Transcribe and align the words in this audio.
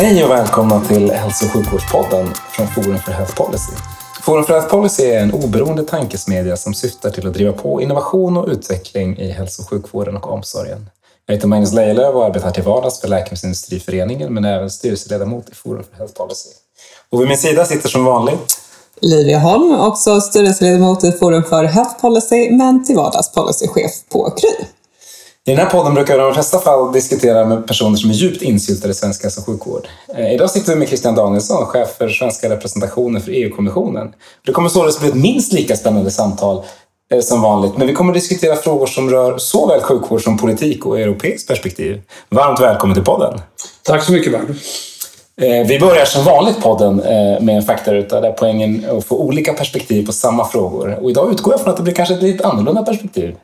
Hej 0.00 0.24
och 0.24 0.30
välkomna 0.30 0.80
till 0.80 1.10
Hälso 1.10 1.46
och 1.46 1.52
sjukvårdspodden 1.52 2.26
från 2.50 2.66
Forum 2.66 2.98
för 2.98 3.12
Health 3.12 3.34
Policy. 3.34 3.72
Forum 4.22 4.44
för 4.44 4.52
Health 4.52 4.68
Policy 4.68 5.02
är 5.02 5.22
en 5.22 5.32
oberoende 5.32 5.84
tankesmedja 5.84 6.56
som 6.56 6.74
syftar 6.74 7.10
till 7.10 7.26
att 7.26 7.34
driva 7.34 7.52
på 7.52 7.82
innovation 7.82 8.36
och 8.36 8.48
utveckling 8.48 9.18
i 9.18 9.30
hälso 9.30 9.62
och 9.62 9.68
sjukvården 9.68 10.16
och 10.16 10.32
omsorgen. 10.32 10.90
Jag 11.26 11.34
heter 11.34 11.48
Magnus 11.48 11.72
Lejelöw 11.72 12.18
och 12.18 12.24
arbetar 12.24 12.50
till 12.50 12.62
vardags 12.62 13.00
för 13.00 13.08
Läkemedelsindustriföreningen 13.08 14.34
men 14.34 14.44
är 14.44 14.56
även 14.56 14.70
styrelseledamot 14.70 15.48
i 15.48 15.54
Forum 15.54 15.84
för 15.90 15.96
Health 15.96 16.14
Policy. 16.14 16.50
Och 17.10 17.20
vid 17.20 17.28
min 17.28 17.38
sida 17.38 17.64
sitter 17.64 17.88
som 17.88 18.04
vanligt 18.04 18.60
Livia 19.00 19.38
Holm, 19.38 19.80
också 19.80 20.20
styrelseledamot 20.20 21.04
i 21.04 21.12
Forum 21.12 21.44
för 21.44 21.64
Health 21.64 22.00
Policy 22.00 22.50
men 22.50 22.84
till 22.84 22.96
vardags 22.96 23.32
policychef 23.32 23.92
på 24.12 24.30
Kry. 24.30 24.66
I 25.46 25.50
den 25.50 25.58
här 25.58 25.70
podden 25.70 25.94
brukar 25.94 26.14
jag 26.14 26.22
i 26.22 26.26
de 26.26 26.34
flesta 26.34 26.58
fall 26.58 26.92
diskutera 26.92 27.44
med 27.44 27.66
personer 27.66 27.96
som 27.96 28.10
är 28.10 28.14
djupt 28.14 28.42
insyltade 28.42 28.90
i 28.90 28.94
svensk 28.94 29.22
hälso 29.22 29.40
och 29.40 29.46
sjukvård. 29.46 29.88
Eh, 30.14 30.34
idag 30.34 30.50
sitter 30.50 30.72
vi 30.72 30.78
med 30.78 30.88
Christian 30.88 31.14
Danielsson, 31.14 31.66
chef 31.66 31.88
för 31.98 32.08
svenska 32.08 32.50
representationen 32.50 33.22
för 33.22 33.32
EU-kommissionen. 33.32 34.12
Det 34.46 34.52
kommer 34.52 34.68
således 34.68 35.00
bli 35.00 35.08
ett 35.08 35.14
minst 35.14 35.52
lika 35.52 35.76
spännande 35.76 36.10
samtal 36.10 36.64
eh, 37.14 37.20
som 37.20 37.42
vanligt, 37.42 37.76
men 37.76 37.86
vi 37.86 37.92
kommer 37.92 38.12
diskutera 38.12 38.56
frågor 38.56 38.86
som 38.86 39.10
rör 39.10 39.38
såväl 39.38 39.80
sjukvård 39.80 40.22
som 40.22 40.38
politik 40.38 40.86
och 40.86 41.00
europeiskt 41.00 41.48
perspektiv. 41.48 42.02
Varmt 42.28 42.60
välkommen 42.60 42.94
till 42.94 43.04
podden! 43.04 43.40
Tack 43.82 44.04
så 44.04 44.12
mycket, 44.12 44.32
Magnus. 44.32 44.86
Eh, 45.40 45.66
vi 45.66 45.78
börjar 45.78 46.04
som 46.04 46.24
vanligt 46.24 46.62
podden 46.62 46.96
med 47.40 47.56
en 47.56 47.62
faktaruta 47.62 48.20
där 48.20 48.32
poängen 48.32 48.84
är 48.84 48.98
att 48.98 49.04
få 49.04 49.18
olika 49.18 49.52
perspektiv 49.52 50.06
på 50.06 50.12
samma 50.12 50.44
frågor. 50.44 50.98
Och 51.02 51.10
idag 51.10 51.32
utgår 51.32 51.52
jag 51.52 51.60
från 51.60 51.70
att 51.70 51.76
det 51.76 51.82
blir 51.82 51.94
kanske 51.94 52.14
ett 52.14 52.22
lite 52.22 52.46
annorlunda 52.46 52.82
perspektiv. 52.82 53.36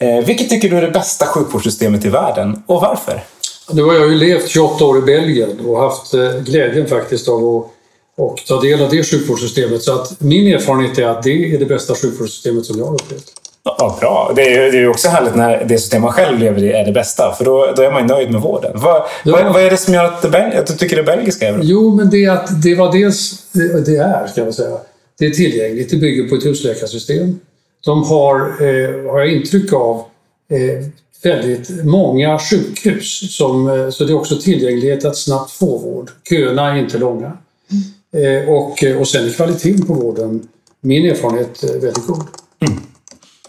Eh, 0.00 0.24
vilket 0.24 0.48
tycker 0.48 0.70
du 0.70 0.76
är 0.76 0.82
det 0.82 0.90
bästa 0.90 1.26
sjukvårdssystemet 1.26 2.04
i 2.04 2.08
världen 2.08 2.62
och 2.66 2.80
varför? 2.80 3.24
Nu 3.72 3.82
har 3.82 3.94
jag 3.94 4.08
ju 4.08 4.14
levt 4.14 4.48
28 4.48 4.84
år 4.84 4.98
i 4.98 5.02
Belgien 5.02 5.60
och 5.66 5.80
haft 5.80 6.14
eh, 6.14 6.30
glädjen 6.44 6.86
faktiskt 6.86 7.28
av 7.28 7.56
att 7.56 7.74
och 8.16 8.36
ta 8.48 8.60
del 8.60 8.82
av 8.82 8.90
det 8.90 9.04
sjukvårdssystemet. 9.04 9.82
Så 9.82 9.94
att 9.94 10.20
min 10.20 10.54
erfarenhet 10.54 10.98
är 10.98 11.06
att 11.06 11.22
det 11.22 11.54
är 11.54 11.58
det 11.58 11.66
bästa 11.66 11.94
sjukvårdssystemet 11.94 12.66
som 12.66 12.78
jag 12.78 12.86
har 12.86 12.94
upplevt. 12.94 13.32
Ja, 13.64 13.96
bra. 14.00 14.32
Det 14.36 14.42
är 14.42 14.72
ju 14.72 14.88
också 14.88 15.08
härligt 15.08 15.34
när 15.34 15.64
det 15.64 15.78
system 15.78 16.02
man 16.02 16.12
själv 16.12 16.38
lever 16.38 16.62
i 16.62 16.72
är 16.72 16.84
det 16.84 16.92
bästa, 16.92 17.34
för 17.38 17.44
då, 17.44 17.72
då 17.76 17.82
är 17.82 17.92
man 17.92 18.06
nöjd 18.06 18.30
med 18.30 18.40
vården. 18.40 18.72
Vad, 18.74 19.02
ja. 19.24 19.32
vad, 19.32 19.52
vad, 19.52 19.62
är 19.62 19.70
det 19.70 19.76
som 19.76 19.94
gör 19.94 20.04
att, 20.04 20.32
det, 20.32 20.58
att 20.58 20.66
du 20.66 20.74
tycker 20.74 20.96
det 20.96 21.02
belgiska 21.02 21.48
är 21.48 21.52
bra? 21.52 21.62
Jo, 21.64 21.94
men 21.94 22.10
det, 22.10 22.24
är 22.24 22.30
att 22.30 22.62
det 22.62 22.74
var 22.74 22.92
dels, 22.92 23.42
det 23.86 23.96
är, 23.96 24.26
ska 24.26 24.40
jag 24.40 24.54
säga, 24.54 24.76
det 25.18 25.26
är 25.26 25.30
tillgängligt. 25.30 25.90
Det 25.90 25.96
bygger 25.96 26.28
på 26.28 26.34
ett 26.34 26.44
husläkarsystem. 26.44 27.40
De 27.84 28.04
har, 28.04 28.40
eh, 28.40 29.10
har 29.12 29.18
jag 29.18 29.32
intryck 29.32 29.72
av, 29.72 30.04
eh, 30.50 30.86
väldigt 31.22 31.84
många 31.84 32.38
sjukhus. 32.38 33.36
Som, 33.36 33.68
eh, 33.68 33.90
så 33.90 34.04
det 34.04 34.12
är 34.12 34.16
också 34.16 34.36
tillgänglighet 34.36 35.04
att 35.04 35.16
snabbt 35.16 35.50
få 35.50 35.78
vård. 35.78 36.10
Köerna 36.28 36.72
är 36.72 36.76
inte 36.76 36.98
långa. 36.98 37.32
Mm. 37.72 38.48
och, 38.48 38.84
och 39.00 39.08
sen 39.08 39.26
är 39.26 39.32
kvaliteten 39.32 39.86
på 39.86 39.94
vården, 39.94 40.48
min 40.80 41.10
erfarenhet, 41.10 41.64
väldigt 41.64 42.06
god. 42.06 42.22
Mm. 42.60 42.80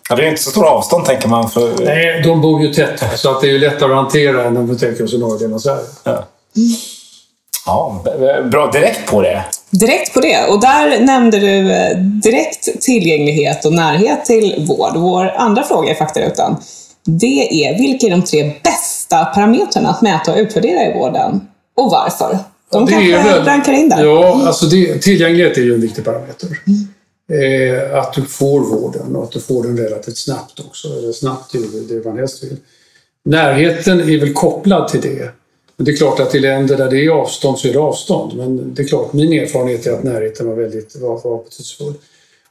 Ja, 0.09 0.15
det 0.15 0.25
är 0.25 0.29
inte 0.29 0.41
så 0.41 0.51
stora 0.51 0.69
avstånd 0.69 1.05
tänker 1.05 1.27
man. 1.27 1.49
För... 1.49 1.85
Nej, 1.85 2.21
de 2.23 2.41
bor 2.41 2.61
ju 2.61 2.73
tätt 2.73 3.03
så 3.15 3.29
att 3.29 3.41
det 3.41 3.49
är 3.49 3.59
lättare 3.59 3.91
att 3.91 3.97
hantera 3.97 4.43
än 4.43 4.57
om 4.57 4.69
vi 4.69 4.77
tänker 4.77 5.03
oss 5.03 5.13
i 5.13 5.17
norra 5.17 5.37
delen 5.37 5.53
av 5.53 5.59
Sverige. 5.59 5.85
Ja. 6.03 6.25
ja, 7.65 8.03
bra. 8.51 8.71
Direkt 8.71 9.11
på 9.11 9.21
det. 9.21 9.45
Direkt 9.79 10.13
på 10.13 10.21
det. 10.21 10.47
Och 10.47 10.61
där 10.61 10.99
nämnde 10.99 11.39
du 11.39 11.71
eh, 11.71 11.97
direkt 11.97 12.81
tillgänglighet 12.81 13.65
och 13.65 13.73
närhet 13.73 14.25
till 14.25 14.65
vård. 14.67 14.91
Vår 14.95 15.25
andra 15.25 15.63
fråga 15.63 15.91
i 15.91 15.95
faktarutan, 15.95 16.57
det 17.05 17.65
är 17.65 17.77
vilka 17.77 18.07
är 18.07 18.11
de 18.11 18.21
tre 18.21 18.51
bästa 18.63 19.25
parametrarna 19.25 19.89
att 19.89 20.01
mäta 20.01 20.31
och 20.31 20.37
utvärdera 20.37 20.85
i 20.85 20.93
vården? 20.93 21.41
Och 21.75 21.91
varför? 21.91 22.37
De 22.71 22.87
kanske 22.87 23.11
väl, 23.11 23.45
rankar 23.45 23.73
in 23.73 23.89
där. 23.89 24.03
Ja, 24.03 24.47
alltså 24.47 24.65
det, 24.65 25.01
tillgänglighet 25.01 25.57
är 25.57 25.61
ju 25.61 25.73
en 25.73 25.81
viktig 25.81 26.05
parameter. 26.05 26.47
Mm. 26.67 26.87
Eh, 27.31 27.99
att 27.99 28.13
du 28.13 28.21
får 28.21 28.59
vården 28.59 29.15
och 29.15 29.23
att 29.23 29.31
du 29.31 29.39
får 29.39 29.63
den 29.63 29.77
relativt 29.77 30.17
snabbt 30.17 30.59
också. 30.59 30.87
Eller 30.87 31.11
snabbt 31.11 31.55
är 31.55 31.93
det 31.93 32.05
man 32.05 32.17
helst 32.17 32.43
vill. 32.43 32.57
Närheten 33.25 33.99
är 33.99 34.19
väl 34.19 34.33
kopplad 34.33 34.87
till 34.87 35.01
det. 35.01 35.29
Men 35.77 35.85
det 35.85 35.91
är 35.91 35.95
klart 35.95 36.19
att 36.19 36.35
i 36.35 36.39
länder 36.39 36.77
där 36.77 36.89
det 36.89 37.05
är 37.05 37.09
avstånd 37.09 37.59
så 37.59 37.67
är 37.67 37.73
det 37.73 37.79
avstånd. 37.79 38.37
Men 38.37 38.73
det 38.73 38.81
är 38.81 38.87
klart, 38.87 39.13
min 39.13 39.33
erfarenhet 39.33 39.87
är 39.87 39.91
att 39.91 40.03
närheten 40.03 40.47
var 40.47 40.55
väldigt 40.55 40.95
var, 40.95 41.21
var 41.23 41.43
betydelsefull. 41.43 41.93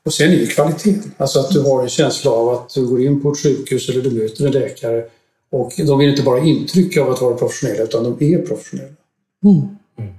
Och 0.04 0.14
sen 0.14 0.32
är 0.32 0.36
det 0.36 0.46
kvaliteten. 0.46 1.12
Alltså 1.16 1.40
att 1.40 1.50
du 1.50 1.60
har 1.60 1.82
en 1.82 1.88
känsla 1.88 2.30
av 2.30 2.48
att 2.48 2.74
du 2.74 2.86
går 2.86 3.02
in 3.02 3.22
på 3.22 3.32
ett 3.32 3.42
sjukhus 3.42 3.88
eller 3.88 4.02
du 4.02 4.10
möter 4.10 4.46
en 4.46 4.52
läkare 4.52 5.04
och 5.52 5.72
de 5.76 5.98
vill 5.98 6.10
inte 6.10 6.22
bara 6.22 6.38
intryck 6.38 6.96
av 6.96 7.10
att 7.10 7.20
vara 7.20 7.34
professionella 7.34 7.82
utan 7.82 8.04
de 8.04 8.34
är 8.34 8.38
professionella. 8.38 8.88
Mm. 9.44 9.56
Mm. 9.98 10.14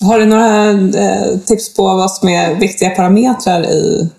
Har 0.00 0.18
du 0.18 0.26
några 0.26 0.70
eh, 0.70 1.38
tips 1.38 1.74
på 1.74 1.82
vad 1.82 2.10
som 2.10 2.28
är 2.28 2.54
viktiga 2.54 2.90
parametrar 2.90 3.62
i 3.62 4.10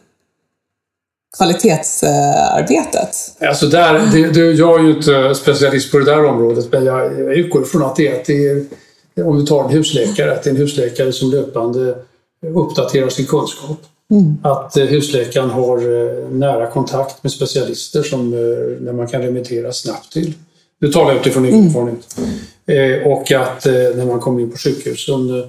kvalitetsarbetet? 1.38 3.10
Alltså 3.40 3.68
där, 3.68 4.10
det, 4.14 4.32
det, 4.32 4.52
jag 4.52 4.80
är 4.80 4.84
ju 4.84 4.96
inte 4.96 5.36
specialist 5.36 5.92
på 5.92 6.00
det 6.00 6.06
där 6.06 6.26
området 6.26 6.72
men 6.72 6.86
jag, 6.86 7.20
jag 7.20 7.34
utgår 7.34 7.62
ifrån 7.62 7.84
att 7.84 7.96
det, 7.96 8.20
att 8.20 8.26
det 8.26 8.48
är, 8.48 8.66
om 9.26 9.38
vi 9.40 9.46
tar 9.46 9.64
en 9.64 9.70
husläkare, 9.70 10.32
att 10.32 10.44
det 10.44 10.50
är 10.50 10.52
en 10.52 10.58
husläkare 10.58 11.14
som 11.14 11.32
löpande 11.32 11.96
uppdaterar 12.56 13.10
sin 13.10 13.26
kunskap. 13.26 13.78
Mm. 14.12 14.38
Att 14.42 14.78
eh, 14.78 14.86
husläkaren 14.86 15.50
har 15.50 15.78
eh, 15.78 16.30
nära 16.30 16.68
kontakt 16.68 17.24
med 17.24 17.32
specialister 17.32 18.04
som 18.04 18.34
eh, 18.34 18.40
när 18.82 18.94
man 18.94 19.08
kan 19.08 19.22
remittera 19.22 19.74
snabbt 19.74 20.14
till. 20.14 20.34
Nu 20.80 20.92
talar 20.92 21.12
jag 21.12 21.20
utifrån 21.20 21.46
egen 21.46 21.60
mm. 21.60 21.68
erfarenhet. 21.68 22.18
Och 23.06 23.32
att 23.32 23.66
när 23.66 24.06
man 24.06 24.20
kommer 24.20 24.42
in 24.42 24.52
på 24.52 24.58
sjukhusen, 24.58 25.44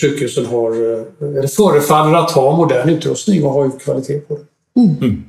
sjukhusen 0.00 0.46
har, 0.46 0.72
eller 1.20 1.46
förefaller 1.46 2.18
att 2.18 2.30
ha 2.30 2.56
modern 2.56 2.88
utrustning 2.88 3.44
och 3.44 3.52
har 3.52 3.70
kvalitet 3.78 4.18
på 4.18 4.34
det. 4.34 4.40
Mm. 4.76 4.96
Mm. 5.00 5.24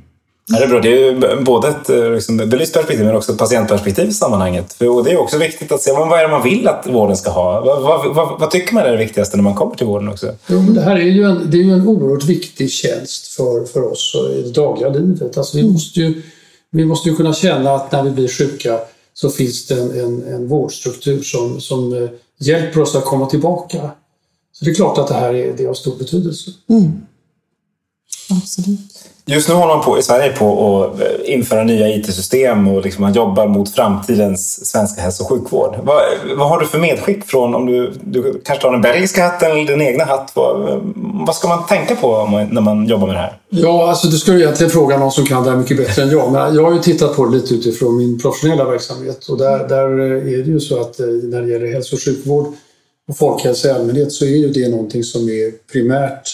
Ja, 0.47 0.59
det 0.59 0.66
är 0.66 0.68
bra. 0.68 0.79
Det 0.79 0.90
är 0.90 1.12
ju 1.12 1.44
både 1.44 1.68
ett 1.68 1.90
eh, 1.90 2.12
liksom, 2.12 2.38
belyst 2.38 2.74
perspektiv 2.74 3.06
men 3.06 3.16
också 3.16 3.31
ett 3.31 3.38
patientperspektiv 3.38 4.09
i 4.09 4.13
sammanhanget. 4.13 4.74
För, 4.74 4.90
och 4.90 5.03
det 5.03 5.12
är 5.12 5.18
också 5.18 5.38
viktigt 5.38 5.72
att 5.72 5.81
se 5.81 5.91
vad 5.91 6.19
är 6.19 6.24
det 6.24 6.31
man 6.31 6.44
vill 6.44 6.68
att 6.68 6.88
vården 6.88 7.18
ska 7.18 7.29
ha. 7.29 7.62
Vad, 7.62 7.81
vad, 7.81 8.16
vad, 8.16 8.40
vad 8.40 8.52
tycker 8.52 8.74
man 8.74 8.84
är 8.84 8.91
det 8.91 8.97
viktigaste 8.97 9.38
när 9.38 9.44
man 9.44 9.56
kommer 9.56 9.75
till 9.75 9.88
vården 9.88 10.09
också? 10.09 10.35
Jo, 10.47 10.62
men 10.62 10.74
det 10.74 10.81
här 10.81 10.96
är 10.96 11.06
ju 11.06 11.24
en, 11.24 11.52
det 11.52 11.57
är 11.57 11.63
ju 11.63 11.74
en 11.74 11.88
oerhört 11.88 12.24
viktig 12.24 12.72
tjänst 12.72 13.28
för, 13.28 13.66
för 13.66 13.91
oss 13.91 14.16
i 14.34 14.41
det 14.41 14.52
dagliga 14.52 14.90
livet. 14.90 15.38
Alltså, 15.38 15.58
vi, 15.58 15.63
måste 15.63 16.00
ju, 16.00 16.22
vi 16.72 16.85
måste 16.85 17.09
ju 17.09 17.16
kunna 17.16 17.34
känna 17.34 17.72
att 17.72 17.91
när 17.91 18.03
vi 18.03 18.12
blir 18.12 18.28
sjuka 18.28 18.79
så 19.13 19.29
finns 19.29 19.68
det 19.68 19.81
en, 19.81 20.00
en, 20.00 20.23
en 20.34 20.47
vårdstruktur 20.47 21.22
som, 21.22 21.62
som 21.62 21.94
eh, 21.94 22.09
hjälper 22.40 22.81
oss 22.81 22.96
att 22.96 23.06
komma 23.06 23.25
tillbaka. 23.25 23.91
Så 24.53 24.66
det 24.66 24.72
är 24.72 24.75
klart 24.75 24.97
att 24.97 25.08
det 25.08 25.13
här 25.13 25.34
är, 25.34 25.53
det 25.58 25.63
är 25.63 25.68
av 25.68 25.73
stor 25.73 25.97
betydelse. 25.97 26.52
Mm. 26.69 27.02
Absolut. 28.29 29.01
Just 29.26 29.50
nu 29.50 29.56
håller 29.56 29.76
man 29.76 29.86
på 29.86 30.00
i 30.00 30.02
Sverige 30.02 30.32
på 30.32 30.84
att 30.84 31.02
eh, 31.02 31.34
införa 31.34 31.64
nya 31.64 31.90
IT-system 31.90 32.68
och 32.68 32.82
liksom 32.82 33.02
man 33.02 33.14
jobbar 33.14 33.48
mot 33.48 33.76
framtidens 33.76 34.70
svenska 34.70 35.02
hälso 35.02 35.24
och 35.24 35.30
sjukvård. 35.30 35.76
Vad, 35.84 36.02
vad 36.38 36.50
har 36.50 36.59
du 36.59 36.66
för 36.66 36.80
medskick 36.80 37.26
från 37.26 37.56
om 37.56 37.66
du, 37.66 37.94
du 38.04 38.41
kanske 38.46 38.62
tar 38.62 38.72
den 38.72 38.82
belgiska 38.82 39.23
hatten 39.23 39.52
eller 39.52 39.66
din 39.66 39.82
egna 39.82 40.03
hatt? 40.03 40.32
Vad, 40.35 40.82
vad 41.26 41.35
ska 41.35 41.47
man 41.47 41.66
tänka 41.66 41.96
på 41.96 42.26
när 42.52 42.62
man 42.62 42.88
jobbar 42.88 43.08
med 43.08 43.16
det 43.16 43.20
här? 43.20 43.38
Ja, 43.50 43.90
alltså 43.90 44.08
du 44.08 44.18
skulle 44.18 44.40
egentligen 44.40 44.72
fråga 44.72 44.97
någon 44.97 45.12
som 45.12 45.26
kan 45.26 45.44
det 45.44 45.50
här 45.50 45.58
mycket 45.58 45.78
bättre 45.78 46.03
än 46.03 46.09
jag. 46.09 46.32
Men 46.32 46.56
jag 46.56 46.64
har 46.64 46.73
ju 46.73 46.79
tittat 46.79 47.16
på 47.16 47.26
det 47.26 47.32
lite 47.32 47.53
utifrån 47.53 47.97
min 47.97 48.20
professionella 48.20 48.66
verksamhet 48.66 49.28
och 49.28 49.38
där, 49.38 49.68
där 49.68 50.00
är 50.00 50.44
det 50.44 50.52
ju 50.52 50.59
så 50.59 50.82
att 50.82 51.00
eh, 51.00 51.06
när 51.06 51.41
det 51.41 51.47
gäller 51.47 51.73
hälso 51.73 51.96
och 51.96 52.02
sjukvård 52.02 52.46
och 53.09 53.18
folkhälsa 53.18 53.68
i 53.68 53.72
allmänhet 53.72 54.12
så 54.12 54.26
är 54.26 54.38
ju 54.38 54.50
det 54.50 54.70
någonting 54.70 55.03
som 55.03 55.22
är 55.22 55.52
primärt 55.72 56.29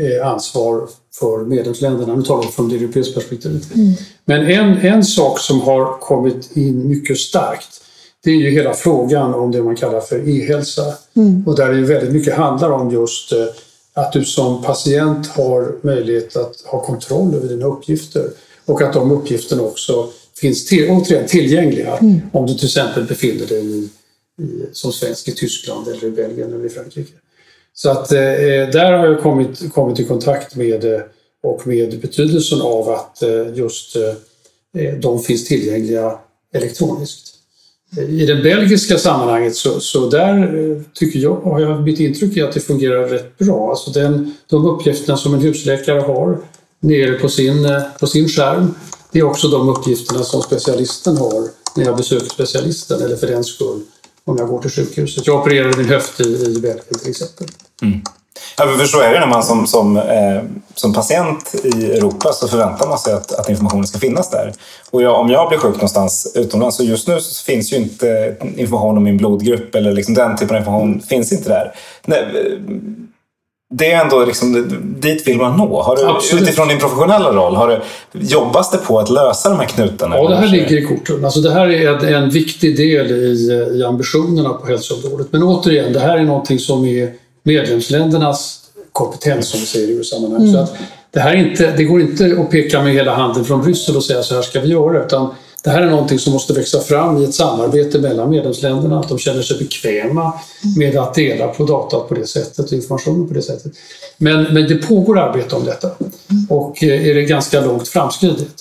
eh, 0.00 0.28
ansvar 0.28 0.88
för 1.14 1.44
medlemsländerna. 1.44 2.16
Nu 2.16 2.22
talar 2.22 2.42
vi 2.42 2.48
från 2.48 2.68
det 2.68 2.76
europeiska 2.76 3.14
perspektivet. 3.14 3.74
Mm. 3.74 3.92
Men 4.24 4.46
en, 4.46 4.78
en 4.78 5.04
sak 5.04 5.40
som 5.40 5.60
har 5.60 5.98
kommit 6.00 6.56
in 6.56 6.88
mycket 6.88 7.18
starkt 7.18 7.82
det 8.24 8.30
är 8.30 8.34
ju 8.34 8.50
hela 8.50 8.74
frågan 8.74 9.34
om 9.34 9.50
det 9.50 9.62
man 9.62 9.76
kallar 9.76 10.00
för 10.00 10.28
e-hälsa. 10.28 10.94
Mm. 11.16 11.44
Och 11.46 11.56
där 11.56 11.72
det 11.72 11.80
väldigt 11.80 12.12
mycket 12.12 12.34
handlar 12.34 12.70
om 12.70 12.90
just 12.90 13.32
eh, 13.32 13.46
att 13.94 14.12
du 14.12 14.24
som 14.24 14.62
patient 14.62 15.26
har 15.26 15.74
möjlighet 15.82 16.36
att 16.36 16.60
ha 16.64 16.84
kontroll 16.84 17.34
över 17.34 17.48
dina 17.48 17.66
uppgifter 17.66 18.30
och 18.64 18.82
att 18.82 18.92
de 18.92 19.10
uppgifterna 19.10 19.62
också 19.62 20.08
finns 20.40 20.66
till, 20.66 20.90
återigen 20.90 21.26
tillgängliga 21.26 21.96
mm. 21.96 22.20
om 22.32 22.46
du 22.46 22.54
till 22.54 22.66
exempel 22.66 23.04
befinner 23.04 23.46
dig 23.46 23.66
i, 23.66 23.88
i, 24.42 24.66
som 24.72 24.92
svensk 24.92 25.28
i 25.28 25.32
Tyskland 25.32 25.88
eller 25.88 26.04
i 26.04 26.10
Belgien 26.10 26.52
eller 26.52 26.66
i 26.66 26.68
Frankrike. 26.68 27.12
Så 27.74 27.90
att 27.90 28.12
eh, 28.12 28.20
eh, 28.20 28.68
där 28.68 28.92
har 28.92 29.06
jag 29.06 29.20
kommit, 29.20 29.72
kommit 29.74 30.00
i 30.00 30.04
kontakt 30.04 30.56
med 30.56 30.94
eh, 30.94 31.00
och 31.42 31.66
med 31.66 32.00
betydelsen 32.00 32.62
av 32.62 32.88
att 32.88 33.22
eh, 33.22 33.54
just 33.54 33.96
de 35.00 35.22
finns 35.22 35.44
tillgängliga 35.44 36.18
elektroniskt. 36.54 37.28
I 38.08 38.26
det 38.26 38.36
belgiska 38.36 38.98
sammanhanget 38.98 39.56
så, 39.56 39.80
så 39.80 40.08
där 40.08 40.82
tycker 40.94 41.18
jag, 41.18 41.34
har 41.36 41.60
jag 41.60 41.82
mitt 41.82 42.00
intryck 42.00 42.36
är 42.36 42.44
att 42.44 42.52
det 42.52 42.60
fungerar 42.60 43.08
rätt 43.08 43.38
bra. 43.38 43.70
Alltså 43.70 43.90
den, 43.90 44.34
de 44.46 44.66
uppgifterna 44.66 45.16
som 45.16 45.34
en 45.34 45.40
husläkare 45.40 46.00
har 46.00 46.38
nere 46.80 47.12
på 47.12 47.28
sin, 47.28 47.68
på 48.00 48.06
sin 48.06 48.28
skärm, 48.28 48.74
det 49.12 49.18
är 49.18 49.22
också 49.22 49.48
de 49.48 49.68
uppgifterna 49.68 50.22
som 50.22 50.42
specialisten 50.42 51.16
har 51.16 51.48
när 51.76 51.84
jag 51.84 51.96
besöker 51.96 52.26
specialisten 52.26 53.02
eller 53.02 53.16
för 53.16 53.26
den 53.26 53.44
skull 53.44 53.80
om 54.24 54.36
jag 54.38 54.48
går 54.48 54.60
till 54.60 54.70
sjukhuset. 54.70 55.26
Jag 55.26 55.40
opererade 55.40 55.76
min 55.76 55.88
höft 55.88 56.20
i, 56.20 56.24
i 56.24 56.60
Belgien 56.60 56.98
till 57.02 57.10
exempel. 57.10 57.46
Mm. 57.82 58.00
Ja, 58.56 58.76
för 58.78 58.84
så 58.84 59.00
är 59.00 59.12
det 59.12 59.20
när 59.20 59.26
man 59.26 59.42
som, 59.42 59.66
som, 59.66 59.96
eh, 59.96 60.42
som 60.74 60.94
patient 60.94 61.54
i 61.64 61.92
Europa 61.92 62.32
så 62.32 62.48
förväntar 62.48 62.88
man 62.88 62.98
sig 62.98 63.14
att, 63.14 63.32
att 63.32 63.48
informationen 63.48 63.86
ska 63.86 63.98
finnas 63.98 64.30
där. 64.30 64.52
Och 64.90 65.02
jag, 65.02 65.20
om 65.20 65.28
jag 65.28 65.48
blir 65.48 65.58
sjuk 65.58 65.74
någonstans 65.74 66.32
utomlands, 66.34 66.76
så 66.76 66.84
just 66.84 67.08
nu 67.08 67.20
så 67.20 67.44
finns 67.44 67.72
ju 67.72 67.76
inte 67.76 68.36
information 68.56 68.96
om 68.96 69.04
min 69.04 69.16
blodgrupp 69.16 69.74
eller 69.74 69.92
liksom 69.92 70.14
den 70.14 70.36
typen 70.36 70.56
av 70.56 70.60
information 70.60 71.00
finns 71.00 71.32
inte 71.32 71.48
där. 71.48 71.74
Nej, 72.06 72.26
det 73.74 73.92
är 73.92 74.00
ändå 74.00 74.24
liksom, 74.24 74.68
dit 75.00 75.28
vill 75.28 75.36
man 75.36 75.56
nå. 75.56 75.82
Har 75.82 75.96
du, 75.96 76.04
Absolut. 76.04 76.42
utifrån 76.42 76.68
din 76.68 76.78
professionella 76.78 77.32
roll, 77.32 77.54
har 77.54 77.68
du, 77.68 77.80
jobbas 78.20 78.70
det 78.70 78.78
på 78.78 78.98
att 78.98 79.10
lösa 79.10 79.48
de 79.48 79.58
här 79.58 79.66
knutarna? 79.66 80.16
Ja, 80.16 80.28
det 80.28 80.36
här 80.36 80.48
ligger 80.48 80.76
i 80.76 80.86
korten. 80.86 81.24
Alltså 81.24 81.40
det 81.40 81.52
här 81.52 81.68
är 81.68 82.06
en, 82.06 82.14
en 82.14 82.30
viktig 82.30 82.76
del 82.76 83.10
i, 83.10 83.78
i 83.78 83.84
ambitionerna 83.84 84.48
på 84.48 84.66
hälsoområdet. 84.66 85.26
Men 85.30 85.42
återigen, 85.42 85.92
det 85.92 86.00
här 86.00 86.18
är 86.18 86.22
någonting 86.22 86.58
som 86.58 86.84
är 86.84 87.12
medlemsländernas 87.42 88.58
kompetens, 88.92 89.48
som 89.48 89.60
vi 89.60 89.66
säger 89.66 89.88
i 89.88 89.96
EU-sammanhang. 89.96 90.40
Mm. 90.40 90.52
Så 90.52 90.58
att 90.58 90.76
det, 91.10 91.20
här 91.20 91.36
inte, 91.36 91.72
det 91.76 91.84
går 91.84 92.00
inte 92.00 92.36
att 92.40 92.50
peka 92.50 92.82
med 92.82 92.92
hela 92.92 93.14
handen 93.14 93.44
från 93.44 93.62
Bryssel 93.62 93.96
och 93.96 94.04
säga 94.04 94.22
så 94.22 94.34
här 94.34 94.42
ska 94.42 94.60
vi 94.60 94.68
göra, 94.68 95.04
utan 95.04 95.28
det 95.62 95.70
här 95.70 95.82
är 95.82 95.90
någonting 95.90 96.18
som 96.18 96.32
måste 96.32 96.52
växa 96.52 96.80
fram 96.80 97.18
i 97.18 97.24
ett 97.24 97.34
samarbete 97.34 97.98
mellan 97.98 98.30
medlemsländerna, 98.30 99.00
att 99.00 99.08
de 99.08 99.18
känner 99.18 99.42
sig 99.42 99.58
bekväma 99.58 100.32
med 100.76 100.96
att 100.96 101.14
dela 101.14 101.48
på 101.48 101.64
data 101.64 102.00
på 102.00 102.14
det 102.14 102.26
sättet 102.26 102.66
och 102.66 102.72
informationen 102.72 103.28
på 103.28 103.34
det 103.34 103.42
sättet. 103.42 103.72
Men, 104.18 104.42
men 104.42 104.68
det 104.68 104.74
pågår 104.74 105.18
arbete 105.18 105.56
om 105.56 105.64
detta 105.64 105.90
och 106.48 106.82
eh, 106.82 107.08
är 107.08 107.14
det 107.14 107.22
ganska 107.22 107.60
långt 107.60 107.88
framskridet. 107.88 108.54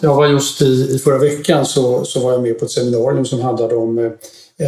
Jag 0.00 0.14
var 0.14 0.26
just 0.26 0.62
i, 0.62 0.94
i 0.94 0.98
förra 0.98 1.18
veckan 1.18 1.66
så, 1.66 2.04
så 2.04 2.20
var 2.20 2.32
jag 2.32 2.42
med 2.42 2.58
på 2.58 2.64
ett 2.64 2.70
seminarium 2.70 3.26
som 3.26 3.40
handlade 3.40 3.74
om 3.74 3.98
eh, 3.98 4.10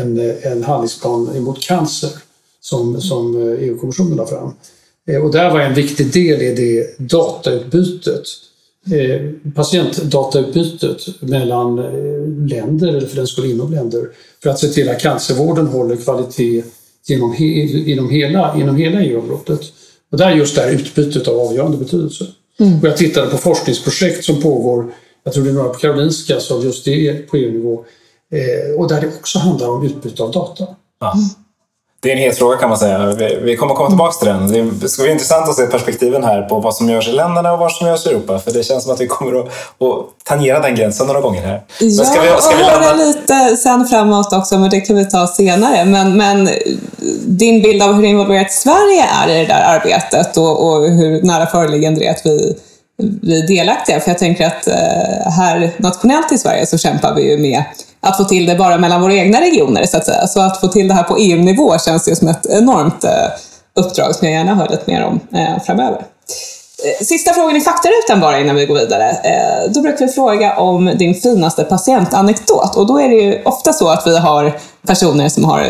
en, 0.01 0.19
eh, 0.19 0.53
en 0.53 0.65
handlingsplan 0.65 1.37
emot 1.37 1.63
cancer 1.63 2.11
som, 2.61 3.01
som 3.01 3.37
EU-kommissionen 3.61 4.17
la 4.17 4.27
fram. 4.27 4.55
Och 5.23 5.33
där 5.33 5.51
var 5.51 5.61
en 5.61 5.75
viktig 5.75 6.13
del 6.13 6.43
i 6.43 6.55
det 6.55 6.99
datautbytet 6.99 8.25
patientdatautbytet 9.55 11.21
mellan 11.21 11.79
eh, 11.79 12.49
länder, 12.49 12.89
eller 12.89 13.07
för 13.07 13.17
den 13.17 13.27
skull 13.27 13.51
inom 13.51 13.73
länder, 13.73 14.09
för 14.43 14.51
att 14.51 14.59
se 14.59 14.69
till 14.69 14.89
att 14.89 15.01
cancervården 15.01 15.67
håller 15.67 15.97
kvalitet 15.97 16.65
genom 17.07 17.35
inom 17.39 18.11
hela, 18.11 18.61
inom 18.61 18.77
hela 18.77 19.03
EU-området. 19.03 19.61
Och 20.11 20.19
där 20.19 20.31
är 20.31 20.37
just 20.37 20.57
det 20.57 20.63
här 20.63 20.71
utbytet 20.71 21.29
av 21.29 21.39
avgörande 21.39 21.77
betydelse. 21.77 22.27
Mm. 22.61 22.79
Och 22.79 22.89
jag 22.89 22.97
tittade 22.97 23.31
på 23.31 23.37
forskningsprojekt 23.37 24.25
som 24.25 24.43
pågår, 24.43 24.95
jag 25.25 25.33
tror 25.33 25.45
det 25.45 25.51
är 25.51 25.55
några 25.55 25.69
på 25.69 25.79
Karolinska, 25.79 26.41
så 26.41 26.63
just 26.63 26.85
det 26.85 27.09
är 27.09 27.23
på 27.23 27.37
EU-nivå, 27.37 27.85
eh, 28.33 28.81
och 28.81 28.89
där 28.89 29.01
det 29.01 29.07
också 29.07 29.39
handlar 29.39 29.69
om 29.69 29.87
utbyte 29.87 30.23
av 30.23 30.33
data. 30.33 30.65
Mm 30.65 31.44
det 32.05 32.12
är 32.12 32.17
en 32.17 32.23
het 32.23 32.39
fråga 32.39 32.56
kan 32.56 32.69
man 32.69 32.79
säga. 32.79 33.06
Vi, 33.06 33.39
vi 33.43 33.56
kommer 33.56 33.75
komma 33.75 33.89
tillbaka 33.89 34.12
till 34.12 34.29
den. 34.29 34.79
Det 34.81 34.89
ska 34.89 35.03
bli 35.03 35.12
intressant 35.12 35.49
att 35.49 35.56
se 35.56 35.67
perspektiven 35.67 36.25
här 36.25 36.43
på 36.43 36.59
vad 36.59 36.75
som 36.75 36.91
görs 36.91 37.09
i 37.09 37.12
länderna 37.12 37.53
och 37.53 37.59
vad 37.59 37.73
som 37.73 37.87
görs 37.87 38.06
i 38.06 38.11
Europa. 38.11 38.39
För 38.39 38.51
det 38.51 38.62
känns 38.62 38.85
som 38.85 38.93
att 38.93 39.01
vi 39.01 39.06
kommer 39.06 39.41
att, 39.41 39.47
att 39.47 40.25
tangera 40.25 40.61
den 40.61 40.75
gränsen 40.75 41.06
några 41.06 41.21
gånger 41.21 41.43
här. 41.43 41.62
Men 41.81 41.91
ska 41.91 42.17
ja, 42.17 42.37
vi, 42.37 42.43
ska 42.43 42.56
vi 42.56 42.91
och 42.91 43.06
lite 43.06 43.56
sen 43.56 43.87
framåt 43.87 44.33
också, 44.33 44.59
men 44.59 44.71
det 44.71 44.81
kan 44.81 44.97
vi 44.97 45.11
ta 45.11 45.27
senare. 45.27 45.85
Men, 45.85 46.17
men 46.17 46.49
din 47.27 47.62
bild 47.62 47.83
av 47.83 47.93
hur 47.93 48.05
involverat 48.05 48.53
Sverige 48.53 49.05
är 49.23 49.29
i 49.29 49.39
det 49.39 49.47
där 49.47 49.62
arbetet 49.62 50.37
och, 50.37 50.67
och 50.67 50.83
hur 50.83 51.23
nära 51.23 51.47
föreliggande 51.47 52.01
det 52.01 52.06
är 52.06 52.11
att 52.11 52.27
vi 52.27 52.56
vi 52.97 53.43
är 53.43 53.47
delaktiga. 53.47 54.01
För 54.01 54.11
jag 54.11 54.19
tänker 54.19 54.47
att 54.47 54.67
eh, 54.67 55.33
här 55.33 55.71
nationellt 55.77 56.33
i 56.33 56.39
Sverige 56.39 56.67
så 56.67 56.79
kämpar 56.79 57.15
vi 57.15 57.31
ju 57.31 57.39
med 57.39 57.65
att 58.05 58.17
få 58.17 58.25
till 58.25 58.47
det 58.47 58.55
bara 58.55 58.79
mellan 58.79 59.01
våra 59.01 59.15
egna 59.15 59.41
regioner 59.41 59.87
så 59.87 59.97
att 59.97 60.05
säga. 60.05 60.27
Så 60.27 60.41
att 60.41 60.61
få 60.61 60.69
till 60.69 60.89
det 60.89 60.95
här 60.95 61.03
på 61.03 61.17
EU-nivå 61.19 61.79
känns 61.79 62.09
ju 62.09 62.15
som 62.15 62.29
ett 62.29 62.47
enormt 62.47 63.05
eh, 63.05 63.11
uppdrag 63.75 64.15
som 64.15 64.29
jag 64.29 64.37
gärna 64.37 64.55
hör 64.55 64.69
lite 64.69 64.91
mer 64.91 65.05
om 65.05 65.21
eh, 65.33 65.62
framöver. 65.67 66.05
Eh, 66.85 67.05
sista 67.05 67.33
frågan 67.33 67.57
i 67.57 67.61
faktarutan 67.61 68.21
bara 68.21 68.41
innan 68.41 68.57
vi 68.57 68.67
går 68.67 68.75
vidare. 68.75 69.17
Då 69.69 69.81
brukar 69.81 70.07
vi 70.07 70.13
fråga 70.13 70.57
om 70.57 70.93
din 70.99 71.15
finaste 71.15 71.65
patientanekdot 71.65 72.77
och 72.77 72.87
då 72.87 73.01
är 73.01 73.09
det 73.09 73.15
ju 73.15 73.43
ofta 73.45 73.73
så 73.73 73.89
att 73.89 74.07
vi 74.07 74.19
har 74.19 74.53
personer 74.87 75.29
som 75.29 75.45
har 75.45 75.67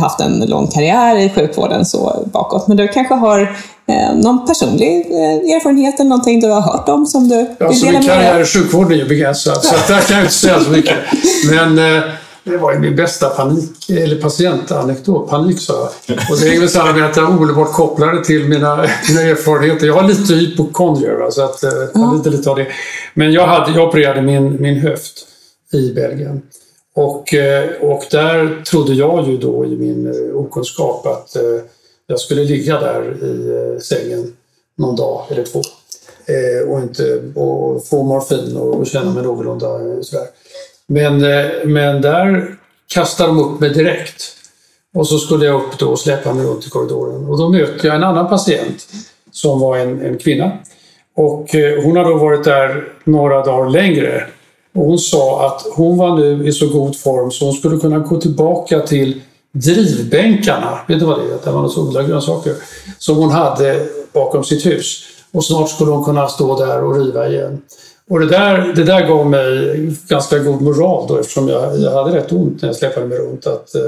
haft 0.00 0.20
en 0.20 0.40
lång 0.46 0.66
karriär 0.66 1.16
i 1.16 1.30
sjukvården 1.30 1.84
så 1.84 2.28
bakåt. 2.32 2.68
Men 2.68 2.76
du 2.76 2.88
kanske 2.88 3.14
har 3.14 3.56
Eh, 3.86 4.14
någon 4.14 4.46
personlig 4.46 5.06
eh, 5.10 5.56
erfarenhet 5.56 6.00
eller 6.00 6.08
någonting 6.08 6.40
du 6.40 6.48
har 6.48 6.60
hört 6.60 6.88
om 6.88 7.06
som 7.06 7.28
du 7.28 7.46
ja, 7.58 7.68
vill 7.68 7.80
dela 7.80 7.92
med 7.92 8.02
dig 8.02 8.10
av? 8.10 8.18
Min 8.18 8.26
karriär 8.26 8.40
i 8.40 8.46
sjukvården 8.46 8.92
är 8.92 8.96
ju 8.96 9.08
begränsad, 9.08 9.64
så 9.64 9.74
där 9.92 10.00
kan 10.00 10.16
jag 10.16 10.24
inte 10.24 10.34
säga 10.34 10.60
så 10.60 10.70
mycket. 10.70 10.96
Men 11.50 11.78
eh, 11.78 12.02
det 12.44 12.56
var 12.56 12.72
ju 12.72 12.78
min 12.78 12.96
bästa 12.96 13.28
panik, 13.28 13.90
eller 13.90 14.20
patientanekdot. 14.20 15.30
Panik 15.30 15.60
sa 15.60 15.90
jag. 16.06 16.18
Och 16.30 16.38
det 16.40 16.48
hänger 16.48 16.66
samman 16.66 16.98
med 16.98 17.10
att 17.10 17.16
jag 17.16 17.30
omedelbart 17.30 17.72
kopplade 17.72 18.24
till 18.24 18.48
mina, 18.48 18.76
mina 19.08 19.20
erfarenheter. 19.22 19.86
Jag 19.86 19.94
har 19.94 20.08
lite 20.08 20.34
hypokondrier, 20.34 21.30
så 21.30 21.42
att, 21.42 21.62
mm. 21.62 22.16
lite, 22.16 22.30
lite 22.30 22.50
av 22.50 22.56
det. 22.56 22.66
Men 23.14 23.32
jag, 23.32 23.46
hade, 23.46 23.72
jag 23.72 23.88
opererade 23.88 24.22
min, 24.22 24.62
min 24.62 24.76
höft 24.76 25.26
i 25.72 25.92
Belgien. 25.92 26.42
Och, 26.94 27.34
och 27.80 28.04
där 28.10 28.62
trodde 28.64 28.92
jag 28.92 29.28
ju 29.28 29.36
då 29.38 29.64
i 29.64 29.76
min 29.76 30.14
okunskap 30.34 31.06
att 31.06 31.36
jag 32.06 32.20
skulle 32.20 32.44
ligga 32.44 32.80
där 32.80 33.24
i 33.24 33.48
eh, 33.74 33.80
sängen 33.80 34.32
någon 34.76 34.96
dag 34.96 35.26
eller 35.30 35.44
två 35.44 35.60
eh, 36.26 36.68
och, 36.68 36.80
inte, 36.80 37.22
och 37.34 37.86
få 37.86 38.02
morfin 38.02 38.56
och 38.56 38.86
känna 38.86 39.10
mig 39.10 39.22
någorlunda 39.22 39.66
eh, 39.66 40.00
sådär. 40.00 40.26
Men, 40.92 41.24
eh, 41.24 41.50
men 41.64 42.02
där 42.02 42.56
kastade 42.94 43.28
de 43.28 43.38
upp 43.38 43.60
mig 43.60 43.70
direkt. 43.70 44.22
Och 44.94 45.08
så 45.08 45.18
skulle 45.18 45.46
jag 45.46 45.62
upp 45.62 45.78
då 45.78 45.88
och 45.88 45.98
släppa 45.98 46.34
mig 46.34 46.46
runt 46.46 46.66
i 46.66 46.70
korridoren. 46.70 47.26
Och 47.26 47.38
då 47.38 47.48
mötte 47.48 47.86
jag 47.86 47.96
en 47.96 48.04
annan 48.04 48.28
patient 48.28 48.86
som 49.30 49.60
var 49.60 49.76
en, 49.76 50.06
en 50.06 50.18
kvinna. 50.18 50.52
Och 51.16 51.54
eh, 51.54 51.84
hon 51.84 51.96
hade 51.96 52.10
då 52.10 52.16
varit 52.16 52.44
där 52.44 52.84
några 53.04 53.44
dagar 53.44 53.70
längre. 53.70 54.26
Och 54.74 54.84
hon 54.84 54.98
sa 54.98 55.46
att 55.46 55.66
hon 55.76 55.98
var 55.98 56.16
nu 56.16 56.48
i 56.48 56.52
så 56.52 56.68
god 56.68 56.96
form 56.96 57.30
så 57.30 57.44
hon 57.44 57.54
skulle 57.54 57.78
kunna 57.78 57.98
gå 57.98 58.20
tillbaka 58.20 58.80
till 58.80 59.20
drivbänkarna, 59.52 60.78
vet 60.88 61.00
du 61.00 61.06
vad 61.06 61.18
det 61.18 61.24
är? 61.24 61.38
Där 61.44 61.52
man 61.52 61.64
odlar 61.64 62.02
grönsaker, 62.02 62.54
som 62.98 63.16
hon 63.16 63.30
hade 63.30 63.86
bakom 64.12 64.44
sitt 64.44 64.66
hus. 64.66 65.04
Och 65.32 65.44
snart 65.44 65.70
skulle 65.70 65.90
hon 65.90 66.04
kunna 66.04 66.28
stå 66.28 66.58
där 66.58 66.84
och 66.84 66.94
riva 66.94 67.28
igen. 67.28 67.62
Och 68.12 68.20
det 68.20 68.26
där, 68.26 68.72
det 68.76 68.84
där 68.84 69.06
gav 69.06 69.30
mig 69.30 69.76
ganska 70.08 70.38
god 70.38 70.62
moral 70.62 71.06
då 71.08 71.18
eftersom 71.18 71.48
jag, 71.48 71.78
jag 71.78 71.90
hade 71.90 72.16
rätt 72.16 72.32
ont 72.32 72.62
när 72.62 72.68
jag 72.68 72.76
släpade 72.76 73.06
mig 73.06 73.18
runt. 73.18 73.46
Att, 73.46 73.74
eh, 73.74 73.82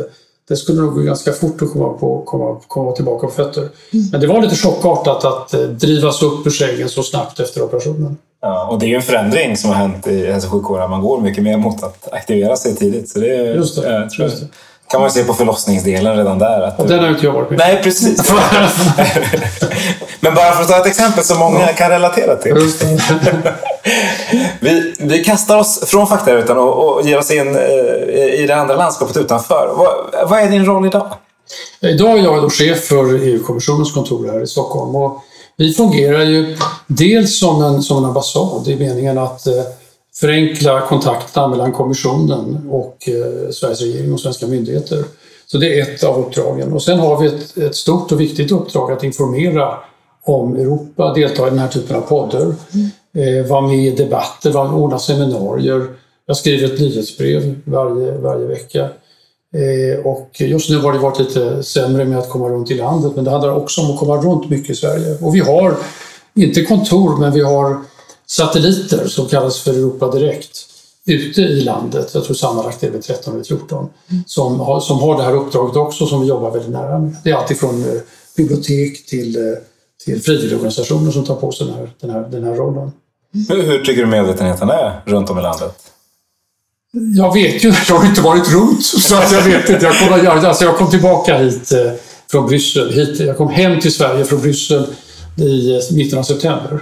det 0.49 0.57
skulle 0.57 0.81
nog 0.81 0.95
gå 0.95 1.01
ganska 1.01 1.33
fort 1.33 1.63
att 1.63 1.73
komma, 1.73 1.93
på, 1.93 2.23
komma, 2.23 2.61
komma 2.69 2.93
tillbaka 2.93 3.27
på 3.27 3.33
fötter. 3.33 3.61
Mm. 3.61 4.07
Men 4.13 4.21
det 4.21 4.27
var 4.27 4.43
lite 4.43 4.57
chockartat 4.57 5.25
att 5.25 5.55
eh, 5.55 5.61
drivas 5.61 6.23
upp 6.23 6.47
ur 6.47 6.51
sängen 6.51 6.89
så 6.89 7.03
snabbt 7.03 7.41
efter 7.41 7.63
operationen. 7.63 8.17
Ja, 8.43 8.69
och 8.71 8.79
det 8.79 8.87
är 8.87 8.89
ju 8.89 8.95
en 8.95 9.03
förändring 9.03 9.57
som 9.57 9.71
har 9.71 9.77
hänt 9.77 10.07
i 10.07 10.27
hälso 10.27 10.47
och 10.47 10.53
sjukvården. 10.53 10.91
Man 10.91 11.03
går 11.03 11.21
mycket 11.21 11.43
mer 11.43 11.57
mot 11.57 11.83
att 11.83 12.13
aktivera 12.13 12.57
sig 12.57 12.77
tidigt. 12.77 13.09
Så 13.09 13.19
det, 13.19 13.27
just 13.27 13.83
det, 13.83 13.93
jag 13.93 14.11
tror 14.11 14.29
just 14.29 14.41
det 14.41 14.49
kan 14.91 15.01
man 15.01 15.11
se 15.11 15.25
på 15.25 15.35
förlossningsdelen 15.35 16.17
redan 16.17 16.39
där. 16.39 16.61
Att 16.61 16.81
och 16.81 16.87
du... 16.87 16.95
den 16.95 17.05
har 17.05 17.11
inte 17.11 17.27
jag 17.27 17.33
varit 17.33 17.51
med 17.51 17.59
Nej, 17.59 17.81
precis. 17.83 18.33
Men 20.21 20.35
bara 20.35 20.53
för 20.53 20.63
att 20.63 20.69
ta 20.69 20.77
ett 20.81 20.87
exempel 20.87 21.25
som 21.25 21.39
många 21.39 21.67
kan 21.67 21.91
relatera 21.91 22.37
till. 22.37 22.55
vi, 24.61 24.95
vi 24.99 25.25
kastar 25.25 25.59
oss 25.59 25.81
från 25.87 26.07
faktarutan 26.07 26.59
och, 26.59 26.89
och 26.89 27.07
ger 27.07 27.19
oss 27.19 27.31
in 27.31 27.57
eh, 27.57 27.63
i 28.15 28.45
det 28.49 28.57
andra 28.57 28.77
landskapet 28.77 29.17
utanför. 29.17 29.75
Vad, 29.77 30.29
vad 30.29 30.41
är 30.41 30.51
din 30.51 30.65
roll 30.65 30.87
idag? 30.87 31.13
Idag 31.81 32.19
är 32.19 32.23
jag 32.23 32.43
då 32.43 32.51
chef 32.51 32.85
för 32.85 33.15
EU-kommissionens 33.15 33.93
kontor 33.93 34.33
här 34.33 34.43
i 34.43 34.47
Stockholm. 34.47 34.97
Och 34.97 35.23
vi 35.57 35.73
fungerar 35.73 36.23
ju 36.23 36.57
dels 36.87 37.39
som 37.39 37.63
en, 37.63 37.83
som 37.83 37.99
en 37.99 38.05
ambassad 38.05 38.69
i 38.69 38.77
meningen 38.77 39.19
att 39.19 39.47
eh, 39.47 39.55
förenkla 40.17 40.81
kontakterna 40.81 41.49
mellan 41.49 41.73
kommissionen 41.73 42.69
och 42.71 43.09
eh, 43.09 43.51
Sveriges 43.51 43.81
regering 43.81 44.13
och 44.13 44.21
svenska 44.21 44.47
myndigheter. 44.47 45.05
Så 45.47 45.59
det 45.59 45.81
är 45.81 45.83
ett 45.83 46.05
av 46.05 46.19
uppdragen. 46.19 46.73
Och 46.73 46.83
sen 46.83 46.99
har 46.99 47.21
vi 47.21 47.27
ett, 47.27 47.57
ett 47.57 47.77
stort 47.77 48.13
och 48.13 48.21
viktigt 48.21 48.53
uppdrag 48.53 48.93
att 48.93 49.05
informera 49.05 49.79
om 50.23 50.57
Europa, 50.57 51.15
delta 51.15 51.47
i 51.47 51.51
den 51.51 51.59
här 51.59 51.69
typen 51.69 51.97
av 51.97 52.01
poddar, 52.01 52.55
mm. 52.75 53.39
eh, 53.39 53.51
vara 53.51 53.61
med 53.61 53.79
i 53.79 53.91
debatter, 53.91 54.75
ordna 54.75 54.99
seminarier. 54.99 55.87
Jag 56.27 56.37
skriver 56.37 56.75
ett 56.75 56.81
nyhetsbrev 56.81 57.61
varje, 57.65 58.19
varje 58.19 58.47
vecka. 58.47 58.89
Eh, 59.55 60.07
och 60.07 60.31
just 60.41 60.71
nu 60.71 60.79
har 60.79 60.93
det 60.93 60.99
varit 60.99 61.19
lite 61.19 61.63
sämre 61.63 62.05
med 62.05 62.19
att 62.19 62.29
komma 62.29 62.49
runt 62.49 62.71
i 62.71 62.75
landet, 62.75 63.13
men 63.15 63.25
det 63.25 63.31
handlar 63.31 63.55
också 63.55 63.81
om 63.81 63.91
att 63.91 63.99
komma 63.99 64.17
runt 64.17 64.51
mycket 64.51 64.71
i 64.71 64.75
Sverige. 64.75 65.17
Och 65.21 65.35
vi 65.35 65.41
har, 65.41 65.77
inte 66.35 66.65
kontor, 66.65 67.17
men 67.17 67.33
vi 67.33 67.41
har 67.41 67.77
satelliter 68.27 69.09
som 69.09 69.29
kallas 69.29 69.61
för 69.61 69.71
Europa 69.71 70.11
Direkt 70.11 70.67
ute 71.07 71.41
i 71.41 71.61
landet, 71.61 72.11
jag 72.15 72.25
tror 72.25 72.35
sammanlagt 72.35 72.83
är 72.83 72.91
det 72.91 73.03
13 73.03 73.35
eller 73.35 73.45
14, 73.45 73.89
som 74.27 74.61
har, 74.61 74.81
som 74.81 74.99
har 74.99 75.17
det 75.17 75.23
här 75.23 75.37
uppdraget 75.37 75.77
också 75.77 76.07
som 76.07 76.21
vi 76.21 76.27
jobbar 76.27 76.51
väldigt 76.51 76.71
nära 76.71 76.99
med. 76.99 77.17
Det 77.25 77.31
är 77.31 77.35
alltifrån 77.35 77.83
eh, 77.83 78.01
bibliotek 78.37 79.07
till, 79.07 79.37
eh, 79.37 79.43
till 80.05 80.23
frivilligorganisationer 80.23 81.11
som 81.11 81.25
tar 81.25 81.35
på 81.35 81.53
sig 81.53 81.67
den 81.67 81.77
här, 81.77 81.91
den 82.01 82.11
här, 82.11 82.21
den 82.21 82.45
här 82.45 82.55
rollen. 82.55 82.93
Hur, 83.49 83.63
hur 83.63 83.85
tycker 83.85 84.03
du 84.03 84.07
medvetenheten 84.07 84.71
är 84.71 85.03
runt 85.07 85.31
om 85.31 85.39
i 85.39 85.43
landet? 85.43 85.75
Jag 87.17 87.35
vet 87.35 87.65
ju, 87.65 87.73
jag 87.89 87.97
har 87.97 88.07
inte 88.07 88.21
varit 88.21 88.53
runt 88.53 88.85
så 88.85 89.17
att 89.17 89.33
jag 89.33 89.43
vet 89.43 89.69
inte. 89.69 89.87
Jag 89.87 89.99
kom, 89.99 90.29
alltså 90.45 90.65
jag 90.65 90.77
kom 90.77 90.91
tillbaka 90.91 91.39
hit 91.39 91.73
eh, 91.73 91.93
från 92.31 92.47
Bryssel. 92.47 92.93
Hit, 92.93 93.21
jag 93.21 93.37
kom 93.37 93.49
hem 93.49 93.81
till 93.81 93.93
Sverige 93.93 94.25
från 94.25 94.41
Bryssel 94.41 94.87
i 95.37 95.75
eh, 95.75 95.81
mitten 95.93 96.19
av 96.19 96.23
september. 96.23 96.81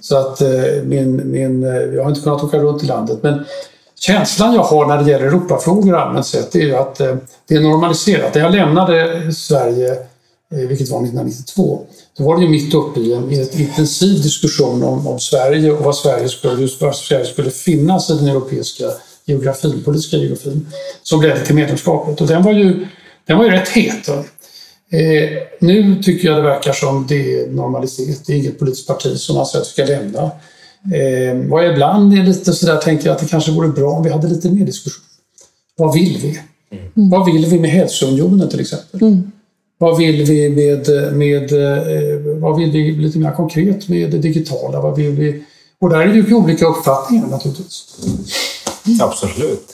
Så 0.00 0.16
att 0.16 0.40
eh, 0.40 0.48
min, 0.84 1.30
min, 1.30 1.62
jag 1.94 2.02
har 2.02 2.10
inte 2.10 2.22
kunnat 2.22 2.44
åka 2.44 2.58
runt 2.58 2.82
i 2.82 2.86
landet. 2.86 3.18
Men 3.22 3.44
känslan 4.00 4.54
jag 4.54 4.62
har 4.62 4.86
när 4.86 5.02
det 5.02 5.10
gäller 5.10 5.26
Europafrågor 5.26 5.96
allmänt 5.96 6.26
sett 6.26 6.54
är 6.54 6.74
att 6.74 6.98
det 7.48 7.54
är 7.54 7.60
normaliserat. 7.60 8.34
När 8.34 8.42
jag 8.42 8.52
lämnade 8.52 9.32
Sverige, 9.32 9.96
vilket 10.50 10.88
var 10.88 10.98
1992, 10.98 11.82
då 12.18 12.24
var 12.24 12.36
det 12.36 12.42
ju 12.42 12.48
mitt 12.48 12.74
uppe 12.74 13.00
i 13.00 13.12
en, 13.12 13.32
i 13.32 13.38
en 13.38 13.60
intensiv 13.60 14.22
diskussion 14.22 14.82
om, 14.82 15.06
om 15.06 15.20
Sverige 15.20 15.72
och 15.72 15.84
vad 15.84 15.96
Sverige, 15.96 16.28
skulle, 16.28 16.68
vad 16.80 16.96
Sverige 16.96 17.24
skulle 17.24 17.50
finnas 17.50 18.10
i 18.10 18.14
den 18.14 18.28
europeiska 18.28 18.84
geografin, 19.24 19.82
politiska 19.84 20.16
geografin, 20.16 20.66
som 21.02 21.22
ledde 21.22 21.46
till 21.46 21.54
medlemskapet. 21.54 22.20
Och 22.20 22.26
den 22.26 22.42
var 22.42 22.52
ju, 22.52 22.86
den 23.26 23.38
var 23.38 23.44
ju 23.44 23.50
rätt 23.50 23.68
het. 23.68 24.10
Eh, 24.92 25.38
nu 25.58 26.02
tycker 26.02 26.28
jag 26.28 26.36
det 26.36 26.42
verkar 26.42 26.72
som 26.72 27.06
det 27.08 27.40
är 27.40 27.50
normaliserat. 27.50 28.26
Det 28.26 28.32
är 28.32 28.36
inget 28.36 28.58
politiskt 28.58 28.86
parti 28.86 29.18
som 29.18 29.38
anser 29.38 29.58
att 29.58 29.66
vi 29.66 29.70
ska 29.70 29.84
lämna. 29.84 30.22
Eh, 30.94 31.50
vad 31.50 31.64
jag 31.64 31.72
ibland 31.72 32.18
är 32.18 32.22
lite 32.22 32.52
sådär 32.52 32.76
tänker 32.76 33.06
jag 33.06 33.14
att 33.14 33.20
det 33.22 33.28
kanske 33.28 33.52
vore 33.52 33.68
bra 33.68 33.90
om 33.90 34.02
vi 34.02 34.10
hade 34.10 34.28
lite 34.28 34.50
mer 34.50 34.66
diskussion. 34.66 35.04
Vad 35.76 35.94
vill 35.94 36.18
vi? 36.22 36.40
Mm. 36.70 37.10
Vad 37.10 37.32
vill 37.32 37.46
vi 37.46 37.60
med 37.60 37.70
hälsounionen 37.70 38.48
till 38.48 38.60
exempel? 38.60 39.02
Mm. 39.02 39.32
Vad 39.78 39.98
vill 39.98 40.24
vi 40.24 40.50
med, 40.50 41.14
med 41.16 41.52
eh, 41.52 42.40
vad 42.40 42.58
vill 42.58 42.70
vi 42.70 42.92
lite 42.92 43.18
mer 43.18 43.30
konkret 43.30 43.88
med 43.88 44.10
det 44.10 44.18
digitala? 44.18 44.80
Vad 44.80 44.96
vill 44.96 45.10
vi? 45.10 45.44
Och 45.80 45.90
där 45.90 46.00
är 46.00 46.06
det 46.06 46.14
ju 46.14 46.34
olika 46.34 46.66
uppfattningar 46.66 47.26
naturligtvis. 47.26 47.98
Mm. 48.86 48.98
Absolut. 49.00 49.68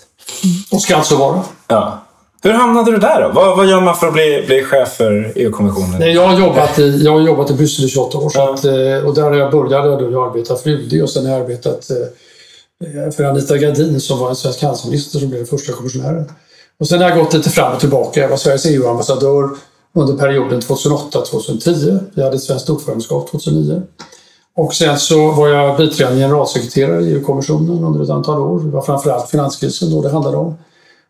Och 0.71 0.83
ska 0.83 0.97
alltså 0.97 1.17
vara. 1.17 1.43
Ja. 1.69 2.08
Hur 2.43 2.53
hamnade 2.53 2.91
du 2.91 2.99
där 2.99 3.23
då? 3.23 3.29
Vad, 3.35 3.57
vad 3.57 3.67
gör 3.67 3.81
man 3.81 3.97
för 3.97 4.07
att 4.07 4.13
bli, 4.13 4.45
bli 4.47 4.65
chef 4.65 4.89
för 4.89 5.33
EU-kommissionen? 5.35 6.13
jag, 6.13 6.29
har 6.29 6.39
jobbat 6.39 6.79
i, 6.79 7.03
jag 7.05 7.13
har 7.13 7.21
jobbat 7.21 7.51
i 7.51 7.55
Bryssel 7.55 7.85
i 7.85 7.89
28 7.89 8.19
år. 8.19 8.33
Ja. 8.35 8.55
Att, 8.55 8.65
eh, 8.65 9.07
och 9.07 9.15
där 9.15 9.33
jag 9.33 9.51
började 9.53 9.89
jag 9.89 10.13
då 10.13 10.25
arbeta 10.25 10.57
för 10.57 10.71
UD 10.71 11.03
och 11.03 11.11
sen 11.11 11.27
har 11.27 11.33
jag 11.33 11.41
arbetat 11.43 11.91
eh, 11.91 13.11
för 13.11 13.25
Anita 13.25 13.57
Gradin 13.57 14.01
som 14.01 14.19
var 14.19 14.29
en 14.29 14.37
svensk 14.37 14.63
handelsminister 14.63 15.19
som 15.19 15.29
blev 15.29 15.41
den 15.41 15.47
första 15.47 15.73
kommissionären. 15.73 16.25
Och 16.81 16.89
sen 16.89 17.03
har 17.03 17.09
jag 17.09 17.19
gått 17.19 17.35
lite 17.35 17.51
fram 17.51 17.73
och 17.73 17.81
tillbaka. 17.81 18.21
Jag 18.21 18.29
var 18.29 18.37
Sveriges 18.37 18.67
EU-ambassadör 18.67 19.51
under 19.95 20.17
perioden 20.17 20.61
2008-2010. 20.61 21.99
Vi 22.15 22.23
hade 22.23 22.37
ett 22.37 22.43
svenskt 22.43 22.71
ordförandeskap 22.71 23.31
2009. 23.31 23.83
Och 24.57 24.75
sen 24.75 24.99
så 24.99 25.31
var 25.31 25.49
jag 25.49 25.77
biträdande 25.77 26.21
generalsekreterare 26.21 27.03
i 27.03 27.13
EU-kommissionen 27.13 27.85
under 27.85 28.05
ett 28.05 28.11
antal 28.11 28.41
år. 28.41 28.61
Det 28.61 28.71
var 28.71 28.83
framförallt 28.83 29.31
finanskrisen 29.31 29.91
då 29.91 30.03
det 30.03 30.11
handlade 30.11 30.37
om. 30.37 30.55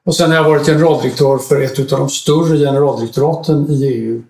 Och 0.09 0.17
sen 0.17 0.31
har 0.31 0.37
jag 0.37 0.45
varit 0.45 0.67
generaldirektör 0.67 1.38
för 1.38 1.61
ett 1.61 1.93
av 1.93 1.99
de 1.99 2.09
större 2.09 2.59
generaldirektoraten 2.59 3.71
i 3.71 3.85
EU 3.85 4.23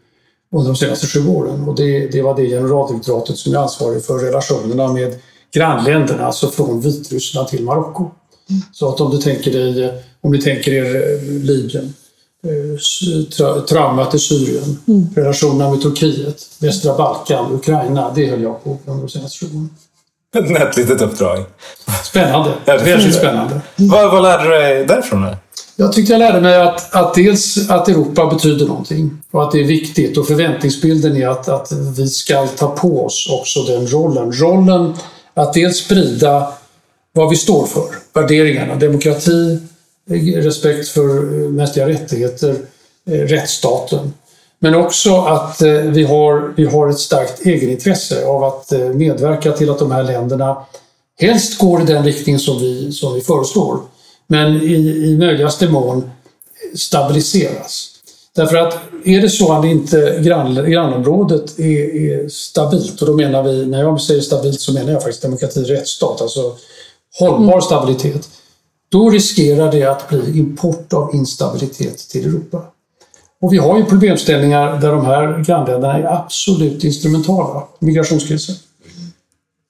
under 0.52 0.66
de 0.66 0.76
senaste 0.76 1.06
sju 1.06 1.28
åren. 1.28 1.68
Och 1.68 1.76
det, 1.76 2.06
det 2.06 2.22
var 2.22 2.36
det 2.36 2.46
generaldirektoratet 2.46 3.38
som 3.38 3.54
är 3.54 3.58
ansvarig 3.58 4.04
för 4.04 4.18
relationerna 4.18 4.92
med 4.92 5.14
grannländerna, 5.54 6.26
alltså 6.26 6.50
från 6.50 6.80
Vitryssland 6.80 7.48
till 7.48 7.64
Marocko. 7.64 8.00
Mm. 8.00 8.62
Så 8.72 8.88
att 8.88 9.00
om 9.00 9.10
du 9.10 9.18
tänker 9.18 9.52
dig, 9.52 10.02
om 10.20 10.32
ni 10.32 10.42
tänker 10.42 10.72
er 10.72 10.84
eh, 10.84 11.22
Libyen, 11.22 11.94
Eh, 12.44 13.28
tra 13.36 13.60
traumat 13.60 14.14
i 14.14 14.18
Syrien, 14.18 14.78
mm. 14.88 15.08
relationerna 15.16 15.70
med 15.70 15.82
Turkiet, 15.82 16.42
västra 16.60 16.96
Balkan, 16.96 17.52
Ukraina. 17.52 18.12
Det 18.14 18.26
höll 18.26 18.42
jag 18.42 18.64
på 18.64 18.78
under 18.86 19.02
de 19.02 19.08
senaste 19.08 19.38
20 19.38 19.56
åren. 19.56 19.70
Ett 20.36 20.50
nätt 20.50 20.76
litet 20.76 21.00
uppdrag. 21.02 21.44
Spännande. 22.04 22.54
Väldigt 22.64 23.14
spännande. 23.14 23.60
Vad, 23.76 24.10
vad 24.10 24.22
lärde 24.22 24.44
du 24.44 24.50
dig 24.50 24.86
därifrån? 24.86 25.36
Jag 25.80 25.92
tyckte 25.92 26.12
jag 26.12 26.18
lärde 26.18 26.40
mig 26.40 26.56
att, 26.56 26.94
att 26.94 27.14
dels 27.14 27.70
att 27.70 27.88
Europa 27.88 28.26
betyder 28.26 28.66
någonting 28.66 29.10
och 29.30 29.42
att 29.42 29.52
det 29.52 29.60
är 29.60 29.64
viktigt 29.64 30.18
och 30.18 30.26
förväntningsbilden 30.26 31.16
är 31.16 31.28
att, 31.28 31.48
att 31.48 31.72
vi 31.96 32.08
ska 32.08 32.46
ta 32.46 32.68
på 32.68 33.04
oss 33.04 33.28
också 33.30 33.62
den 33.62 33.86
rollen. 33.86 34.32
Rollen 34.32 34.94
att 35.34 35.52
dels 35.52 35.76
sprida 35.76 36.52
vad 37.12 37.30
vi 37.30 37.36
står 37.36 37.66
för, 37.66 37.84
värderingarna, 38.12 38.74
demokrati, 38.74 39.58
respekt 40.36 40.88
för 40.88 41.42
eh, 41.42 41.50
mänskliga 41.50 41.88
rättigheter, 41.88 42.56
eh, 43.10 43.12
rättsstaten. 43.12 44.12
Men 44.58 44.74
också 44.74 45.20
att 45.20 45.62
eh, 45.62 45.72
vi 45.72 46.04
har, 46.04 46.54
vi 46.56 46.64
har 46.64 46.88
ett 46.88 46.98
starkt 46.98 47.46
egenintresse 47.46 48.26
av 48.26 48.44
att 48.44 48.72
medverka 48.94 49.52
till 49.52 49.70
att 49.70 49.78
de 49.78 49.90
här 49.90 50.02
länderna 50.02 50.56
helst 51.20 51.58
går 51.58 51.82
i 51.82 51.84
den 51.84 52.04
riktning 52.04 52.38
som 52.38 52.58
vi, 52.58 52.92
som 52.92 53.14
vi 53.14 53.20
föreslår, 53.20 53.78
men 54.28 54.62
i, 54.62 54.74
i 54.74 55.16
möjligaste 55.18 55.68
mån 55.68 56.10
stabiliseras. 56.74 57.90
Därför 58.34 58.56
att 58.56 58.78
är 59.04 59.20
det 59.20 59.30
så 59.30 59.52
att 59.52 59.64
inte 59.64 60.20
grann, 60.24 60.54
grannområdet 60.54 61.58
är, 61.58 61.94
är, 61.96 62.28
stabilt, 62.28 63.00
och 63.00 63.06
då 63.06 63.16
menar 63.16 63.42
vi, 63.42 63.66
när 63.66 63.80
jag 63.82 64.00
säger 64.00 64.20
stabilt 64.20 64.60
så 64.60 64.72
menar 64.72 64.92
jag 64.92 65.02
faktiskt 65.02 65.22
demokrati, 65.22 65.64
rättsstat, 65.64 66.20
alltså 66.20 66.56
hållbar 67.18 67.52
mm. 67.52 67.62
stabilitet 67.62 68.28
då 68.88 69.10
riskerar 69.10 69.72
det 69.72 69.84
att 69.84 70.08
bli 70.08 70.38
import 70.38 70.92
av 70.92 71.14
instabilitet 71.14 71.98
till 71.98 72.26
Europa. 72.26 72.62
Och 73.40 73.52
vi 73.52 73.58
har 73.58 73.78
ju 73.78 73.84
problemställningar 73.84 74.80
där 74.80 74.92
de 74.92 75.06
här 75.06 75.44
grannländerna 75.44 75.98
är 75.98 76.04
absolut 76.04 76.84
instrumentala. 76.84 77.62
Migrationskrisen, 77.78 78.54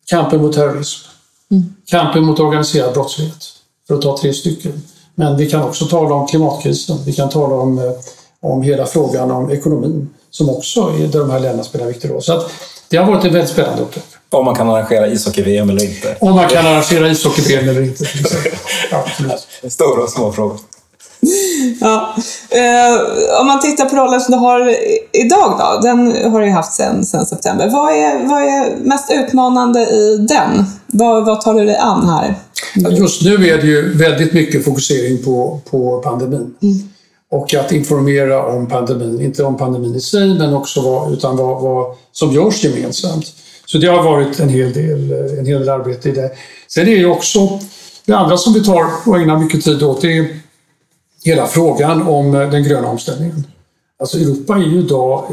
kampen 0.06 0.42
mot 0.42 0.54
terrorism, 0.54 1.08
mm. 1.50 1.74
kampen 1.86 2.24
mot 2.24 2.40
organiserad 2.40 2.94
brottslighet, 2.94 3.46
för 3.88 3.94
att 3.94 4.02
ta 4.02 4.18
tre 4.18 4.32
stycken. 4.32 4.82
Men 5.14 5.36
vi 5.36 5.50
kan 5.50 5.62
också 5.62 5.84
tala 5.86 6.14
om 6.14 6.26
klimatkrisen, 6.26 6.96
vi 7.06 7.12
kan 7.12 7.28
tala 7.28 7.54
om, 7.54 7.78
eh, 7.78 7.84
om 8.40 8.62
hela 8.62 8.86
frågan 8.86 9.30
om 9.30 9.50
ekonomin, 9.50 10.08
som 10.30 10.50
också 10.50 10.80
är 10.80 11.06
där 11.06 11.18
de 11.18 11.30
här 11.30 11.40
länderna 11.40 11.64
spelar 11.64 11.86
en 11.86 11.92
viktig 11.92 12.10
roll. 12.10 12.22
Så 12.22 12.32
att 12.32 12.50
det 12.88 12.96
har 12.96 13.12
varit 13.12 13.24
ett 13.24 13.32
väldigt 13.32 13.50
spännande 13.50 13.82
uppdrag. 13.82 14.04
Om 14.30 14.44
man 14.44 14.54
kan 14.54 14.70
arrangera 14.70 15.06
ishockey-VM 15.06 15.70
eller 15.70 15.84
inte. 15.84 16.16
Om 16.20 16.34
man 16.34 16.48
kan 16.48 16.66
arrangera 16.66 17.08
ishockey-VM 17.08 17.68
eller 17.68 17.82
inte. 17.82 18.04
Absolut. 18.92 19.46
Stora 19.68 20.02
och 20.02 20.10
små 20.10 20.32
frågor. 20.32 20.58
Ja. 21.80 22.14
Eh, 22.50 23.40
om 23.40 23.46
man 23.46 23.60
tittar 23.60 23.84
på 23.84 23.96
rollen 23.96 24.20
som 24.20 24.32
du 24.32 24.38
har 24.38 24.74
idag 25.12 25.58
då, 25.58 25.80
den 25.88 26.30
har 26.32 26.40
du 26.40 26.50
haft 26.50 26.72
sedan 26.72 27.04
sen 27.04 27.26
september. 27.26 27.68
Vad 27.68 27.92
är, 27.92 28.26
vad 28.26 28.42
är 28.42 28.76
mest 28.76 29.12
utmanande 29.12 29.80
i 29.80 30.26
den? 30.28 30.64
Vad, 30.86 31.26
vad 31.26 31.40
tar 31.40 31.54
du 31.54 31.64
dig 31.64 31.76
an 31.76 32.08
här? 32.08 32.34
Just 32.98 33.22
nu 33.22 33.48
är 33.48 33.60
det 33.60 33.66
ju 33.66 33.92
väldigt 33.92 34.32
mycket 34.32 34.64
fokusering 34.64 35.22
på, 35.22 35.60
på 35.70 36.02
pandemin. 36.02 36.54
Mm. 36.62 36.78
Och 37.30 37.54
att 37.54 37.72
informera 37.72 38.46
om 38.46 38.66
pandemin, 38.66 39.20
inte 39.20 39.42
om 39.42 39.56
pandemin 39.56 39.94
i 39.94 40.00
sig, 40.00 40.38
men 40.38 40.54
också 40.54 40.80
vad, 40.80 41.12
utan 41.12 41.36
vad, 41.36 41.62
vad 41.62 41.96
som 42.12 42.32
görs 42.32 42.64
gemensamt. 42.64 43.34
Så 43.66 43.78
det 43.78 43.86
har 43.86 44.02
varit 44.02 44.40
en 44.40 44.48
hel 44.48 44.72
del, 44.72 45.12
en 45.12 45.46
hel 45.46 45.60
del 45.60 45.68
arbete 45.68 46.08
i 46.08 46.12
det. 46.12 46.30
Sen 46.68 46.82
är 46.82 46.90
det 46.90 46.96
ju 46.96 47.06
också 47.06 47.60
det 48.04 48.12
andra 48.12 48.36
som 48.36 48.52
vi 48.52 48.64
tar 48.64 48.86
och 49.06 49.18
ägnar 49.18 49.38
mycket 49.38 49.64
tid 49.64 49.82
åt, 49.82 50.00
det 50.00 50.18
är 50.18 50.40
hela 51.24 51.46
frågan 51.46 52.02
om 52.02 52.32
den 52.32 52.64
gröna 52.64 52.88
omställningen. 52.88 53.44
Alltså 54.00 54.18
Europa 54.18 54.56
är 54.56 54.62
ju 54.62 54.78
idag 54.78 55.24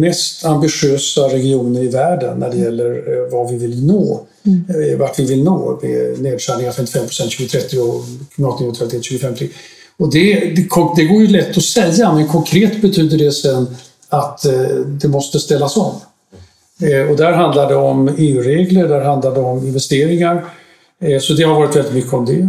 mest 0.00 0.44
ambitiösa 0.44 1.20
regionen 1.20 1.82
i 1.82 1.88
världen 1.88 2.38
när 2.38 2.50
det 2.50 2.56
gäller 2.56 2.94
eh, 2.94 3.32
vad 3.32 3.50
vi 3.50 3.58
vill 3.58 3.86
nå. 3.86 4.26
Mm. 4.46 4.92
Eh, 4.92 4.98
vart 4.98 5.18
vi 5.18 5.24
vill 5.24 5.44
nå 5.44 5.78
med 5.82 6.20
nedskärningar 6.20 6.72
55% 6.72 7.08
2030 7.08 7.78
och 7.78 8.04
klimatneutralitet 8.34 9.02
2050. 9.02 9.48
Och 9.96 10.12
det, 10.12 10.34
det, 10.34 10.68
det, 10.96 11.04
går 11.04 11.20
ju 11.20 11.26
lätt 11.26 11.56
att 11.56 11.64
säga, 11.64 12.14
men 12.14 12.28
konkret 12.28 12.82
betyder 12.82 13.18
det 13.18 13.32
sen 13.32 13.66
att 14.08 14.44
eh, 14.44 14.52
det 15.00 15.08
måste 15.08 15.40
ställas 15.40 15.76
om. 15.76 15.94
Eh, 16.82 17.10
och 17.10 17.16
där 17.16 17.32
handlar 17.32 17.68
det 17.68 17.76
om 17.76 18.08
EU-regler, 18.18 18.88
där 18.88 19.00
handlar 19.00 19.34
det 19.34 19.40
om 19.40 19.58
investeringar. 19.66 20.44
Eh, 21.00 21.20
så 21.20 21.32
det 21.32 21.42
har 21.42 21.54
varit 21.54 21.76
väldigt 21.76 21.94
mycket 21.94 22.12
om 22.12 22.26
det. 22.26 22.48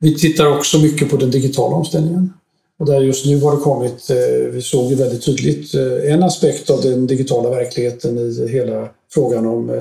Vi 0.00 0.14
tittar 0.14 0.56
också 0.56 0.78
mycket 0.78 1.10
på 1.10 1.16
den 1.16 1.30
digitala 1.30 1.76
omställningen. 1.76 2.32
Och 2.78 2.86
där 2.86 3.00
just 3.00 3.26
nu 3.26 3.40
har 3.40 3.56
det 3.56 3.62
kommit, 3.62 4.10
vi 4.52 4.62
såg 4.62 4.90
ju 4.90 4.96
väldigt 4.96 5.24
tydligt 5.24 5.74
en 6.04 6.22
aspekt 6.22 6.70
av 6.70 6.82
den 6.82 7.06
digitala 7.06 7.50
verkligheten 7.50 8.18
i 8.18 8.48
hela 8.48 8.88
frågan 9.14 9.46
om 9.46 9.80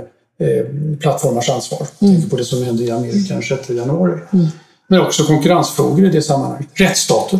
plattformars 0.99 1.49
ansvar. 1.49 1.87
Mm. 1.99 2.13
Tänker 2.13 2.29
på 2.29 2.35
det 2.35 2.45
som 2.45 2.63
hände 2.63 2.83
i 2.83 2.91
Amerika 2.91 3.33
den 3.33 3.43
6 3.43 3.69
januari. 3.69 4.19
Mm. 4.33 4.47
Men 4.87 5.01
också 5.01 5.23
konkurrensfrågor 5.23 6.05
i 6.05 6.09
det 6.09 6.21
sammanhanget. 6.21 6.69
Rättsstaten. 6.73 7.39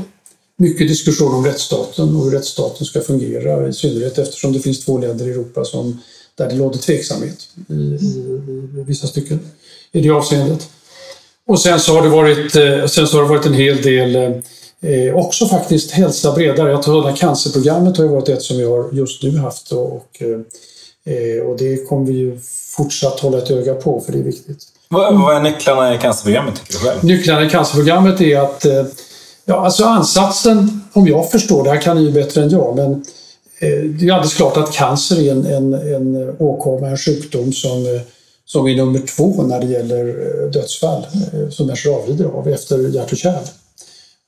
mycket 0.57 0.87
diskussion 0.87 1.35
om 1.35 1.45
rättsstaten 1.45 2.15
och 2.15 2.23
hur 2.23 2.31
rättsstaten 2.31 2.85
ska 2.85 3.01
fungera, 3.01 3.67
i 3.67 3.73
synnerhet 3.73 4.17
eftersom 4.17 4.53
det 4.53 4.59
finns 4.59 4.85
två 4.85 4.97
länder 4.97 5.27
i 5.27 5.31
Europa 5.31 5.65
som, 5.65 6.01
där 6.35 6.49
det 6.49 6.55
råder 6.55 6.79
tveksamhet 6.79 7.47
i, 7.69 7.73
i, 7.73 7.97
i 8.79 8.83
vissa 8.87 9.07
stycken 9.07 9.39
i 9.91 10.01
det 10.01 10.09
avseendet. 10.09 10.69
Och 11.47 11.59
sen 11.59 11.79
så 11.79 11.95
har 11.95 12.01
det 12.01 12.09
varit, 12.09 12.55
eh, 12.55 12.85
sen 12.85 13.07
så 13.07 13.17
har 13.17 13.23
det 13.23 13.29
varit 13.29 13.45
en 13.45 13.53
hel 13.53 13.81
del 13.81 14.15
eh, 14.81 15.15
också 15.15 15.47
faktiskt 15.47 15.91
hälsa 15.91 16.31
bredare. 16.31 16.71
Jag 16.71 16.83
tror 16.83 17.09
att 17.09 17.17
cancerprogrammet 17.17 17.97
har 17.97 18.03
ju 18.03 18.09
varit 18.09 18.29
ett 18.29 18.41
som 18.41 18.57
vi 18.57 18.63
har 18.63 18.89
just 18.91 19.23
nu 19.23 19.37
haft 19.37 19.71
och, 19.71 19.95
och, 19.95 20.21
eh, 21.05 21.41
och 21.41 21.57
det 21.57 21.89
kommer 21.89 22.05
vi 22.05 22.13
ju 22.13 22.39
fortsatt 22.75 23.19
hålla 23.19 23.37
ett 23.37 23.51
öga 23.51 23.73
på 23.73 24.01
för 24.01 24.11
det 24.11 24.19
är 24.19 24.23
viktigt. 24.23 24.63
Vad, 24.89 25.21
vad 25.21 25.35
är 25.35 25.41
nycklarna 25.41 25.95
i 25.95 25.97
cancerprogrammet 25.97 26.55
tycker 26.55 26.73
du 26.73 26.79
själv? 26.79 27.03
Nycklarna 27.03 27.45
i 27.45 27.49
cancerprogrammet 27.49 28.21
är 28.21 28.39
att 28.39 28.65
eh, 28.65 28.85
Ja, 29.49 29.65
alltså 29.65 29.85
ansatsen, 29.85 30.81
om 30.93 31.07
jag 31.07 31.31
förstår 31.31 31.63
det, 31.63 31.69
här 31.69 31.81
kan 31.81 31.97
ni 31.97 32.03
ju 32.03 32.11
bättre 32.11 32.43
än 32.43 32.49
jag, 32.49 32.75
men 32.75 32.91
eh, 33.59 33.83
det 33.83 34.07
är 34.07 34.11
alldeles 34.11 34.33
klart 34.33 34.57
att 34.57 34.73
cancer 34.73 35.21
är 35.21 35.31
en, 35.31 35.45
en, 35.45 35.73
en 35.73 36.35
åkomma, 36.39 36.87
en 36.87 36.97
sjukdom 36.97 37.53
som, 37.53 37.85
eh, 37.85 38.01
som 38.45 38.67
är 38.67 38.75
nummer 38.75 38.99
två 38.99 39.43
när 39.43 39.59
det 39.59 39.65
gäller 39.65 40.07
eh, 40.07 40.49
dödsfall 40.49 41.05
som 41.51 41.67
människor 41.67 41.95
avlider 41.95 42.25
av 42.25 42.47
efter 42.47 42.77
hjärt 42.95 43.11
och 43.11 43.17
kärl. 43.17 43.43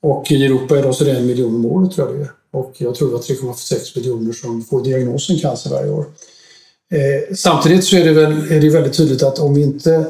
Och 0.02 0.32
i 0.32 0.46
Europa 0.46 0.78
är 0.78 0.82
det 0.82 0.92
så 0.92 1.04
det 1.04 1.10
en 1.10 1.26
miljon 1.26 1.54
om 1.54 1.66
året 1.66 1.92
tror 1.92 2.08
jag 2.08 2.16
det 2.18 2.22
är. 2.22 2.30
Och 2.52 2.74
jag 2.78 2.94
tror 2.94 3.16
att 3.16 3.26
det 3.26 3.32
är 3.32 3.36
3,6 3.36 3.98
miljoner 3.98 4.32
som 4.32 4.62
får 4.62 4.84
diagnosen 4.84 5.38
cancer 5.38 5.70
varje 5.70 5.90
år. 5.90 6.06
Eh, 6.92 7.34
samtidigt 7.36 7.84
så 7.84 7.96
är 7.96 8.04
det, 8.04 8.12
väl, 8.12 8.52
är 8.52 8.60
det 8.60 8.70
väldigt 8.70 8.96
tydligt 8.96 9.22
att 9.22 9.38
om 9.38 9.54
vi 9.54 9.62
inte 9.62 10.04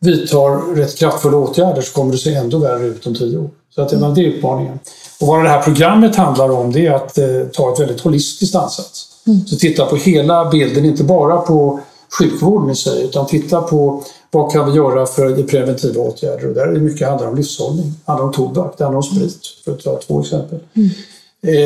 vidtar 0.00 0.74
rätt 0.74 0.98
kraftfulla 0.98 1.36
åtgärder 1.36 1.82
så 1.82 1.92
kommer 1.92 2.12
det 2.12 2.18
se 2.18 2.34
ändå 2.34 2.58
värre 2.58 2.86
ut 2.86 3.06
om 3.06 3.14
tio 3.14 3.38
år. 3.38 3.50
Så 3.74 3.82
att, 3.82 3.92
mm. 3.92 4.14
det 4.14 4.20
är 4.20 4.24
utmaningen. 4.24 4.78
Och 5.20 5.26
vad 5.26 5.44
det 5.44 5.48
här 5.48 5.62
programmet 5.62 6.16
handlar 6.16 6.50
om 6.50 6.72
det 6.72 6.86
är 6.86 6.92
att 6.92 7.18
eh, 7.18 7.26
ta 7.52 7.72
ett 7.72 7.80
väldigt 7.80 8.00
holistiskt 8.00 8.54
ansats. 8.54 9.06
Mm. 9.26 9.46
Så 9.46 9.56
titta 9.56 9.86
på 9.86 9.96
hela 9.96 10.50
bilden, 10.50 10.84
inte 10.84 11.04
bara 11.04 11.36
på 11.36 11.80
sjukvården 12.18 12.70
i 12.70 12.76
sig 12.76 13.04
utan 13.04 13.26
titta 13.26 13.62
på 13.62 14.04
vad 14.36 14.52
kan 14.52 14.70
vi 14.70 14.76
göra 14.76 15.06
för 15.06 15.42
preventiva 15.42 16.02
åtgärder. 16.02 16.48
Och 16.48 16.54
där 16.54 16.66
är 16.66 16.72
det 16.72 16.80
mycket 16.80 17.08
handlar 17.08 17.28
om 17.28 17.36
livshållning. 17.36 17.86
Det 17.86 18.12
handlar 18.12 18.26
om 18.26 18.32
tobak, 18.32 18.74
det 18.78 18.84
handlar 18.84 18.96
om 18.96 19.02
sprit, 19.02 19.46
för 19.64 19.72
att 19.72 19.84
ta 19.84 20.00
två 20.06 20.20
exempel. 20.20 20.58
Mm. 20.74 20.88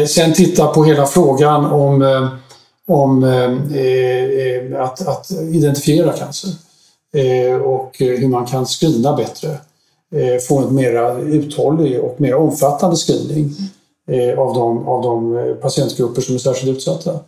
Eh, 0.02 0.06
sen 0.06 0.32
titta 0.32 0.66
på 0.66 0.84
hela 0.84 1.06
frågan 1.06 1.64
om, 1.64 2.02
eh, 2.02 2.28
om 2.86 3.24
eh, 3.24 3.80
eh 3.80 4.82
att, 4.82 5.08
att, 5.08 5.30
identifiera 5.30 6.12
cancer 6.12 6.50
eh, 7.14 7.54
och 7.54 7.96
hur 7.98 8.28
man 8.28 8.46
kan 8.46 8.66
screena 8.66 9.16
bättre. 9.16 9.48
Eh, 10.14 10.40
få 10.48 10.58
en 10.58 10.74
mer 10.74 11.20
uthållig 11.20 12.00
och 12.00 12.20
mer 12.20 12.34
omfattande 12.34 12.96
screening 12.96 13.54
av 14.36 14.54
de, 14.54 14.88
av 14.88 15.02
de 15.02 15.56
patientgrupper 15.62 16.22
som 16.22 16.34
är 16.34 16.38
särskilt 16.38 16.76
utsatta. 16.76 17.18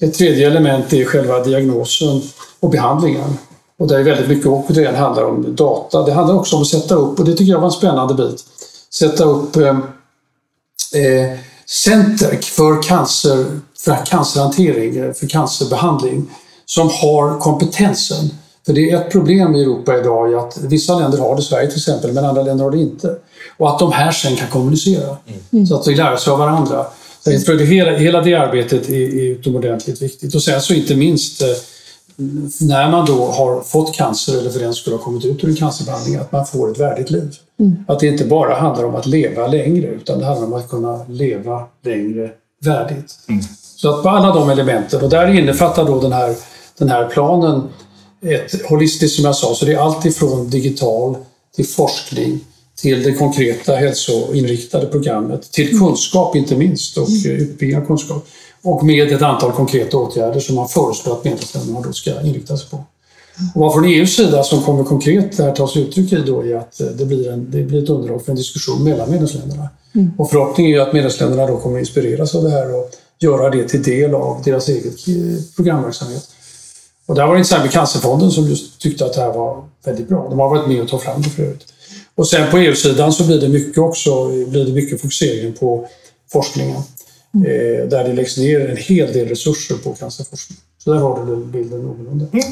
Ett 0.00 0.14
tredje 0.14 0.46
element 0.46 0.92
är 0.92 1.04
själva 1.04 1.44
diagnosen 1.44 2.22
och 2.60 2.70
behandlingen. 2.70 3.38
Och 3.82 3.88
där 3.88 3.98
är 3.98 4.02
väldigt 4.02 4.28
mycket 4.28 4.46
återigen 4.46 4.94
handlar 4.94 5.24
om 5.24 5.54
data. 5.54 6.02
Det 6.02 6.12
handlar 6.12 6.34
också 6.34 6.56
om 6.56 6.62
att 6.62 6.68
sätta 6.68 6.94
upp, 6.94 7.18
och 7.18 7.24
det 7.24 7.32
tycker 7.32 7.52
jag 7.52 7.58
var 7.58 7.66
en 7.66 7.72
spännande 7.72 8.14
bit, 8.14 8.44
sätta 8.90 9.24
upp 9.24 9.56
eh, 9.56 9.78
center 11.66 12.38
för, 12.42 12.82
cancer, 12.82 13.46
för 13.78 14.06
cancerhantering, 14.06 15.14
för 15.14 15.26
cancerbehandling 15.26 16.30
som 16.66 16.90
har 16.90 17.40
kompetensen 17.40 18.30
för 18.66 18.72
det 18.72 18.90
är 18.90 18.96
ett 18.96 19.12
problem 19.12 19.54
i 19.54 19.62
Europa 19.62 19.98
idag 19.98 20.34
att 20.34 20.58
vissa 20.62 20.98
länder 20.98 21.18
har 21.18 21.36
det, 21.36 21.42
Sverige 21.42 21.66
till 21.66 21.78
exempel, 21.78 22.12
men 22.12 22.24
andra 22.24 22.42
länder 22.42 22.64
har 22.64 22.70
det 22.70 22.78
inte. 22.78 23.16
Och 23.56 23.70
att 23.70 23.78
de 23.78 23.92
här 23.92 24.12
sen 24.12 24.36
kan 24.36 24.48
kommunicera. 24.48 25.16
Mm. 25.50 25.66
Så 25.66 25.76
att 25.76 25.88
vi 25.88 25.94
lär 25.94 26.12
oss 26.12 26.28
av 26.28 26.38
varandra. 26.38 26.86
Så 27.46 27.56
hela, 27.56 27.96
hela 27.96 28.20
det 28.20 28.34
arbetet 28.34 28.88
är, 28.88 28.94
är 28.94 29.30
utomordentligt 29.30 30.02
viktigt. 30.02 30.34
Och 30.34 30.42
sen 30.42 30.60
så 30.60 30.74
inte 30.74 30.96
minst 30.96 31.42
eh, 31.42 31.48
när 32.60 32.90
man 32.90 33.06
då 33.06 33.26
har 33.26 33.60
fått 33.60 33.94
cancer 33.94 34.38
eller 34.38 34.50
för 34.50 34.60
den 34.60 34.74
skulle 34.74 34.96
ha 34.96 35.02
kommit 35.02 35.24
ut 35.24 35.44
ur 35.44 35.48
en 35.48 35.56
cancerbehandling, 35.56 36.16
att 36.16 36.32
man 36.32 36.46
får 36.46 36.70
ett 36.70 36.78
värdigt 36.78 37.10
liv. 37.10 37.34
Mm. 37.60 37.84
Att 37.88 38.00
det 38.00 38.06
inte 38.06 38.24
bara 38.24 38.54
handlar 38.54 38.84
om 38.84 38.94
att 38.94 39.06
leva 39.06 39.46
längre 39.46 39.86
utan 39.86 40.18
det 40.18 40.24
handlar 40.24 40.46
om 40.46 40.52
att 40.52 40.68
kunna 40.68 41.04
leva 41.08 41.66
längre 41.84 42.30
värdigt. 42.64 43.18
Mm. 43.28 43.42
Så 43.76 43.94
att 43.94 44.02
på 44.02 44.08
alla 44.08 44.34
de 44.34 44.50
elementen, 44.50 45.00
och 45.00 45.10
där 45.10 45.38
innefattar 45.38 45.84
då 45.84 46.00
den 46.00 46.12
här, 46.12 46.34
den 46.78 46.88
här 46.88 47.08
planen 47.08 47.68
ett 48.22 48.66
holistiskt 48.68 49.16
som 49.16 49.24
jag 49.24 49.36
sa, 49.36 49.54
så 49.54 49.64
det 49.64 49.72
är 49.72 49.78
allt 49.78 50.04
ifrån 50.04 50.50
digital 50.50 51.16
till 51.56 51.66
forskning 51.66 52.40
till 52.76 53.02
det 53.02 53.12
konkreta 53.12 53.76
hälsoinriktade 53.76 54.86
programmet, 54.86 55.52
till 55.52 55.68
mm. 55.68 55.80
kunskap 55.80 56.36
inte 56.36 56.56
minst 56.56 56.98
och 56.98 57.08
mm. 57.08 57.36
utbildning 57.36 57.82
av 57.82 57.86
kunskap. 57.86 58.28
Och 58.64 58.84
med 58.84 59.12
ett 59.12 59.22
antal 59.22 59.52
konkreta 59.52 59.96
åtgärder 59.96 60.40
som 60.40 60.54
man 60.54 60.68
föreslår 60.68 61.12
att 61.12 61.24
medlemsländerna 61.24 61.80
då 61.80 61.92
ska 61.92 62.20
inrikta 62.20 62.56
sig 62.56 62.70
på. 62.70 62.76
Och 63.54 63.60
vad 63.60 63.72
från 63.72 63.84
EUs 63.84 64.16
sida 64.16 64.42
som 64.42 64.62
kommer 64.62 64.84
konkret 64.84 65.36
det 65.36 65.42
här 65.42 65.78
uttryck 65.78 66.12
i 66.12 66.16
då 66.16 66.44
är 66.44 66.56
att 66.56 66.80
det 66.98 67.04
blir, 67.04 67.30
en, 67.30 67.50
det 67.50 67.62
blir 67.62 67.82
ett 67.82 67.88
underlag 67.88 68.24
för 68.24 68.32
en 68.32 68.36
diskussion 68.36 68.84
mellan 68.84 69.10
medlemsländerna. 69.10 69.68
Mm. 69.94 70.10
Och 70.18 70.30
förhoppningen 70.30 70.80
är 70.80 70.82
att 70.82 70.92
medlemsländerna 70.92 71.46
då 71.46 71.56
kommer 71.56 71.76
att 71.76 71.80
inspireras 71.80 72.34
av 72.34 72.42
det 72.42 72.50
här 72.50 72.74
och 72.74 72.90
göra 73.18 73.50
det 73.50 73.68
till 73.68 73.82
del 73.82 74.14
av 74.14 74.42
deras 74.44 74.68
eget 74.68 74.94
programverksamhet. 75.56 76.28
Och 77.06 77.14
där 77.14 77.26
var 77.26 77.34
det 77.34 77.38
intressant 77.38 77.62
med 77.62 77.72
Cancerfonden 77.72 78.30
som 78.30 78.44
just 78.44 78.80
tyckte 78.80 79.06
att 79.06 79.12
det 79.12 79.20
här 79.20 79.32
var 79.32 79.64
väldigt 79.84 80.08
bra. 80.08 80.28
De 80.30 80.38
har 80.38 80.48
varit 80.48 80.68
med 80.68 80.82
och 80.82 80.88
tagit 80.88 81.04
fram 81.04 81.22
det 81.22 81.30
för 81.30 81.42
övrigt. 81.42 81.64
Och 82.14 82.28
sen 82.28 82.50
på 82.50 82.58
EU-sidan 82.58 83.12
så 83.12 83.24
blir 83.24 83.40
det 83.40 83.48
mycket 83.48 83.78
också 83.78 84.28
blir 84.28 84.64
det 84.64 84.72
mycket 84.72 85.00
fokusering 85.00 85.52
på 85.52 85.88
forskningen. 86.32 86.82
Mm. 87.34 87.46
Eh, 87.46 87.88
där 87.88 88.04
det 88.04 88.12
läggs 88.12 88.38
ner 88.38 88.70
en 88.70 88.76
hel 88.76 89.12
del 89.12 89.28
resurser 89.28 89.74
på 89.74 89.92
cancerforskning. 89.92 90.58
Så 90.84 90.92
där 90.92 91.00
har 91.00 91.26
du 91.26 91.36
bilden 91.36 91.82
någorlunda. 91.82 92.26
Mm. 92.32 92.44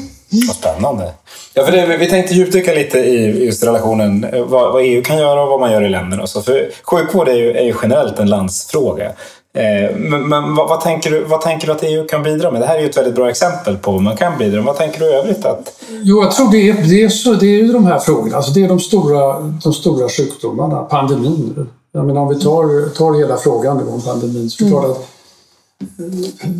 Vad 0.47 0.55
spännande. 0.55 1.13
Ja, 1.53 1.63
för 1.63 1.71
det, 1.71 1.97
vi 1.97 2.09
tänkte 2.09 2.33
djupdyka 2.33 2.73
lite 2.73 2.99
i 2.99 3.45
just 3.45 3.63
relationen 3.63 4.25
vad, 4.47 4.73
vad, 4.73 4.85
EU 4.85 5.01
kan 5.01 5.17
göra 5.17 5.43
och 5.43 5.49
vad 5.49 5.59
man 5.59 5.71
gör 5.71 5.83
i 5.83 5.89
länderna. 5.89 6.27
Så 6.27 6.41
för 6.41 6.71
sjukvård 6.83 7.27
är 7.27 7.33
ju, 7.33 7.51
är 7.51 7.63
ju 7.63 7.73
generellt 7.81 8.19
en 8.19 8.29
landsfråga. 8.29 9.05
Eh, 9.53 9.97
men, 9.97 10.29
men 10.29 10.55
vad, 10.55 10.69
vad, 10.69 10.81
tänker 10.81 11.11
du, 11.11 11.23
vad 11.23 11.41
tänker 11.41 11.67
du 11.67 11.73
att 11.73 11.83
EU 11.83 12.07
kan 12.07 12.23
bidra 12.23 12.51
med? 12.51 12.61
Det 12.61 12.67
här 12.67 12.75
är 12.75 12.81
ju 12.81 12.89
ett 12.89 12.97
väldigt 12.97 13.15
bra 13.15 13.29
exempel 13.29 13.77
på 13.77 13.91
vad 13.91 14.01
man 14.01 14.17
kan 14.17 14.37
bidra 14.37 14.55
med. 14.55 14.65
Vad 14.65 14.77
tänker 14.77 14.99
du 14.99 15.05
i 15.05 15.13
övrigt? 15.13 15.45
Att... 15.45 15.81
Jo, 15.89 16.23
jag 16.23 16.31
tror 16.31 16.51
det 16.51 16.69
är, 16.69 16.73
det 16.73 17.03
är, 17.03 17.09
så, 17.09 17.33
det 17.33 17.45
är 17.45 17.63
ju 17.63 17.73
de 17.73 17.85
här 17.85 17.99
frågorna. 17.99 18.35
Alltså 18.35 18.51
det 18.51 18.63
är 18.63 18.67
de 18.67 18.79
stora, 18.79 19.39
de 19.63 19.73
stora 19.73 20.09
sjukdomarna. 20.09 20.83
Pandemin. 20.83 21.69
Jag 21.91 22.05
menar, 22.05 22.21
om 22.21 22.29
vi 22.29 22.39
tar, 22.39 22.89
tar 22.89 23.19
hela 23.19 23.37
frågan 23.37 23.77
nu 23.77 23.91
om 23.91 24.01
pandemin 24.01 24.49
så 24.49 24.63
är 24.63 24.65
det 24.65 24.71
klart 24.71 24.97
att 24.97 25.07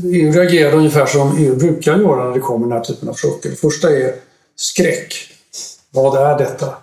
EU 0.04 0.32
reagerar 0.32 0.74
ungefär 0.74 1.06
som 1.06 1.38
EU 1.38 1.56
brukar 1.56 1.98
göra 1.98 2.26
när 2.26 2.34
det 2.34 2.40
kommer 2.40 2.68
den 2.68 2.78
här 2.78 2.84
typen 2.84 3.10
av 3.10 3.18
chocker. 3.18 3.50
Det 3.50 3.56
första 3.56 3.90
är 3.90 4.16
skräck. 4.56 5.14
Vad 5.92 6.18
är 6.18 6.38
detta? 6.38 6.76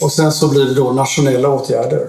Och 0.00 0.12
sen 0.12 0.32
så 0.32 0.48
blir 0.48 0.64
det 0.64 0.74
då 0.74 0.92
nationella 0.92 1.48
åtgärder 1.48 2.08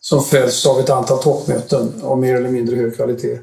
som 0.00 0.22
följs 0.22 0.66
av 0.66 0.80
ett 0.80 0.90
antal 0.90 1.18
toppmöten 1.18 1.92
av 2.02 2.18
mer 2.18 2.36
eller 2.36 2.48
mindre 2.48 2.76
hög 2.76 2.96
kvalitet. 2.96 3.38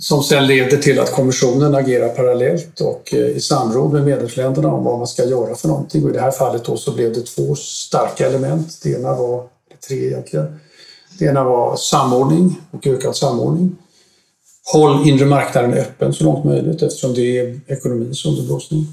Som 0.00 0.22
sen 0.22 0.46
leder 0.46 0.76
till 0.76 1.00
att 1.00 1.12
kommissionen 1.12 1.74
agerar 1.74 2.08
parallellt 2.08 2.80
och 2.80 3.14
eh, 3.14 3.28
i 3.28 3.40
samråd 3.40 3.92
med 3.92 4.04
medlemsländerna 4.04 4.72
om 4.72 4.84
vad 4.84 4.98
man 4.98 5.06
ska 5.06 5.24
göra 5.24 5.54
för 5.54 5.68
någonting. 5.68 6.04
Och 6.04 6.10
I 6.10 6.12
det 6.12 6.20
här 6.20 6.30
fallet 6.30 6.64
då 6.64 6.76
så 6.76 6.92
blev 6.92 7.14
det 7.14 7.26
två 7.26 7.54
starka 7.54 8.26
element. 8.26 8.80
Det 8.82 8.90
ena 8.90 9.14
var, 9.14 9.44
tre 9.88 10.06
egentligen. 10.06 10.60
Det 11.18 11.24
ena 11.24 11.44
var 11.44 11.76
samordning 11.76 12.60
och 12.70 12.86
ökad 12.86 13.16
samordning. 13.16 13.76
Håll 14.72 15.08
inre 15.08 15.26
marknaden 15.26 15.72
öppen 15.72 16.12
så 16.12 16.24
långt 16.24 16.44
möjligt 16.44 16.82
eftersom 16.82 17.14
det 17.14 17.38
är 17.38 17.60
ekonomins 17.66 18.24
underblåsning. 18.24 18.86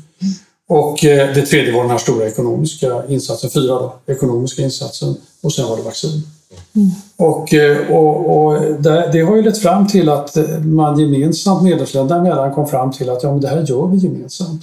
Och 0.68 1.06
eh, 1.06 1.34
det 1.34 1.42
tredje 1.42 1.74
var 1.74 1.82
den 1.82 1.92
här 1.92 1.98
stora 1.98 2.28
ekonomiska 2.28 3.04
insatsen, 3.08 3.50
fyra 3.50 3.74
då, 3.74 3.96
ekonomiska 4.06 4.62
insatsen 4.62 5.16
och 5.42 5.54
sen 5.54 5.70
var 5.70 5.78
det 5.78 5.84
vaccin. 5.84 6.28
Mm. 6.76 6.90
Och, 7.18 7.54
eh, 7.54 7.92
och, 7.92 8.46
och 8.46 8.62
det, 8.62 9.10
det, 9.14 9.22
har 9.22 9.36
ju 9.36 9.42
lett 9.42 9.58
fram 9.58 9.88
till 9.88 10.10
att 10.10 10.38
man 10.64 11.00
gemensamt, 11.00 11.64
medlemsländerna 11.64 12.22
emellan, 12.22 12.54
kom 12.54 12.68
fram 12.68 12.92
till 12.92 13.10
att 13.10 13.24
ja, 13.24 13.32
men 13.32 13.42
det 13.42 13.48
här 13.48 13.66
gör 13.68 13.88
vi 13.88 13.98
gemensamt. 13.98 14.62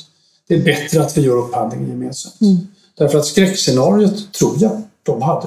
Det 0.48 0.54
är 0.54 0.62
bättre 0.64 1.00
att 1.00 1.16
vi 1.16 1.22
gör 1.22 1.36
upphandlingen 1.36 1.88
gemensamt. 1.88 2.40
Mm. 2.40 2.56
Därför 2.98 3.18
att 3.18 3.24
skräckscenariot, 3.24 4.32
tror 4.32 4.54
jag, 4.58 4.82
de 5.02 5.22
hade, 5.22 5.46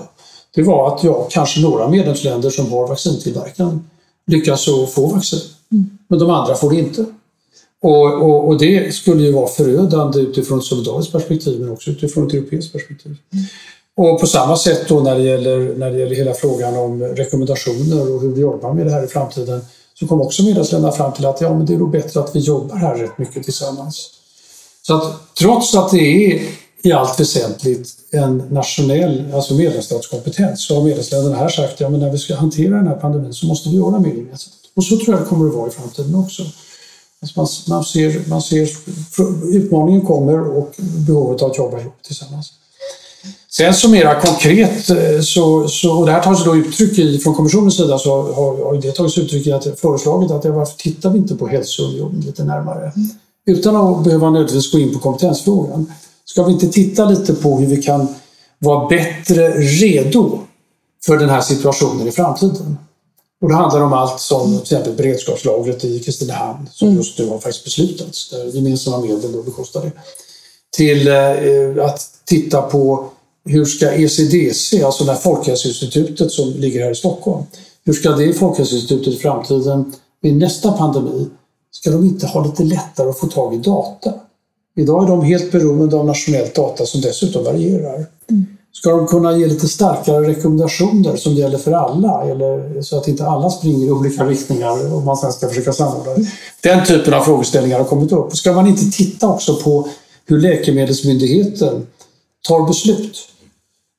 det 0.55 0.63
var 0.63 0.95
att 0.95 1.03
ja, 1.03 1.27
kanske 1.31 1.61
några 1.61 1.87
medlemsländer 1.87 2.49
som 2.49 2.71
har 2.71 2.87
vaccintillverkan 2.87 3.89
lyckas 4.27 4.65
få 4.65 5.07
vaccin, 5.07 5.39
mm. 5.71 5.97
men 6.07 6.19
de 6.19 6.29
andra 6.29 6.55
får 6.55 6.69
det 6.69 6.79
inte. 6.79 7.05
Och, 7.81 8.23
och, 8.23 8.47
och, 8.47 8.57
det 8.57 8.95
skulle 8.95 9.23
ju 9.23 9.31
vara 9.31 9.47
förödande 9.47 10.19
utifrån 10.19 10.59
ett 10.59 10.65
solidariskt 10.65 11.11
perspektiv 11.11 11.61
men 11.61 11.71
också 11.71 11.91
utifrån 11.91 12.27
ett 12.27 12.33
europeiskt 12.33 12.73
perspektiv. 12.73 13.17
Mm. 13.33 13.45
Och 13.97 14.19
på 14.19 14.27
samma 14.27 14.57
sätt 14.57 14.87
då 14.87 14.99
när 14.99 15.15
det, 15.15 15.23
gäller, 15.23 15.75
när 15.77 15.91
det 15.91 15.99
gäller 15.99 16.15
hela 16.15 16.33
frågan 16.33 16.77
om 16.77 17.03
rekommendationer 17.03 18.13
och 18.13 18.21
hur 18.21 18.33
vi 18.33 18.41
jobbar 18.41 18.73
med 18.73 18.85
det 18.85 18.91
här 18.91 19.03
i 19.03 19.07
framtiden 19.07 19.61
så 19.93 20.07
kom 20.07 20.21
också 20.21 20.43
medlemsländerna 20.43 20.93
fram 20.93 21.13
till 21.13 21.25
att 21.25 21.41
ja, 21.41 21.53
men 21.53 21.65
det 21.65 21.73
är 21.73 21.77
nog 21.77 21.91
bättre 21.91 22.19
att 22.19 22.35
vi 22.35 22.39
jobbar 22.39 22.75
här 22.75 22.95
rätt 22.95 23.17
mycket 23.17 23.43
tillsammans. 23.43 24.09
Så 24.81 24.95
att 24.95 25.35
trots 25.39 25.75
att 25.75 25.91
det 25.91 26.31
är 26.31 26.41
i 26.85 26.91
allt 26.91 27.19
väsentligt 27.19 27.89
en 28.11 28.37
nationell, 28.37 29.33
alltså 29.33 29.53
medlemsstatskompetens. 29.53 30.65
Så 30.65 30.75
har 30.75 30.83
medlemsländerna 30.83 31.35
här 31.35 31.49
sagt 31.49 31.73
att 31.73 31.79
ja, 31.79 31.89
när 31.89 32.11
vi 32.11 32.17
ska 32.17 32.35
hantera 32.35 32.75
den 32.75 32.87
här 32.87 32.95
pandemin 32.95 33.33
så 33.33 33.45
måste 33.45 33.69
vi 33.69 33.75
göra 33.75 33.97
gemensamt. 33.97 34.55
Och 34.75 34.83
så 34.83 34.97
tror 34.97 35.15
jag 35.15 35.19
det 35.23 35.29
kommer 35.29 35.47
att 35.47 35.55
vara 35.55 35.67
i 35.67 35.71
framtiden 35.71 36.15
också. 36.15 36.43
Alltså 37.21 37.39
man, 37.39 37.47
man, 37.67 37.85
ser, 37.85 38.29
man 38.29 38.41
ser 38.41 38.69
utmaningen 39.53 40.01
kommer 40.01 40.57
och 40.57 40.73
behovet 40.77 41.41
av 41.41 41.51
att 41.51 41.57
jobba 41.57 41.79
ihop 41.79 42.03
tillsammans. 42.03 42.53
Sen 43.51 43.73
så 43.73 43.89
mera 43.89 44.21
konkret, 44.21 44.89
eh, 44.89 45.21
så, 45.21 45.67
så, 45.67 45.97
och 45.99 46.05
det 46.05 46.11
här 46.11 46.23
tar 46.23 46.35
sig 46.35 46.45
då 46.45 46.55
uttryck 46.55 46.99
i, 46.99 47.19
från 47.19 47.33
kommissionens 47.35 47.77
sida, 47.77 47.97
så 47.97 48.21
har, 48.21 48.65
har 48.65 48.81
det 48.81 48.91
tagit 48.91 49.13
sig 49.13 49.23
uttryck 49.23 49.47
i 49.47 49.51
att 49.51 49.61
det 49.61 49.81
föreslagit 49.81 50.31
att 50.31 50.45
varför 50.45 50.77
tittar 50.77 51.09
vi 51.09 51.17
inte 51.17 51.35
på 51.35 51.47
hälsounionen 51.47 52.21
lite 52.21 52.43
närmare? 52.43 52.91
Utan 53.45 53.75
att 53.75 54.03
behöva 54.03 54.29
nödvändigtvis 54.29 54.71
gå 54.71 54.79
in 54.79 54.93
på 54.93 54.99
kompetensfrågan. 54.99 55.91
Ska 56.25 56.43
vi 56.43 56.53
inte 56.53 56.67
titta 56.67 57.09
lite 57.09 57.33
på 57.33 57.57
hur 57.57 57.67
vi 57.67 57.83
kan 57.83 58.07
vara 58.59 58.87
bättre 58.87 59.51
redo 59.57 60.39
för 61.05 61.17
den 61.17 61.29
här 61.29 61.41
situationen 61.41 62.07
i 62.07 62.11
framtiden? 62.11 62.77
Och 63.41 63.49
det 63.49 63.55
handlar 63.55 63.81
om 63.81 63.93
allt 63.93 64.19
som 64.19 64.51
till 64.51 64.61
exempel 64.61 64.93
beredskapslagret 64.93 65.83
i 65.83 65.99
Kristinehamn 65.99 66.69
som 66.71 66.87
mm. 66.87 66.97
just 66.97 67.19
nu 67.19 67.29
har 67.29 67.39
faktiskt 67.39 67.63
beslutats, 67.63 68.29
där 68.29 68.45
gemensamma 68.45 68.99
medel 68.99 69.31
då 69.31 69.43
bekostar 69.43 69.81
det. 69.81 69.91
Till 70.77 71.07
eh, 71.07 71.85
att 71.85 72.01
titta 72.25 72.61
på 72.61 73.09
hur 73.45 73.65
ska 73.65 73.91
ECDC, 73.91 74.83
alltså 74.83 75.03
det 75.03 75.11
här 75.11 75.19
Folkhälsoinstitutet 75.19 76.31
som 76.31 76.49
ligger 76.49 76.83
här 76.83 76.91
i 76.91 76.95
Stockholm, 76.95 77.43
hur 77.85 77.93
ska 77.93 78.09
det 78.09 78.33
Folkhälsoinstitutet 78.33 79.13
i 79.13 79.17
framtiden 79.17 79.93
vid 80.21 80.35
nästa 80.35 80.71
pandemi, 80.71 81.27
ska 81.71 81.91
de 81.91 82.05
inte 82.05 82.27
ha 82.27 82.45
lite 82.45 82.63
lättare 82.63 83.09
att 83.09 83.19
få 83.19 83.27
tag 83.27 83.53
i 83.53 83.57
data? 83.57 84.13
Idag 84.75 85.03
är 85.03 85.07
de 85.07 85.21
helt 85.21 85.51
beroende 85.51 85.95
av 85.95 86.05
nationell 86.05 86.49
data 86.55 86.85
som 86.85 87.01
dessutom 87.01 87.43
varierar. 87.43 88.05
Mm. 88.29 88.45
Ska 88.73 88.89
de 88.89 89.07
kunna 89.07 89.37
ge 89.37 89.47
lite 89.47 89.67
starkare 89.67 90.27
rekommendationer 90.27 91.15
som 91.15 91.33
gäller 91.33 91.57
för 91.57 91.71
alla 91.71 92.23
eller 92.23 92.81
så 92.81 92.97
att 92.97 93.07
inte 93.07 93.25
alla 93.25 93.49
springer 93.49 93.87
i 93.87 93.91
olika 93.91 94.23
riktningar 94.23 94.93
om 94.95 95.05
man 95.05 95.17
sen 95.17 95.33
ska 95.33 95.47
försöka 95.47 95.73
samordna 95.73 96.13
det? 96.13 96.27
Den 96.61 96.85
typen 96.85 97.13
av 97.13 97.21
frågeställningar 97.21 97.77
har 97.77 97.85
kommit 97.85 98.11
upp. 98.11 98.35
Ska 98.35 98.53
man 98.53 98.67
inte 98.67 98.91
titta 98.91 99.29
också 99.29 99.55
på 99.55 99.87
hur 100.25 100.39
Läkemedelsmyndigheten 100.39 101.87
tar 102.47 102.67
beslut? 102.67 103.17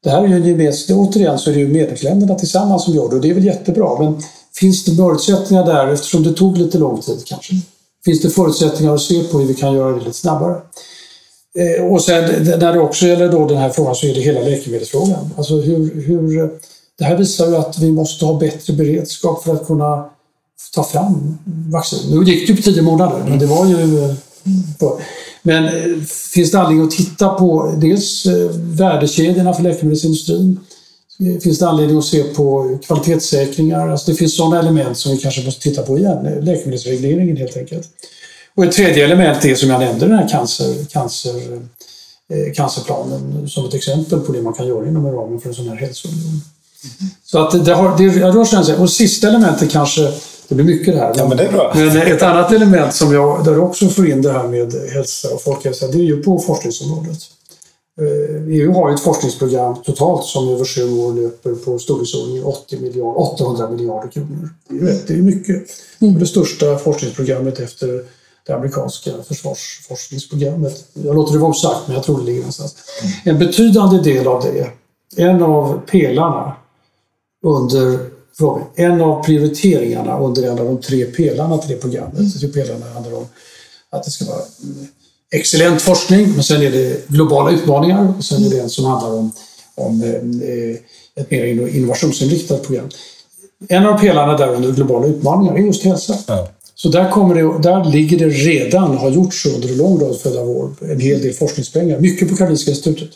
Det 0.05 0.11
här 0.11 0.23
är 0.23 0.29
ju 0.29 0.35
en 0.35 0.47
gemensam, 0.47 0.99
återigen 0.99 1.39
så 1.39 1.51
är 1.51 1.55
det 1.55 1.61
ju 1.61 1.69
medlemsländerna 1.69 2.35
tillsammans 2.35 2.85
som 2.85 2.95
gör 2.95 3.09
det 3.09 3.17
och 3.17 3.23
det 3.23 3.31
är 3.31 3.35
väl 3.35 3.45
jättebra 3.45 3.99
men 3.99 4.23
finns 4.55 4.85
det 4.85 4.97
förutsättningar 4.97 5.67
där 5.67 5.89
eftersom 5.89 6.23
det 6.23 6.33
tog 6.33 6.59
lite 6.59 6.79
lång 6.79 7.01
tid 7.01 7.23
kanske? 7.27 7.55
Finns 8.07 8.23
det 8.23 8.31
förutsättningar 8.31 8.95
att 8.95 9.01
se 9.01 9.23
på 9.23 9.39
hur 9.39 9.47
vi 9.47 9.55
kan 9.55 9.75
göra 9.75 9.93
det 9.93 9.99
lite 9.99 10.13
snabbare? 10.13 10.57
Eh, 11.59 11.85
och 11.85 12.03
sen 12.03 12.45
när 12.45 12.73
det 12.73 12.81
också 12.81 13.07
gäller 13.07 13.29
då 13.29 13.47
den 13.47 13.57
här 13.57 13.71
frågan 13.71 13.95
så 13.95 14.07
är 14.07 14.15
det 14.15 14.21
hela 14.21 14.41
läkemedelsfrågan. 14.41 15.31
Alltså 15.37 15.61
hur, 15.61 16.03
hur, 16.07 16.51
det 16.99 17.05
här 17.05 17.17
visar 17.17 17.47
ju 17.47 17.57
att 17.57 17.79
vi 17.79 17.93
måste 17.93 18.25
ha 18.25 18.39
bättre 18.39 18.73
beredskap 18.73 19.45
för 19.45 19.55
att 19.55 19.67
kunna 19.67 20.11
ta 20.75 20.85
fram 20.85 21.39
vaccin. 21.73 22.01
Nu 22.11 22.25
gick 22.25 22.47
det 22.47 22.53
ju 22.53 22.57
på 22.57 22.63
tio 22.63 22.83
månader, 22.83 23.25
men 23.29 23.39
det 23.39 23.47
var 23.47 23.67
ju... 23.67 24.05
Eh, 24.05 24.15
men 25.43 25.65
eh, 25.65 26.03
finns 26.35 26.51
det 26.51 26.61
anledning 26.61 26.87
att 26.87 26.91
titta 26.91 27.29
på 27.29 27.75
dels 27.77 28.27
värdekedjorna 28.55 29.55
för 29.55 29.63
läkemedelsindustrin? 29.63 30.61
Finns 31.43 31.59
det 31.59 31.69
anledning 31.69 31.99
att 31.99 32.05
se 32.05 32.23
på 32.23 32.79
kvalitetssäkringar? 32.87 33.89
Alltså 33.89 34.11
det 34.11 34.17
finns 34.17 34.37
sådana 34.37 34.59
element 34.59 34.99
som 34.99 35.13
vi 35.13 35.19
kanske 35.19 35.45
måste 35.45 35.63
titta 35.63 35.83
på 35.83 35.99
igen. 35.99 36.39
Läkemedelsregleringen 36.41 37.37
helt 37.37 37.57
enkelt. 37.57 37.89
Och 38.57 38.65
ett 38.65 38.73
tredje 38.73 39.05
element 39.05 39.45
är 39.45 39.55
som 39.55 39.71
jag 39.71 39.81
nämnde, 39.81 40.07
den 40.07 40.19
här 40.19 40.29
cancer, 40.29 40.85
cancer, 40.85 41.61
eh, 42.33 42.53
cancerplanen 42.55 43.49
som 43.49 43.67
ett 43.67 43.75
exempel 43.75 44.21
på 44.21 44.33
det 44.33 44.43
man 44.43 44.53
kan 44.53 44.67
göra 44.67 44.89
inom 44.89 45.13
ramen 45.13 45.41
för 45.41 45.49
en 45.49 45.55
sån 45.55 45.69
här 45.69 45.77
hälsounion. 45.77 46.27
Mm. 46.29 47.13
Så 47.25 47.39
att 47.39 47.65
det, 47.65 47.75
har, 47.75 47.99
det 47.99 48.09
rör 48.09 48.65
sig 48.65 48.77
Och 48.77 48.91
sista 48.91 49.29
elementet 49.29 49.71
kanske, 49.71 50.13
det 50.49 50.55
blir 50.55 50.65
mycket 50.65 50.95
det 50.95 51.01
här. 51.01 51.15
Ja, 51.17 51.29
men, 51.29 51.37
det 51.37 51.45
är 51.45 51.53
bra. 51.53 51.73
men 51.75 51.97
ett 51.97 52.23
annat 52.23 52.53
element 52.53 52.95
som 52.95 53.15
jag, 53.15 53.45
där 53.45 53.53
jag 53.53 53.65
också 53.65 53.89
får 53.89 54.09
in 54.09 54.23
det 54.23 54.33
här 54.33 54.49
med 54.49 54.75
hälsa 54.93 55.29
och 55.35 55.43
folkhälsa, 55.43 55.87
det 55.87 55.99
är 55.99 56.03
ju 56.03 56.23
på 56.23 56.39
forskningsområdet. 56.39 57.19
EU 58.49 58.73
har 58.73 58.95
ett 58.95 59.01
forskningsprogram 59.01 59.83
totalt 59.83 60.25
som 60.25 60.49
över 60.49 60.65
sju 60.65 60.99
år 60.99 61.13
löper 61.13 61.55
på 61.55 61.79
storleksordningen 61.79 62.45
80 62.45 62.81
miljarder, 62.81 63.21
800 63.21 63.71
miljarder 63.71 64.09
kronor. 64.09 64.49
Det 65.07 65.11
är 65.11 65.23
mycket. 65.23 65.63
Mm. 66.01 66.19
Det 66.19 66.27
största 66.27 66.79
forskningsprogrammet 66.79 67.61
efter 67.61 68.05
det 68.47 68.53
amerikanska 68.53 69.11
försvarsforskningsprogrammet. 69.29 70.85
Jag 70.93 71.15
låter 71.15 71.33
det 71.33 71.39
vara 71.39 71.51
osagt, 71.51 71.81
men 71.87 71.95
jag 71.95 72.05
tror 72.05 72.19
det 72.19 72.25
ligger 72.25 72.41
någonstans. 72.41 72.77
En 73.25 73.39
betydande 73.39 73.99
del 73.99 74.27
av 74.27 74.43
det, 74.43 74.71
en 75.17 75.43
av 75.43 75.81
pelarna 75.87 76.57
under 77.43 77.99
en 78.75 79.01
av 79.01 79.25
prioriteringarna 79.25 80.19
under 80.19 80.43
en 80.43 80.59
av 80.59 80.65
de 80.65 80.81
tre 80.81 81.05
pelarna 81.05 81.59
till 81.59 81.71
det 81.71 81.77
programmet. 81.77 82.19
Mm. 82.19 82.31
Tre 82.31 82.49
pelarna 82.49 82.87
handlar 82.87 83.15
om 83.17 83.27
att 83.91 84.05
det 84.05 84.11
ska 84.11 84.25
vara 84.25 84.43
excellent 85.37 85.83
forskning, 85.83 86.33
men 86.35 86.45
sen 86.45 86.63
är 86.63 86.71
det 86.71 87.09
globala 87.09 87.51
utmaningar 87.51 88.15
och 88.19 88.25
sen 88.25 88.45
är 88.45 88.51
det 88.51 88.61
en 88.61 88.71
som 88.71 88.85
handlar 88.85 89.11
om, 89.11 89.33
om 89.75 90.03
eh, 90.03 90.77
ett 91.23 91.31
mer 91.31 91.67
innovationsinriktat 91.69 92.63
program. 92.67 92.89
En 93.69 93.87
av 93.87 93.99
pelarna 93.99 94.37
där 94.37 94.55
under 94.55 94.73
globala 94.73 95.07
utmaningar 95.07 95.55
är 95.55 95.59
just 95.59 95.85
hälsa. 95.85 96.19
Ja. 96.27 96.49
Så 96.75 96.89
där, 96.89 97.11
kommer 97.11 97.35
det, 97.35 97.63
där 97.63 97.85
ligger 97.85 98.19
det 98.19 98.29
redan, 98.29 98.97
har 98.97 99.11
gjorts 99.11 99.47
under 99.47 99.69
en 99.69 99.77
lång 99.77 100.01
rad 100.01 100.19
följande 100.19 100.53
år, 100.53 100.75
en 100.81 101.01
hel 101.01 101.23
del 101.23 101.33
forskningspengar. 101.33 102.01
Mycket 102.01 102.29
på 102.29 102.37
Karolinska 102.37 102.71
institutet 102.71 103.11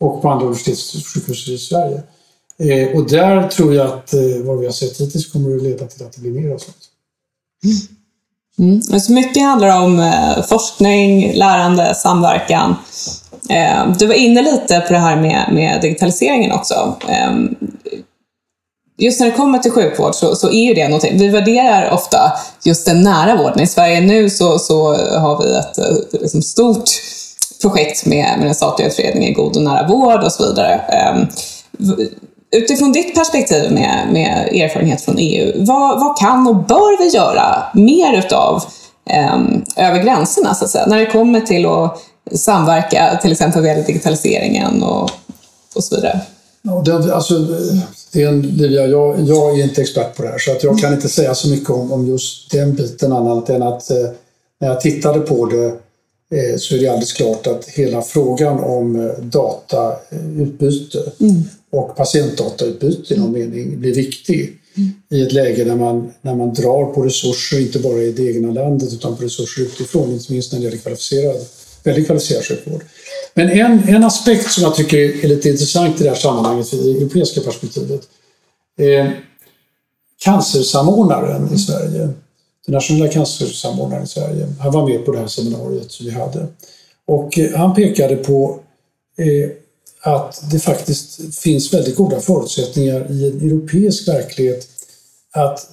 och 0.00 0.22
på 0.22 0.28
andra 0.28 0.46
universitetssjukhus 0.46 1.48
i 1.48 1.58
Sverige. 1.58 2.02
Eh, 2.58 2.96
och 2.96 3.10
där 3.10 3.48
tror 3.48 3.74
jag 3.74 3.86
att 3.86 4.14
eh, 4.14 4.20
vad 4.44 4.58
vi 4.58 4.66
har 4.66 4.72
sett 4.72 5.00
hittills 5.00 5.32
kommer 5.32 5.56
att 5.56 5.62
leda 5.62 5.86
till 5.86 6.06
att 6.06 6.12
det 6.12 6.20
blir 6.20 6.30
mer 6.30 6.54
av 6.54 6.58
sånt. 6.58 6.76
Mm. 7.64 7.76
Mm. 8.58 8.82
Så 8.82 9.12
mycket 9.12 9.42
handlar 9.42 9.82
om 9.82 10.00
eh, 10.00 10.42
forskning, 10.48 11.32
lärande, 11.34 11.94
samverkan. 11.94 12.76
Eh, 13.50 13.96
du 13.98 14.06
var 14.06 14.14
inne 14.14 14.42
lite 14.42 14.80
på 14.80 14.92
det 14.92 14.98
här 14.98 15.16
med, 15.16 15.48
med 15.52 15.80
digitaliseringen 15.80 16.52
också. 16.52 16.96
Ehm, 17.08 17.56
just 18.98 19.20
när 19.20 19.26
det 19.26 19.32
kommer 19.32 19.58
till 19.58 19.72
sjukvård 19.72 20.14
så, 20.14 20.36
så, 20.36 20.50
är 20.50 20.64
ju 20.68 20.74
det 20.74 20.88
någonting. 20.88 21.18
Vi 21.18 21.28
värderar 21.28 21.90
ofta 21.90 22.32
just 22.64 22.86
den 22.86 23.02
nära 23.02 23.36
vården. 23.36 23.60
I 23.60 23.66
Sverige 23.66 24.00
nu 24.00 24.30
så, 24.30 24.58
så 24.58 24.94
har 24.94 25.42
vi 25.42 25.56
ett, 25.56 25.78
ett 25.78 26.22
liksom 26.22 26.42
stort 26.42 26.90
projekt 27.62 28.06
med, 28.06 28.38
med 28.38 28.46
den 28.46 28.54
statliga 28.54 28.88
utredningen 28.88 29.34
God 29.34 29.56
och 29.56 29.62
nära 29.62 29.88
vård 29.88 30.22
och 30.24 30.32
så 30.32 30.48
vidare. 30.48 30.74
Ehm, 30.74 31.26
Utifrån 32.56 32.92
ditt 32.92 33.14
perspektiv 33.14 33.72
med, 33.72 34.08
med 34.12 34.48
erfarenhet 34.52 35.00
från 35.00 35.16
EU, 35.18 35.64
vad, 35.64 36.00
vad, 36.00 36.18
kan 36.18 36.46
och 36.46 36.56
bör 36.56 37.04
vi 37.04 37.16
göra 37.16 37.62
mer 37.74 38.18
utav 38.18 38.62
um, 39.34 39.64
över 39.76 40.02
gränserna 40.02 40.54
så 40.54 40.64
att 40.64 40.70
säga, 40.70 40.86
när 40.86 40.98
det 40.98 41.06
kommer 41.06 41.40
till 41.40 41.66
att 41.66 41.98
samverka 42.34 43.18
till 43.22 43.32
exempel 43.32 43.62
vad 43.62 43.68
gäller 43.68 43.86
digitaliseringen 43.86 44.82
och, 44.82 45.10
och 45.74 45.84
så 45.84 45.94
vidare? 45.96 46.20
Ja, 46.62 46.82
det, 46.84 47.14
alltså, 47.14 47.38
det 48.12 48.22
är 48.22 48.28
en, 48.28 48.42
Livia, 48.42 48.86
jag, 48.86 49.20
jag, 49.20 49.58
är 49.58 49.64
inte 49.64 49.82
expert 49.82 50.16
på 50.16 50.22
det 50.22 50.28
här 50.28 50.38
så 50.38 50.52
att 50.52 50.62
jag 50.62 50.78
kan 50.78 50.92
inte 50.92 51.08
säga 51.08 51.34
så 51.34 51.48
mycket 51.48 51.70
om, 51.70 51.92
om 51.92 52.06
just 52.06 52.50
den 52.50 52.74
biten 52.74 53.12
annat 53.12 53.50
än 53.50 53.62
att 53.62 53.90
eh, 53.90 53.96
när 54.60 54.68
jag 54.68 54.80
tittade 54.80 55.20
på 55.20 55.46
det 55.46 55.66
eh, 56.36 56.56
så 56.58 56.74
är 56.74 56.78
det 56.78 56.88
alldeles 56.88 57.12
klart 57.12 57.46
att 57.46 57.68
hela 57.68 58.02
frågan 58.02 58.60
om 58.60 59.00
eh, 59.00 59.24
datautbyte 59.24 60.98
mm. 61.20 61.42
Och 61.72 61.96
patientdatautbyte 61.96 63.14
i 63.14 63.18
någon 63.18 63.32
mening 63.32 63.80
blir 63.80 63.94
viktig 63.94 64.58
mm. 64.76 64.90
i 65.10 65.22
ett 65.22 65.32
läge 65.32 65.64
när 65.64 65.76
man, 65.76 66.12
när 66.22 66.34
man 66.34 66.54
drar 66.54 66.94
på 66.94 67.02
resurser, 67.02 67.60
inte 67.60 67.78
bara 67.78 68.02
i 68.02 68.12
det 68.12 68.22
egna 68.22 68.52
landet 68.52 68.92
utan 68.92 69.16
på 69.16 69.24
resurser 69.24 69.62
utifrån, 69.62 70.12
inte 70.12 70.32
minst 70.32 70.52
när 70.52 70.58
det 70.58 70.64
gäller 70.64 70.78
kvalificerad, 70.78 71.36
väldigt 71.84 72.06
kvalificerad 72.06 72.44
sjukvård. 72.44 72.84
Men 73.34 73.50
en, 73.50 73.88
en 73.88 74.04
aspekt 74.04 74.50
som 74.50 74.62
jag 74.62 74.74
tycker 74.74 74.98
är 75.24 75.28
lite 75.28 75.48
intressant 75.48 76.00
i 76.00 76.04
det 76.04 76.10
här 76.10 76.16
sammanhanget, 76.16 76.74
i 76.74 76.76
det 76.76 76.98
europeiska 76.98 77.40
perspektivet, 77.40 78.02
är 78.78 79.24
cancersamordnaren 80.24 81.54
i 81.54 81.58
Sverige, 81.58 82.08
den 82.66 82.74
nationella 82.74 83.12
cancersamordnaren 83.12 84.04
i 84.04 84.06
Sverige, 84.06 84.46
han 84.60 84.72
var 84.72 84.88
med 84.88 85.04
på 85.04 85.12
det 85.12 85.18
här 85.18 85.26
seminariet 85.26 85.92
som 85.92 86.06
vi 86.06 86.12
hade. 86.12 86.46
Och 87.06 87.38
eh, 87.38 87.58
han 87.58 87.74
pekade 87.74 88.16
på 88.16 88.60
eh, 89.18 89.50
att 90.02 90.50
det 90.50 90.58
faktiskt 90.58 91.34
finns 91.34 91.74
väldigt 91.74 91.96
goda 91.96 92.20
förutsättningar 92.20 93.10
i 93.10 93.26
en 93.26 93.40
europeisk 93.40 94.08
verklighet 94.08 94.68
att 95.32 95.68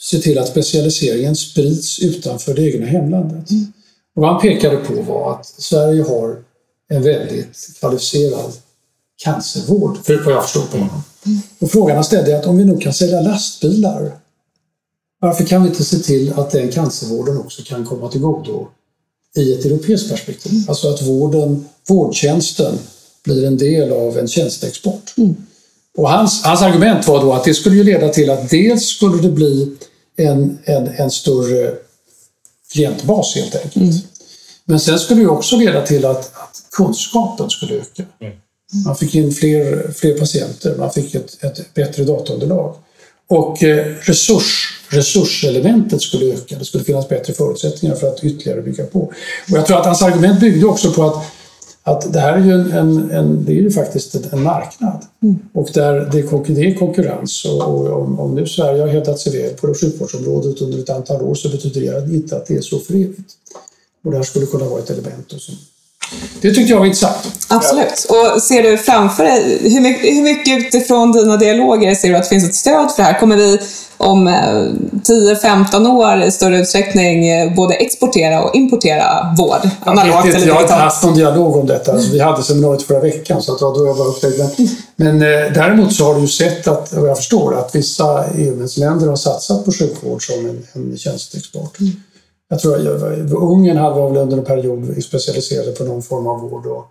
se 0.00 0.18
till 0.18 0.38
att 0.38 0.48
specialiseringen 0.48 1.36
sprids 1.36 1.98
utanför 1.98 2.54
det 2.54 2.62
egna 2.62 2.86
hemlandet. 2.86 3.50
Mm. 3.50 3.72
Och 4.16 4.22
vad 4.22 4.32
han 4.32 4.40
pekade 4.40 4.76
på 4.76 5.02
var 5.02 5.32
att 5.32 5.46
Sverige 5.46 6.02
har 6.02 6.36
en 6.88 7.02
väldigt 7.02 7.78
kvalificerad 7.80 8.52
cancervård, 9.16 10.04
för 10.04 10.24
vad 10.24 10.34
jag 10.34 10.42
förstår 10.42 10.66
på 10.66 10.78
honom. 10.78 11.02
Och 11.58 11.70
frågan 11.70 11.96
han 11.96 12.04
ställde 12.04 12.32
är 12.32 12.38
att 12.38 12.46
om 12.46 12.58
vi 12.58 12.64
nu 12.64 12.78
kan 12.78 12.92
sälja 12.92 13.20
lastbilar, 13.20 14.12
varför 15.20 15.44
kan 15.44 15.62
vi 15.62 15.68
inte 15.68 15.84
se 15.84 15.98
till 15.98 16.32
att 16.32 16.50
den 16.50 16.72
cancervården 16.72 17.38
också 17.38 17.62
kan 17.62 17.86
komma 17.86 18.08
till 18.08 18.20
godo 18.20 18.68
i 19.36 19.52
ett 19.52 19.64
europeiskt 19.64 20.10
perspektiv. 20.10 20.64
Alltså 20.68 20.88
att 20.88 21.02
vården, 21.02 21.68
vårdtjänsten 21.88 22.78
blir 23.24 23.46
en 23.46 23.58
del 23.58 23.92
av 23.92 24.18
en 24.18 24.28
tjänsteexport. 24.28 25.14
Och 25.96 26.10
hans, 26.10 26.44
hans 26.44 26.62
argument 26.62 27.08
var 27.08 27.20
då 27.20 27.32
att 27.32 27.44
det 27.44 27.54
skulle 27.54 27.76
ju 27.76 27.84
leda 27.84 28.08
till 28.08 28.30
att 28.30 28.50
dels 28.50 28.86
skulle 28.86 29.22
det 29.22 29.28
bli 29.28 29.76
en, 30.16 30.58
en, 30.64 30.88
en 30.88 31.10
större 31.10 31.74
klientbas 32.72 33.34
helt 33.34 33.54
enkelt. 33.56 34.04
Men 34.64 34.80
sen 34.80 34.98
skulle 34.98 35.20
det 35.20 35.28
också 35.28 35.56
leda 35.56 35.86
till 35.86 36.04
att, 36.04 36.18
att 36.18 36.62
kunskapen 36.70 37.50
skulle 37.50 37.74
öka. 37.74 38.04
Man 38.84 38.96
fick 38.96 39.14
in 39.14 39.32
fler, 39.32 39.92
fler 39.96 40.18
patienter, 40.18 40.76
man 40.78 40.90
fick 40.90 41.14
ett, 41.14 41.44
ett 41.44 41.74
bättre 41.74 42.04
dataunderlag. 42.04 42.76
Och 43.28 43.62
eh, 43.62 43.94
resurs, 44.00 44.78
resurselementet 44.88 46.02
skulle 46.02 46.34
öka, 46.34 46.58
det 46.58 46.64
skulle 46.64 46.84
finnas 46.84 47.08
bättre 47.08 47.32
förutsättningar 47.32 47.96
för 47.96 48.08
att 48.08 48.24
ytterligare 48.24 48.62
bygga 48.62 48.84
på. 48.84 49.00
Och 49.00 49.12
jag 49.46 49.66
tror 49.66 49.78
att 49.78 49.86
hans 49.86 50.02
argument 50.02 50.40
byggde 50.40 50.66
också 50.66 50.92
på 50.92 51.02
att, 51.02 51.24
att 51.82 52.12
det 52.12 52.20
här 52.20 52.32
är 52.32 52.44
ju, 52.44 52.52
en, 52.52 53.10
en 53.10 53.44
det 53.44 53.52
är 53.52 53.56
ju 53.56 53.70
faktiskt 53.70 54.32
en 54.32 54.42
marknad. 54.42 55.04
Och 55.52 55.68
där 55.74 55.92
det 56.12 56.18
är, 56.18 56.54
det 56.54 56.60
är 56.60 56.74
konkurrens. 56.74 57.44
Och, 57.44 57.62
och 57.62 58.02
om, 58.02 58.20
om 58.20 58.34
nu 58.34 58.46
Sverige 58.46 58.80
har 58.80 58.88
hävdat 58.88 59.18
sig 59.18 59.42
väl 59.42 59.54
på 59.54 59.74
sjukvårdsområdet 59.74 60.60
under 60.62 60.78
ett 60.78 60.90
antal 60.90 61.22
år 61.22 61.34
så 61.34 61.48
betyder 61.48 62.00
det 62.00 62.14
inte 62.14 62.36
att 62.36 62.46
det 62.46 62.54
är 62.54 62.60
så 62.60 62.78
för 62.78 62.94
evigt. 62.94 63.32
Och 64.04 64.10
det 64.10 64.16
här 64.16 64.24
skulle 64.24 64.46
kunna 64.46 64.64
vara 64.64 64.80
ett 64.80 64.90
element. 64.90 65.32
Och 65.32 65.40
så. 65.40 65.52
Det 66.40 66.54
tyckte 66.54 66.72
jag 66.72 66.78
var 66.78 66.86
intressant. 66.86 67.32
Absolut. 67.48 68.06
Och 68.08 68.42
ser 68.42 68.62
du 68.62 68.78
framför 68.78 69.24
dig, 69.24 69.58
hur 69.62 69.80
mycket, 69.80 70.16
hur 70.16 70.22
mycket 70.22 70.58
utifrån 70.58 71.12
dina 71.12 71.36
dialoger 71.36 71.94
ser 71.94 72.08
du 72.08 72.16
att 72.16 72.22
det 72.22 72.28
finns 72.28 72.48
ett 72.48 72.54
stöd 72.54 72.90
för 72.90 73.02
det 73.02 73.08
här? 73.08 73.20
Kommer 73.20 73.36
vi 73.36 73.58
om 73.96 74.28
10-15 74.28 75.88
år 75.88 76.22
i 76.22 76.30
större 76.30 76.58
utsträckning 76.58 77.28
eh, 77.28 77.54
både 77.54 77.74
exportera 77.74 78.42
och 78.42 78.54
importera 78.54 79.34
vård? 79.38 79.70
Analogt 79.80 80.26
eller 80.26 80.46
Jag 80.46 80.54
har 80.54 80.62
inte 80.62 80.74
haft 80.74 81.04
någon 81.04 81.14
dialog 81.14 81.56
om 81.56 81.66
detta. 81.66 81.92
Alltså, 81.92 82.10
vi 82.10 82.20
hade 82.20 82.42
seminariet 82.42 82.82
förra 82.82 83.00
veckan 83.00 83.42
så 83.42 83.52
att 83.52 83.60
då 83.60 83.86
jag 83.86 83.94
var 83.94 84.06
upplägg. 84.06 84.34
Men, 84.38 84.68
men 84.96 85.22
eh, 85.22 85.52
däremot 85.52 85.92
så 85.92 86.04
har 86.04 86.14
du 86.14 86.20
ju 86.20 86.28
sett 86.28 86.68
att, 86.68 86.92
och 86.92 87.08
jag 87.08 87.16
förstår, 87.16 87.58
att 87.58 87.74
vissa 87.74 88.24
EU-länder 88.38 89.08
har 89.08 89.16
satsat 89.16 89.64
på 89.64 89.72
sjukvård 89.72 90.26
som 90.26 90.46
en, 90.46 90.66
en 90.72 90.98
tjänsteexport. 90.98 91.80
Mm. 91.80 91.92
Jag 92.52 92.60
tror 92.60 92.74
att 92.74 93.32
Ungern 93.32 93.82
var 93.82 94.08
väl 94.08 94.22
under 94.22 94.36
en 94.36 94.44
period 94.44 95.04
specialiserade 95.04 95.72
på 95.72 95.84
någon 95.84 96.02
form 96.02 96.26
av 96.26 96.40
vård. 96.40 96.66
Och 96.66 96.84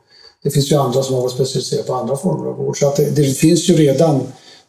det 0.44 0.52
finns 0.52 0.72
ju 0.72 0.76
andra 0.76 1.04
som 1.04 1.16
har 1.16 1.22
varit 1.22 1.34
specialiserade 1.34 1.88
på 1.88 1.94
andra 1.94 2.18
former 2.18 2.50
av 2.50 2.56
vård. 2.56 2.78
Så 2.78 2.88
att 2.88 2.96
det, 2.96 3.16
det 3.16 3.24
finns 3.24 3.70
ju 3.70 3.74
redan, 3.74 4.22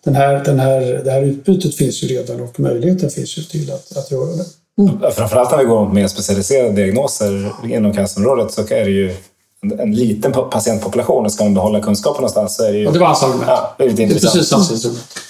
den 0.04 0.14
här, 0.14 0.44
den 0.44 0.60
här, 0.60 0.80
det 1.04 1.10
här 1.10 1.22
utbytet 1.22 1.74
finns 1.74 2.02
ju 2.02 2.08
redan 2.08 2.40
och 2.40 2.60
möjligheten 2.60 3.10
finns 3.10 3.38
ju 3.38 3.42
till 3.42 3.72
att, 3.72 3.96
att 3.96 4.10
göra 4.10 4.26
det. 4.26 4.44
Mm. 4.82 5.12
Framförallt 5.12 5.50
när 5.50 5.58
vi 5.58 5.64
går 5.64 5.84
mot 5.84 5.94
mer 5.94 6.08
specialiserade 6.08 6.72
diagnoser 6.72 7.52
inom 7.64 7.92
cancerområdet 7.92 8.52
så 8.52 8.60
är 8.60 8.84
det 8.84 8.90
ju 8.90 9.16
en, 9.62 9.80
en 9.80 9.94
liten 9.94 10.32
patientpopulation 10.32 11.24
och 11.24 11.32
ska 11.32 11.44
man 11.44 11.54
behålla 11.54 11.80
kunskapen 11.80 12.20
någonstans 12.20 12.56
så 12.56 12.64
är 12.64 12.72
det 12.72 12.78
ju... 12.78 12.86
Och 12.86 12.92
det 12.92 12.98
var 12.98 13.06
hans 13.06 13.22
argument. 13.22 13.44
Ja, 13.46 13.74
det 13.78 13.84
är, 13.84 13.90
det 13.90 14.02
är 14.02 14.08
precis 14.08 14.52
hans 14.52 14.68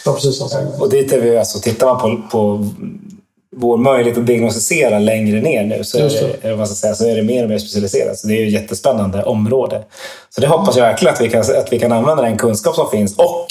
precis 0.05 0.41
hans 0.41 0.55
argument. 0.55 0.83
Och 0.83 0.91
dit 0.91 1.13
är 1.13 1.21
vi, 1.21 1.39
alltså, 1.39 1.59
tittar 1.59 1.87
man 1.87 2.01
på, 2.01 2.23
på 2.31 2.69
vår 3.57 3.77
möjlighet 3.77 4.19
att 4.19 4.27
diagnostisera 4.27 4.99
längre 4.99 5.41
ner 5.41 5.65
nu 5.65 5.85
så 5.85 5.99
är, 5.99 6.37
det, 6.43 6.55
vad 6.55 6.69
ska 6.69 6.75
säga, 6.75 6.95
så 6.95 7.09
är 7.09 7.17
det 7.17 7.23
mer 7.23 7.43
och 7.43 7.49
mer 7.49 7.59
specialiserat. 7.59 8.19
Så 8.19 8.27
det 8.27 8.35
är 8.35 8.47
ett 8.47 8.53
jättespännande 8.53 9.23
område. 9.23 9.83
Så 10.31 10.41
det 10.41 10.47
hoppas 10.47 10.77
jag 10.77 10.85
verkligen 10.85 11.15
att 11.15 11.21
vi 11.21 11.29
kan, 11.29 11.41
att 11.41 11.73
vi 11.73 11.79
kan 11.79 11.93
använda 11.93 12.23
den 12.23 12.37
kunskap 12.37 12.75
som 12.75 12.91
finns 12.91 13.17
och 13.17 13.47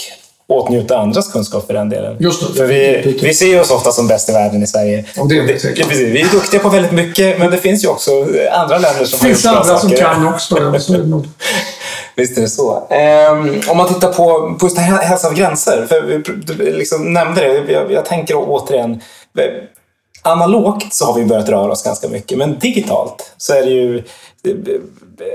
åtnjuta 0.47 0.97
andras 0.97 1.31
kunskap 1.31 1.67
för 1.67 1.73
den 1.73 1.89
delen. 1.89 2.17
Just 2.19 2.47
det. 2.47 2.53
För 2.53 2.65
vi, 2.65 3.19
vi 3.23 3.33
ser 3.33 3.61
oss 3.61 3.71
ofta 3.71 3.91
som 3.91 4.07
bäst 4.07 4.29
i 4.29 4.31
världen 4.31 4.63
i 4.63 4.67
Sverige. 4.67 5.05
Och 5.19 5.29
det 5.29 5.41
det, 5.41 5.75
det, 5.75 5.83
precis, 5.83 6.07
vi 6.07 6.21
är 6.21 6.31
duktiga 6.31 6.59
på 6.59 6.69
väldigt 6.69 6.91
mycket, 6.91 7.39
men 7.39 7.51
det 7.51 7.57
finns 7.57 7.83
ju 7.83 7.87
också 7.87 8.11
andra 8.51 8.77
länder 8.77 9.05
som 9.05 9.19
har 9.19 9.29
gjort 9.29 9.43
bra 9.43 9.63
saker. 9.63 9.69
Det 9.69 9.69
finns 9.69 9.69
andra 9.69 9.79
som 9.79 9.91
kan 9.91 10.33
också. 10.33 10.57
Ja. 11.09 11.23
Visst 12.15 12.37
är 12.37 12.41
det 12.41 12.49
så. 12.49 12.87
Um, 13.31 13.61
om 13.67 13.77
man 13.77 13.93
tittar 13.93 14.13
på, 14.13 14.55
på 14.59 14.65
just 14.65 14.77
hälsa 14.77 15.27
av 15.27 15.33
gränser. 15.33 15.85
För 15.89 16.01
vi 16.57 16.71
liksom 16.71 17.13
nämnde 17.13 17.41
det. 17.41 17.71
Jag, 17.71 17.91
jag 17.91 18.05
tänker 18.05 18.35
återigen 18.37 19.01
Analogt 20.21 20.93
så 20.93 21.05
har 21.05 21.13
vi 21.13 21.25
börjat 21.25 21.49
röra 21.49 21.71
oss 21.71 21.83
ganska 21.83 22.09
mycket, 22.09 22.37
men 22.37 22.59
digitalt 22.59 23.33
så 23.37 23.53
är, 23.53 23.63
det 23.63 23.71
ju, 23.71 24.03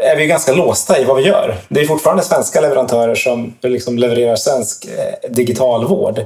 är 0.03 0.17
vi 0.17 0.27
ganska 0.27 0.53
låsta 0.53 1.01
i 1.01 1.05
vad 1.05 1.17
vi 1.17 1.23
gör. 1.23 1.59
Det 1.69 1.81
är 1.81 1.87
fortfarande 1.87 2.23
svenska 2.23 2.61
leverantörer 2.61 3.15
som 3.15 3.55
liksom 3.63 3.99
levererar 3.99 4.37
svensk 4.37 4.85
eh, 4.85 5.31
digital 5.31 5.87
vård. 5.87 6.19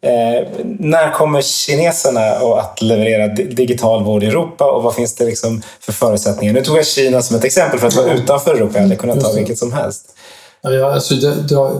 Eh, 0.00 0.48
när 0.78 1.12
kommer 1.12 1.40
kineserna 1.40 2.20
att 2.30 2.82
leverera 2.82 3.28
digital 3.34 4.04
vård 4.04 4.22
i 4.22 4.26
Europa 4.26 4.70
och 4.72 4.82
vad 4.82 4.94
finns 4.94 5.14
det 5.14 5.24
liksom 5.24 5.62
för 5.80 5.92
förutsättningar? 5.92 6.52
Nu 6.52 6.62
tog 6.62 6.78
jag 6.78 6.86
Kina 6.86 7.22
som 7.22 7.36
ett 7.36 7.44
exempel 7.44 7.80
för 7.80 7.86
att 7.86 7.96
vara 7.96 8.14
utanför 8.14 8.54
Europa. 8.54 8.72
Jag 8.74 8.82
hade 8.82 8.96
kunnat 8.96 9.20
ta 9.20 9.32
vilket 9.32 9.58
som 9.58 9.72
helst. 9.72 10.14
Ja, 10.62 10.92
alltså 10.92 11.14
det, 11.14 11.34
det, 11.34 11.78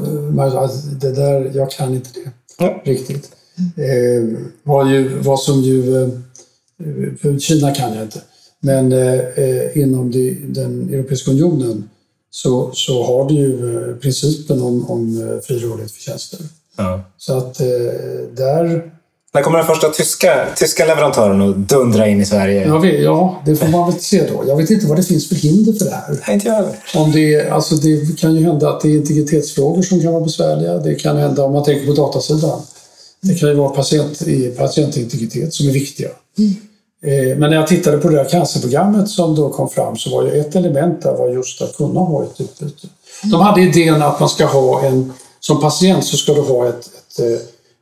det 1.00 1.12
där, 1.12 1.50
jag 1.54 1.70
kan 1.70 1.94
inte 1.94 2.10
det 2.14 2.30
ja. 2.58 2.82
riktigt. 2.84 3.30
Eh, 3.58 4.38
vad, 4.62 4.90
ju, 4.90 5.18
vad 5.18 5.40
som 5.40 5.60
ju 5.60 6.02
eh, 6.02 6.08
för 7.20 7.38
Kina 7.38 7.74
kan 7.74 7.94
jag 7.94 8.02
inte. 8.02 8.20
Men 8.60 8.92
eh, 8.92 9.78
inom 9.78 10.10
de, 10.10 10.46
den 10.48 10.94
Europeiska 10.94 11.30
unionen 11.30 11.88
så, 12.30 12.70
så 12.72 13.02
har 13.02 13.28
du 13.28 13.34
ju 13.34 13.76
eh, 13.76 13.96
principen 13.96 14.62
om, 14.62 14.90
om 14.90 15.16
eh, 15.22 15.40
fri 15.40 15.58
rörlighet 15.58 15.92
för 15.92 16.00
tjänster. 16.00 16.40
Ja. 16.76 17.00
Så 17.18 17.38
att 17.38 17.60
eh, 17.60 17.66
där... 18.36 18.90
När 19.34 19.42
kommer 19.42 19.58
den 19.58 19.66
första 19.66 19.88
tyska, 19.88 20.46
tyska 20.56 20.86
leverantören 20.86 21.42
att 21.42 21.68
dundra 21.68 22.08
in 22.08 22.20
i 22.20 22.26
Sverige? 22.26 22.66
Jag 22.66 22.80
vet, 22.80 23.02
ja, 23.02 23.42
det 23.46 23.56
får 23.56 23.68
man 23.68 23.90
väl 23.90 24.00
se 24.00 24.26
då. 24.32 24.44
Jag 24.46 24.56
vet 24.56 24.70
inte 24.70 24.86
vad 24.86 24.98
det 24.98 25.02
finns 25.02 25.28
för 25.28 25.34
hinder 25.34 25.72
för 25.72 25.84
det 25.84 25.90
här. 25.90 26.18
Nej, 26.26 26.34
inte 26.34 26.46
jag 26.46 26.54
heller. 26.54 26.76
Om 26.94 27.12
det, 27.12 27.48
alltså 27.48 27.74
det 27.74 28.18
kan 28.18 28.34
ju 28.34 28.44
hända 28.44 28.70
att 28.70 28.80
det 28.80 28.88
är 28.88 28.96
integritetsfrågor 28.96 29.82
som 29.82 30.00
kan 30.00 30.12
vara 30.12 30.24
besvärliga. 30.24 30.78
Det 30.78 30.94
kan 30.94 31.16
hända 31.16 31.44
om 31.44 31.52
man 31.52 31.64
tänker 31.64 31.86
på 31.86 31.92
datasidan. 31.92 32.60
Det 33.20 33.34
kan 33.34 33.48
ju 33.48 33.54
vara 33.54 33.68
patient, 33.70 34.22
patientintegritet 34.56 35.54
som 35.54 35.68
är 35.68 35.72
viktiga. 35.72 36.08
Mm. 36.38 36.54
Eh, 37.02 37.36
men 37.36 37.50
när 37.50 37.56
jag 37.56 37.66
tittade 37.66 37.98
på 37.98 38.08
det 38.08 38.16
där 38.16 38.24
cancerprogrammet 38.24 39.08
som 39.08 39.34
då 39.34 39.50
kom 39.50 39.68
fram 39.68 39.96
så 39.96 40.10
var 40.10 40.22
ju 40.22 40.40
ett 40.40 40.56
element 40.56 41.02
där 41.02 41.12
var 41.12 41.28
just 41.28 41.62
att 41.62 41.76
kunna 41.76 42.00
ha 42.00 42.22
ett 42.24 42.40
utbyte. 42.40 42.88
De 43.22 43.40
hade 43.40 43.60
idén 43.60 44.02
att 44.02 44.20
man 44.20 44.28
ska 44.28 44.46
ha 44.46 44.82
en, 44.82 45.12
som 45.40 45.60
patient 45.60 46.04
så 46.04 46.16
ska 46.16 46.34
du 46.34 46.40
ha 46.40 46.68
ett, 46.68 46.86
ett, 46.86 47.20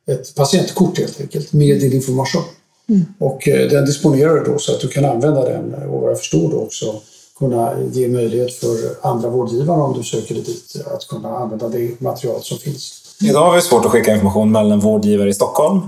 eh, 0.09 0.15
ett 0.15 0.35
patientkort 0.35 0.99
helt 0.99 1.21
enkelt 1.21 1.53
med 1.53 1.81
din 1.81 1.93
information. 1.93 2.43
Mm. 2.89 3.05
Och 3.19 3.49
eh, 3.49 3.71
den 3.71 3.85
disponerar 3.85 4.35
du 4.35 4.53
då 4.53 4.59
så 4.59 4.73
att 4.73 4.81
du 4.81 4.89
kan 4.89 5.05
använda 5.05 5.45
den 5.45 5.75
och 5.75 6.01
vad 6.01 6.11
jag 6.11 6.19
förstår 6.19 6.51
då 6.51 6.61
också 6.61 6.95
kunna 7.39 7.73
ge 7.93 8.09
möjlighet 8.09 8.55
för 8.55 8.69
andra 9.03 9.29
vårdgivare 9.29 9.81
om 9.81 9.99
du 9.99 10.03
söker 10.05 10.35
dig 10.35 10.45
dit 10.45 10.77
att 10.95 11.09
kunna 11.09 11.29
använda 11.37 11.69
det 11.69 12.01
material 12.01 12.43
som 12.43 12.59
finns. 12.59 13.03
Idag 13.21 13.45
har 13.45 13.55
vi 13.55 13.61
svårt 13.61 13.85
att 13.85 13.91
skicka 13.91 14.15
information 14.15 14.53
mellan 14.53 14.81
vårdgivare 14.81 15.29
i 15.29 15.35
Stockholm 15.35 15.81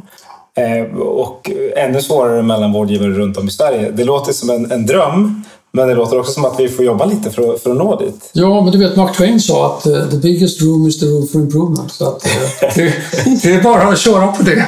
Eh, 0.59 1.01
och 1.01 1.51
ännu 1.77 2.01
svårare 2.01 2.43
mellan 2.43 2.73
vårdgivare 2.73 3.11
runt 3.11 3.37
om 3.37 3.49
i 3.49 3.51
Sverige. 3.51 3.91
Det 3.91 4.05
låter 4.05 4.33
som 4.33 4.51
en, 4.51 4.73
en 4.73 4.87
dröm, 4.87 5.45
men 5.79 5.89
det 5.89 5.95
låter 5.95 6.21
också 6.21 6.33
som 6.33 6.45
att 6.45 6.61
vi 6.61 6.69
får 6.69 6.85
jobba 6.85 7.05
lite 7.05 7.31
för 7.31 7.55
att, 7.55 7.63
för 7.63 7.71
att 7.71 7.77
nå 7.77 7.97
dit. 7.97 8.31
Ja, 8.33 8.61
men 8.61 8.73
du 8.73 8.79
vet 8.79 8.97
Mark 8.97 9.17
Twain 9.17 9.41
sa 9.41 9.67
att 9.67 9.87
uh, 9.87 10.11
the 10.11 10.17
biggest 10.17 10.63
room 10.63 10.87
is 10.87 11.01
the 11.01 11.07
room 11.07 11.29
for 11.33 11.41
improvement. 11.41 11.93
Så 11.93 12.09
att, 12.09 12.27
uh, 12.27 12.71
det, 12.75 12.93
det, 13.43 13.55
är 13.55 13.63
bara 13.63 13.83
att 13.83 13.99
köra 13.99 14.27
på 14.27 14.43
det. 14.43 14.67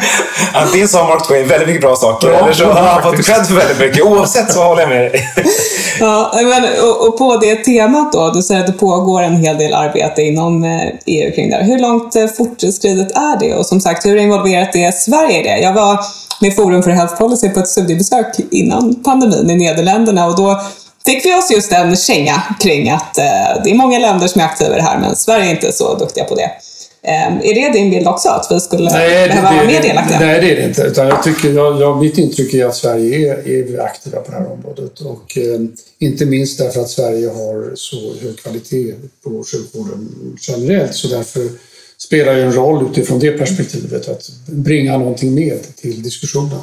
Antingen 0.55 0.89
sa 0.89 1.09
Mark 1.09 1.27
Twain 1.29 1.49
väldigt 1.49 1.69
mycket 1.69 1.83
bra 1.83 1.97
saker 1.97 2.29
ja, 2.29 2.39
eller 2.39 2.53
så 2.53 2.65
har 2.65 2.83
han 2.83 3.03
fått 3.03 3.27
cred 3.27 3.47
för 3.47 3.55
väldigt 3.55 3.79
mycket. 3.79 4.05
Oavsett 4.05 4.53
så 4.53 4.63
håller 4.63 4.83
jag 4.83 4.89
med 4.89 5.01
dig. 5.01 5.25
ja, 6.01 6.31
men, 6.35 6.65
och, 6.89 7.09
och, 7.09 7.19
på 7.19 7.37
det 7.37 7.57
temat 7.57 8.13
då, 8.13 8.31
du 8.35 8.43
säger 8.43 8.61
att 8.61 8.67
det 8.67 8.73
pågår 8.73 9.23
en 9.23 9.37
hel 9.37 9.59
del 9.59 9.75
arbete 9.75 10.23
inom 10.23 10.65
EU 11.07 11.29
eh, 11.29 11.35
kring 11.35 11.51
det 11.51 11.65
Hur 11.65 11.79
långt 11.79 12.15
fortskridet 12.37 13.11
är 13.11 13.39
det? 13.41 13.55
Och 13.55 13.67
som 13.67 13.81
sagt, 13.81 14.07
hur 14.07 14.17
involverat 14.17 14.77
är 14.77 14.91
Sverige 14.91 15.41
i 15.41 15.43
det? 15.43 15.59
Jag 15.59 15.73
var 15.75 15.99
med 16.41 16.57
Forum 16.57 16.83
för 16.83 16.91
Health 16.91 17.17
Policy 17.17 17.49
på 17.49 17.61
ett 17.61 17.69
studiebesök 17.69 18.27
innan 18.51 18.95
pandemin 18.95 19.51
i 19.51 19.57
Nederländerna 19.57 20.27
och 20.27 20.37
då 20.37 20.61
fick 21.07 21.25
vi 21.25 21.35
oss 21.35 21.51
just 21.51 21.73
en 21.73 21.97
känga 21.97 22.43
kring 22.61 22.91
att 22.91 23.19
eh, 23.19 23.63
det 23.65 23.71
är 23.71 23.75
många 23.75 23.99
länder 23.99 24.27
som 24.27 24.41
är 24.41 24.45
aktiva 24.45 24.73
i 24.73 24.77
det 24.77 24.83
här, 24.83 24.99
men 24.99 25.17
Sverige 25.17 25.47
är 25.47 25.51
inte 25.51 25.73
så 25.73 25.95
duktiga 25.95 26.25
på 26.25 26.35
det. 26.35 26.51
Eh, 27.03 27.27
är 27.27 27.55
det 27.55 27.79
din 27.79 27.91
bild 27.91 28.09
också, 28.09 28.29
att 28.29 28.47
vi 28.51 28.61
skulle 28.61 28.91
nej, 28.91 29.29
behöva 29.29 29.53
vara 29.53 29.67
mer 29.67 29.83
delaktiga? 29.83 30.21
Nej, 30.21 30.41
det 30.41 30.51
är 30.51 30.57
det 30.57 30.65
inte. 30.65 30.83
Utan 30.83 31.07
jag 31.07 31.23
tycker, 31.23 31.51
jag, 31.51 31.81
jag, 31.81 32.03
mitt 32.03 32.19
intryck 32.19 32.55
är 32.55 32.67
att 32.67 32.77
Sverige 32.77 33.33
är, 33.33 33.49
är 33.49 33.81
aktiva 33.81 34.21
på 34.21 34.31
det 34.31 34.39
här 34.39 34.53
området. 34.53 35.01
Och, 35.01 35.39
eh, 35.39 35.61
inte 35.99 36.27
minst 36.27 36.59
därför 36.59 36.81
att 36.81 36.91
Sverige 36.91 37.29
har 37.29 37.73
så 37.75 38.15
hög 38.23 38.39
kvalitet 38.39 38.95
på 39.25 39.45
sjukvården 39.53 40.15
generellt. 40.49 40.95
Så 40.95 41.09
därför 41.09 41.49
spelar 41.99 42.35
det 42.35 42.43
en 42.43 42.53
roll 42.53 42.89
utifrån 42.91 43.19
det 43.19 43.33
perspektivet 43.33 44.09
att 44.09 44.31
bringa 44.47 44.99
någonting 44.99 45.35
med 45.35 45.77
till 45.77 46.03
diskussionen. 46.03 46.61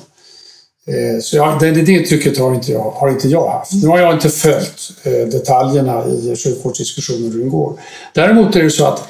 Eh, 0.88 1.20
så 1.22 1.38
jag, 1.38 1.60
det, 1.60 1.72
det 1.72 1.92
intrycket 1.92 2.40
har 2.40 2.56
inte, 2.56 2.72
jag, 2.72 2.92
har 2.92 3.10
inte 3.10 3.28
jag 3.28 3.50
haft. 3.50 3.74
Nu 3.74 3.88
har 3.88 4.00
jag 4.00 4.14
inte 4.14 4.30
följt 4.30 4.92
eh, 5.04 5.12
detaljerna 5.12 6.06
i 6.06 6.36
sjukvårdsdiskussionen 6.36 7.32
hur 7.32 7.40
den 7.40 7.50
går. 7.50 7.80
Däremot 8.14 8.56
är 8.56 8.64
det 8.64 8.70
så 8.70 8.86
att, 8.86 9.08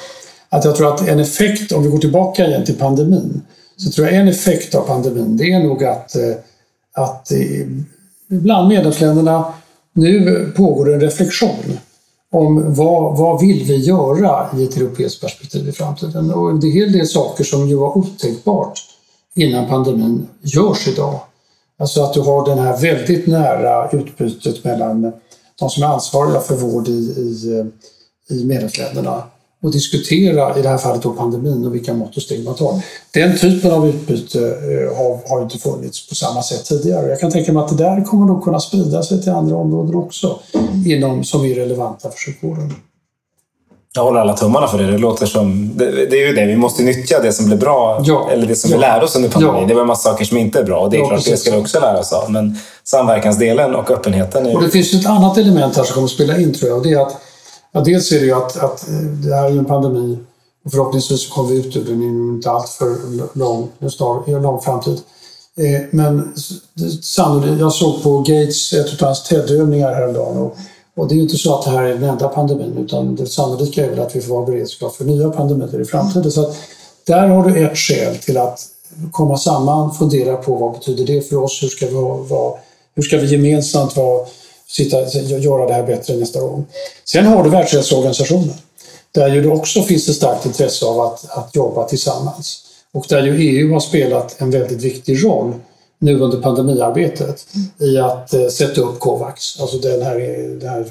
att 0.50 0.66
jag 0.66 0.76
tror 0.76 0.94
att 0.94 1.08
en 1.08 1.20
effekt, 1.20 1.72
om 1.72 1.84
vi 1.84 1.90
går 1.90 1.98
tillbaka 1.98 2.46
igen 2.46 2.66
till 2.66 2.76
pandemin, 2.76 3.42
så 3.78 3.92
tror 3.92 4.08
jag 4.08 4.16
en 4.16 4.28
effekt 4.28 4.76
av 4.76 4.82
pandemin 4.82 5.38
det 5.38 5.52
är 5.52 5.60
nog 5.60 5.84
att, 5.84 6.16
eh, 6.16 6.36
att 6.94 7.32
bland 8.28 8.68
medlemsländerna 8.68 9.54
nu 9.94 10.46
pågår 10.56 10.94
en 10.94 11.02
reflektion 11.02 11.80
om 12.32 12.74
vad, 12.74 13.18
vad 13.18 13.42
vill 13.42 13.64
vi 13.64 13.76
göra 13.76 14.46
i 14.58 14.64
ett 14.64 14.78
europeiskt 14.78 15.22
perspektiv 15.22 15.70
i 15.70 15.72
framtiden. 15.72 16.32
Och 16.32 16.60
det 16.60 16.68
är 16.68 16.70
en 16.70 16.74
hel 16.74 16.92
del 16.92 17.08
saker 17.08 17.44
som 17.44 17.68
ju 17.70 17.76
var 17.76 17.98
otänkbart 17.98 18.80
innan 19.36 19.68
pandemin 19.68 20.28
görs 20.42 20.88
idag. 20.88 21.20
Alltså 21.80 22.04
att 22.04 22.14
du 22.14 22.22
har 22.22 22.46
det 22.46 22.62
här 22.62 22.78
väldigt 22.78 23.28
nära 23.28 23.90
utbytet 23.92 24.64
mellan 24.64 25.12
de 25.60 25.70
som 25.70 25.84
är 25.84 25.88
ansvariga 25.88 26.40
för 26.40 26.56
vård 26.56 26.88
i, 26.88 26.92
i, 26.92 27.66
i 28.30 28.46
medlemsländerna 28.46 29.24
och 29.64 29.72
diskutera, 29.72 30.60
i 30.60 30.62
det 30.62 30.70
här 30.70 30.78
fallet 30.78 31.04
då 31.04 31.14
pandemin 31.14 31.66
och 31.66 31.76
vilka 31.76 31.94
mått 31.94 32.18
och 32.18 32.22
steg 32.22 32.46
man 32.46 32.56
tar. 32.56 32.82
Den 33.14 33.38
typen 33.38 33.72
av 33.72 33.88
utbyte 33.88 34.40
eh, 34.40 34.98
har, 34.98 35.30
har 35.30 35.44
inte 35.44 35.58
funnits 35.58 36.10
på 36.10 36.16
samma 36.16 36.44
sätt 36.44 36.66
tidigare. 36.66 37.10
Jag 37.10 37.20
kan 37.20 37.32
tänka 37.32 37.54
mig 37.54 37.64
att 37.64 37.78
det 37.78 37.84
där 37.84 38.04
kommer 38.04 38.26
nog 38.26 38.44
kunna 38.44 38.60
sprida 38.60 39.04
sig 39.04 39.22
till 39.22 39.32
andra 39.32 39.56
områden 39.56 39.96
också 39.96 40.40
inom, 40.86 41.24
som 41.24 41.46
är 41.46 41.56
relevanta 41.56 42.10
för 42.10 42.18
sjukvården. 42.18 42.74
Jag 43.98 44.04
håller 44.04 44.20
alla 44.20 44.34
tummarna 44.34 44.68
för 44.68 44.78
det. 44.78 44.92
Det 44.92 44.98
låter 44.98 45.26
som... 45.26 45.72
Det, 45.78 45.86
det 45.92 46.24
är 46.24 46.28
ju 46.28 46.34
det, 46.34 46.46
vi 46.46 46.56
måste 46.56 46.84
nyttja 46.84 47.20
det 47.20 47.32
som 47.32 47.46
blir 47.46 47.58
bra, 47.58 48.02
ja. 48.04 48.30
eller 48.32 48.48
det 48.48 48.56
som 48.56 48.72
ja. 48.72 48.78
vi 48.78 48.82
lärde 48.82 49.06
oss 49.06 49.16
under 49.16 49.30
pandemin. 49.30 49.62
Ja. 49.62 49.68
Det 49.68 49.74
var 49.74 49.82
en 49.82 49.88
massa 49.88 50.10
saker 50.10 50.26
som 50.26 50.38
inte 50.38 50.60
är 50.60 50.64
bra 50.64 50.80
och 50.80 50.90
det 50.90 50.98
är 50.98 51.00
Ja, 51.00 51.08
klart, 51.08 51.18
precis. 51.18 51.32
det 51.32 51.38
ska 51.38 51.52
vi 51.52 51.62
också 51.64 51.80
lära 51.80 52.00
oss 52.00 52.14
av. 52.14 52.32
Men 52.32 52.58
samverkansdelen 52.84 53.76
och 53.76 53.92
öppenheten 53.92 54.46
är 54.46 54.56
Och 54.56 54.64
det 54.64 54.70
finns 54.70 54.94
ett 54.94 55.06
annat 55.06 55.38
element 55.38 55.78
här 55.78 55.84
som 55.84 55.94
kommer 55.94 56.06
att 56.06 56.12
spela 56.12 56.38
in 56.38 56.54
tror 56.54 56.70
jag. 56.70 56.78
Och 56.78 56.84
det 56.84 56.94
är 56.94 57.02
att, 57.02 57.22
ja, 57.72 57.80
dels 57.80 58.12
är 58.12 58.20
det 58.20 58.26
ju 58.26 58.34
att, 58.34 58.58
att 58.58 58.86
det 59.24 59.36
här 59.36 59.46
är 59.46 59.58
en 59.58 59.66
pandemi 59.66 60.18
och 60.66 60.72
förhoppningsvis 60.72 61.28
kommer 61.28 61.50
vi 61.50 61.58
ut 61.60 61.76
ur 61.76 61.84
den 61.86 62.04
inom 62.04 62.36
inte 62.36 62.52
allt 62.52 62.70
för 62.70 62.96
lång, 63.38 63.70
snar, 63.90 64.42
lång 64.42 64.62
framtid. 64.62 65.00
Eh, 65.58 65.82
men 65.92 66.34
sannolikt, 67.02 67.60
jag 67.60 67.74
såg 67.74 68.04
på 68.04 68.18
Gates, 68.20 68.74
ett 68.74 69.02
av 69.02 69.08
hans 69.08 69.24
TED-övningar 69.24 69.94
häromdagen 69.94 70.38
och, 70.38 70.58
och 70.98 71.08
det 71.08 71.14
är 71.14 71.16
ju 71.16 71.22
inte 71.22 71.38
så 71.38 71.56
att 71.56 71.66
det 71.66 71.72
här 71.72 71.84
är 71.84 71.94
den 71.94 72.04
enda 72.04 72.28
pandemin 72.28 72.78
utan 72.78 73.16
det 73.16 73.26
sannolika 73.26 73.86
är 73.86 73.90
väl 73.90 74.00
att 74.00 74.16
vi 74.16 74.22
får 74.22 74.36
vara 74.36 74.46
beredskap 74.46 74.96
för 74.96 75.06
nya 75.06 75.30
pandemier 75.30 75.82
i 75.82 75.86
framtiden. 75.86 76.32
Så 76.32 76.42
att 76.42 76.58
där 77.04 77.28
har 77.28 77.50
du 77.50 77.66
ett 77.66 77.78
skäl 77.78 78.18
till 78.18 78.38
att 78.38 78.60
komma 79.12 79.38
samman, 79.38 79.94
fundera 79.94 80.38
på 80.38 80.56
vad 80.56 80.74
betyder 80.74 81.06
det 81.06 81.30
för 81.30 81.36
oss, 81.36 81.64
hur 81.64 81.68
ska 81.68 81.86
vi, 81.86 81.94
vara, 81.94 82.60
hur 82.96 83.04
ska 83.04 83.18
vi 83.18 83.28
gemensamt 83.28 83.96
vara, 83.96 84.28
sitta, 84.68 84.98
göra 85.20 85.68
det 85.68 85.74
här 85.74 85.84
bättre 85.84 86.16
nästa 86.16 86.40
gång. 86.40 86.66
Sen 87.06 87.26
har 87.26 87.44
du 87.44 87.50
Världshälsoorganisationen 87.50 88.54
där 89.12 89.28
ju 89.28 89.42
det 89.42 89.50
också 89.50 89.82
finns 89.82 90.10
ett 90.10 90.16
starkt 90.16 90.46
intresse 90.46 90.86
av 90.86 91.02
att, 91.02 91.38
att 91.38 91.56
jobba 91.56 91.88
tillsammans. 91.88 92.64
Och 92.94 93.06
där 93.10 93.24
ju 93.24 93.38
EU 93.38 93.74
har 93.74 93.80
spelat 93.80 94.42
en 94.42 94.52
väldigt 94.52 94.82
viktig 94.82 95.26
roll 95.26 95.54
nu 96.00 96.20
under 96.20 96.42
pandemiarbetet 96.42 97.48
i 97.80 97.98
att 97.98 98.34
eh, 98.34 98.48
sätta 98.48 98.82
upp 98.82 99.00
Covax, 99.00 99.62
alltså 99.62 99.78
den 99.78 100.02
här, 100.02 100.20
den 100.60 100.70
här 100.70 100.86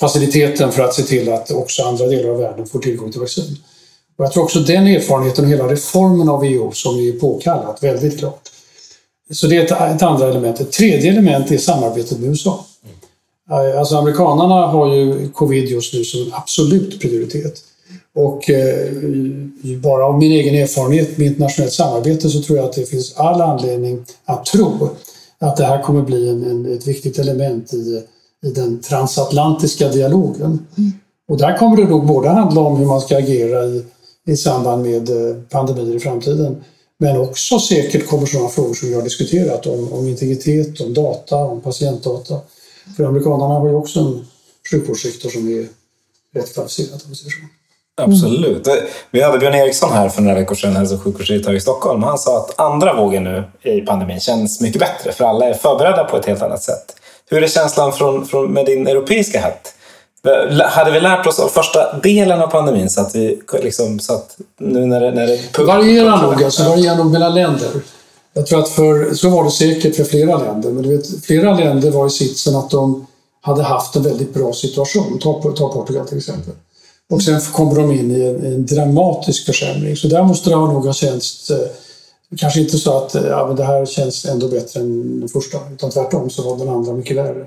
faciliteten 0.00 0.72
för 0.72 0.82
att 0.82 0.94
se 0.94 1.02
till 1.02 1.32
att 1.32 1.50
också 1.50 1.82
andra 1.82 2.06
delar 2.06 2.30
av 2.30 2.38
världen 2.38 2.66
får 2.66 2.78
tillgång 2.78 3.12
till 3.12 3.20
vaccin. 3.20 3.56
Och 4.16 4.24
jag 4.24 4.32
tror 4.32 4.42
också 4.42 4.60
den 4.60 4.86
erfarenheten 4.86 5.44
och 5.44 5.50
hela 5.50 5.68
reformen 5.68 6.28
av 6.28 6.44
EU 6.44 6.72
som 6.72 6.94
är 6.94 7.12
påkallat, 7.12 7.82
väldigt 7.82 8.18
klart. 8.18 8.48
Så 9.30 9.46
det 9.46 9.56
är 9.56 9.64
ett, 9.64 9.96
ett 9.96 10.02
andra 10.02 10.28
element. 10.28 10.60
Ett 10.60 10.72
tredje 10.72 11.10
element 11.10 11.50
är 11.50 11.58
samarbetet 11.58 12.18
med 12.18 12.28
USA. 12.28 12.66
Alltså 13.78 13.96
amerikanarna 13.96 14.66
har 14.66 14.94
ju 14.94 15.28
covid 15.28 15.68
just 15.68 15.94
nu 15.94 16.04
som 16.04 16.22
en 16.22 16.32
absolut 16.32 17.00
prioritet. 17.00 17.54
Och 18.14 18.50
eh, 18.50 18.92
bara 19.82 20.06
av 20.06 20.18
min 20.18 20.32
egen 20.32 20.54
erfarenhet 20.54 21.18
med 21.18 21.26
internationellt 21.26 21.72
samarbete 21.72 22.30
så 22.30 22.42
tror 22.42 22.58
jag 22.58 22.66
att 22.66 22.72
det 22.72 22.86
finns 22.86 23.16
all 23.16 23.40
anledning 23.40 24.04
att 24.24 24.46
tro 24.46 24.88
att 25.38 25.56
det 25.56 25.64
här 25.64 25.82
kommer 25.82 26.02
bli 26.02 26.28
en, 26.28 26.44
en, 26.50 26.72
ett 26.72 26.86
viktigt 26.86 27.18
element 27.18 27.72
i, 27.72 28.02
i 28.42 28.50
den 28.50 28.80
transatlantiska 28.80 29.88
dialogen. 29.88 30.66
Och 31.28 31.38
där 31.38 31.58
kommer 31.58 31.76
det 31.76 31.84
nog 31.84 32.06
både 32.06 32.28
handla 32.28 32.60
om 32.60 32.76
hur 32.76 32.86
man 32.86 33.00
ska 33.00 33.18
agera 33.18 33.64
i, 33.64 33.84
i 34.26 34.36
samband 34.36 34.82
med 34.82 35.10
eh, 35.10 35.36
pandemier 35.50 35.96
i 35.96 36.00
framtiden 36.00 36.62
men 36.98 37.16
också 37.16 37.58
säkert 37.58 38.06
kommer 38.06 38.26
sådana 38.26 38.48
frågor 38.48 38.74
som 38.74 38.88
vi 38.88 38.94
har 38.94 39.02
diskuterat 39.02 39.66
om, 39.66 39.92
om 39.92 40.08
integritet, 40.08 40.80
om 40.80 40.94
data, 40.94 41.36
om 41.36 41.60
patientdata. 41.60 42.40
För 42.96 43.04
amerikanerna 43.04 43.54
har 43.54 43.68
ju 43.68 43.74
också 43.74 44.00
en 44.00 44.26
sjukvårdssektor 44.70 45.30
som 45.30 45.48
är 45.48 45.68
rätt 46.34 46.54
kvalificerad. 46.54 47.02
om 47.04 47.10
vi 47.10 47.14
säger 47.14 47.30
så. 47.30 47.59
Absolut. 48.00 48.68
Vi 49.10 49.22
hade 49.22 49.38
Björn 49.38 49.54
Eriksson 49.54 49.92
här 49.92 50.08
för 50.08 50.22
några 50.22 50.38
veckor 50.38 50.54
sedan, 50.54 50.76
hälso 50.76 50.94
och 50.94 51.02
sjukvårdsdirektör 51.02 51.52
i 51.54 51.60
Stockholm. 51.60 52.02
Han 52.02 52.18
sa 52.18 52.38
att 52.38 52.60
andra 52.60 52.94
vågen 52.94 53.24
nu 53.24 53.44
i 53.62 53.80
pandemin 53.80 54.20
känns 54.20 54.60
mycket 54.60 54.80
bättre 54.80 55.12
för 55.12 55.24
alla 55.24 55.46
är 55.46 55.54
förberedda 55.54 56.04
på 56.04 56.16
ett 56.16 56.26
helt 56.26 56.42
annat 56.42 56.62
sätt. 56.62 56.96
Hur 57.30 57.42
är 57.42 57.48
känslan 57.48 57.92
från, 57.92 58.26
från, 58.26 58.52
med 58.52 58.66
din 58.66 58.86
europeiska 58.86 59.40
hatt? 59.40 59.74
Hade 60.64 60.90
vi 60.90 61.00
lärt 61.00 61.26
oss 61.26 61.38
av 61.38 61.48
första 61.48 61.98
delen 61.98 62.42
av 62.42 62.46
pandemin 62.46 62.90
så 62.90 63.00
att 63.00 63.14
vi 63.14 63.40
liksom, 63.62 64.00
så 64.00 64.12
att 64.14 64.36
nu 64.58 64.86
när 64.86 65.00
det... 65.00 65.10
När 65.10 65.26
det 65.26 65.38
Det 65.56 65.64
varierar 65.64 66.22
nog, 66.22 66.44
alltså 66.44 66.62
varierar 66.62 66.96
nog 66.96 67.10
mellan 67.10 67.34
länder. 67.34 67.68
Jag 68.32 68.46
tror 68.46 68.58
att 68.60 68.68
för, 68.68 69.14
så 69.14 69.28
var 69.28 69.44
det 69.44 69.50
säkert 69.50 69.96
för 69.96 70.04
flera 70.04 70.38
länder, 70.38 70.70
men 70.70 70.82
du 70.82 70.96
vet, 70.96 71.24
flera 71.24 71.54
länder 71.54 71.90
var 71.90 72.06
i 72.06 72.10
sitsen 72.10 72.56
att 72.56 72.70
de 72.70 73.06
hade 73.40 73.62
haft 73.62 73.96
en 73.96 74.02
väldigt 74.02 74.34
bra 74.34 74.52
situation. 74.52 75.18
Ta, 75.18 75.42
ta 75.42 75.72
Portugal 75.72 76.08
till 76.08 76.18
exempel. 76.18 76.54
Och 77.10 77.22
sen 77.22 77.40
kommer 77.40 77.74
de 77.74 77.90
in 77.90 78.10
i 78.10 78.22
en, 78.22 78.44
en 78.44 78.66
dramatisk 78.66 79.46
försämring. 79.46 79.96
Så 79.96 80.08
där 80.08 80.22
måste 80.22 80.50
det 80.50 80.56
nog 80.56 80.86
ha 80.86 80.92
känts, 80.92 81.50
eh, 81.50 81.68
kanske 82.36 82.60
inte 82.60 82.78
så 82.78 82.96
att 82.96 83.14
eh, 83.14 83.26
ja, 83.26 83.46
men 83.46 83.56
det 83.56 83.64
här 83.64 83.86
känns 83.86 84.24
ändå 84.24 84.48
bättre 84.48 84.80
än 84.80 85.20
den 85.20 85.28
första, 85.28 85.58
utan 85.74 85.90
tvärtom 85.90 86.30
så 86.30 86.42
var 86.42 86.56
den 86.56 86.68
andra 86.68 86.92
mycket 86.92 87.16
värre. 87.16 87.46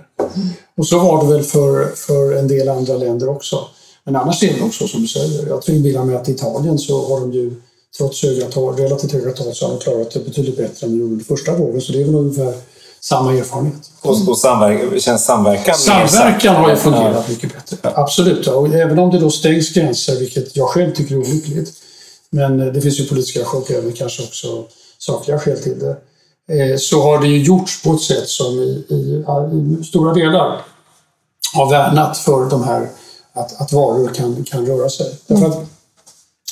Och 0.77 0.87
så 0.87 0.99
var 0.99 1.23
det 1.23 1.33
väl 1.33 1.43
för, 1.43 1.95
för 1.95 2.35
en 2.35 2.47
del 2.47 2.69
andra 2.69 2.97
länder 2.97 3.29
också. 3.29 3.59
Men 4.03 4.15
annars 4.15 4.43
är 4.43 4.53
det 4.53 4.59
nog 4.59 4.73
så 4.73 4.87
som 4.87 5.01
du 5.01 5.07
säger. 5.07 5.47
Jag 5.47 5.61
tror 5.61 5.77
inbillar 5.77 6.03
mig 6.03 6.15
att 6.15 6.29
i 6.29 6.31
Italien 6.31 6.79
så 6.79 7.07
har 7.07 7.19
de 7.19 7.33
ju 7.33 7.55
trots 7.97 8.23
höga 8.23 8.45
tal, 8.45 8.75
relativt 8.75 9.11
höga 9.11 9.31
tal 9.31 9.55
så 9.55 9.65
har 9.65 9.73
de 9.73 9.79
klarat 9.79 10.11
det 10.11 10.19
betydligt 10.19 10.57
bättre 10.57 10.87
än 10.87 10.91
de 10.91 10.99
gjorde 10.99 11.13
under 11.13 11.25
första 11.25 11.55
vågen. 11.55 11.81
Så 11.81 11.91
det 11.91 12.01
är 12.01 12.05
väl 12.05 12.15
ungefär 12.15 12.53
samma 13.03 13.33
erfarenhet. 13.33 13.91
Och, 14.01 14.27
och 14.27 14.37
samverkan, 14.37 14.99
känns 14.99 15.25
samverkan 15.25 15.75
Samverkan 15.75 16.55
har 16.55 16.69
ju 16.69 16.75
fungerat 16.75 17.29
mycket 17.29 17.53
bättre. 17.53 17.77
Absolut. 17.95 18.47
Och 18.47 18.67
även 18.67 18.99
om 18.99 19.11
det 19.11 19.19
då 19.19 19.29
stängs 19.29 19.73
gränser, 19.73 20.15
vilket 20.19 20.55
jag 20.55 20.69
själv 20.69 20.93
tycker 20.95 21.15
är 21.15 21.19
olyckligt. 21.19 21.73
Men 22.29 22.59
eh, 22.59 22.73
det 22.73 22.81
finns 22.81 22.99
ju 22.99 23.05
politiska 23.07 23.45
skäl 23.45 23.61
och 23.61 23.71
även 23.71 23.93
kanske 23.93 24.23
också 24.23 24.47
sakliga 24.97 25.39
skäl 25.39 25.57
till 25.63 25.79
det. 25.79 25.97
eh, 26.71 26.77
Så 26.77 27.01
har 27.01 27.21
det 27.21 27.27
ju 27.27 27.43
gjorts 27.43 27.83
på 27.83 27.93
ett 27.93 28.01
sätt 28.01 28.27
som 28.29 28.53
i, 28.59 28.85
i, 28.89 29.23
i 29.79 29.83
stora 29.83 30.13
delar 30.13 30.61
har 31.53 31.69
värnat 31.71 32.17
för 32.17 32.45
de 32.49 32.63
här 32.63 32.89
att, 33.33 33.61
att 33.61 33.73
varor 33.73 34.07
kan, 34.13 34.43
kan 34.43 34.65
röra 34.65 34.89
sig. 34.89 35.15
Därför 35.27 35.45
att 35.45 35.65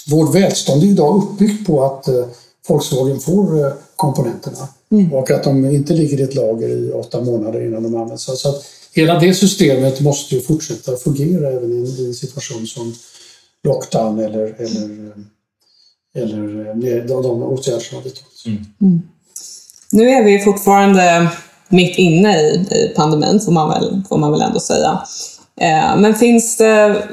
vårt 0.07 0.35
välstånd 0.35 0.83
är 0.83 0.87
idag 0.87 1.15
uppbyggt 1.23 1.67
på 1.67 1.85
att 1.85 2.07
eh, 2.07 2.25
Volkswagen 2.67 3.19
får 3.19 3.65
eh, 3.65 3.71
komponenterna 4.91 5.19
och 5.19 5.31
att 5.31 5.43
de 5.43 5.65
inte 5.65 5.93
ligger 5.93 6.19
i 6.19 6.23
ett 6.23 6.35
lager 6.35 6.67
i 6.67 6.91
åtta 6.91 7.21
månader 7.21 7.65
innan 7.65 7.83
de 7.83 7.95
används. 7.95 8.23
Så 8.23 8.49
att 8.49 8.65
hela 8.93 9.19
det 9.19 9.33
systemet 9.33 10.01
måste 10.01 10.35
ju 10.35 10.41
fortsätta 10.41 10.95
fungera 10.95 11.47
även 11.47 11.71
i 11.71 11.77
en, 11.77 11.85
i 11.85 12.07
en 12.07 12.13
situation 12.13 12.67
som 12.67 12.93
lockdown 13.63 14.19
eller, 14.19 14.55
eller, 14.57 15.11
eller 16.15 16.67
eh, 16.69 17.05
de, 17.05 17.23
de 17.23 17.43
åtgärder 17.43 17.79
som 17.79 17.97
har 17.97 18.03
vidtagits. 18.03 18.45
Nu 19.91 20.09
är 20.09 20.23
vi 20.23 20.39
fortfarande 20.39 21.29
mitt 21.69 21.97
inne 21.97 22.39
i, 22.39 22.67
i 22.71 22.93
pandemin, 22.95 23.39
får 23.39 23.51
man, 23.51 23.69
väl, 23.69 24.01
får 24.09 24.17
man 24.17 24.31
väl 24.31 24.41
ändå 24.41 24.59
säga. 24.59 25.01
Eh, 25.61 25.97
men 25.97 26.15
finns 26.15 26.57
det 26.57 27.03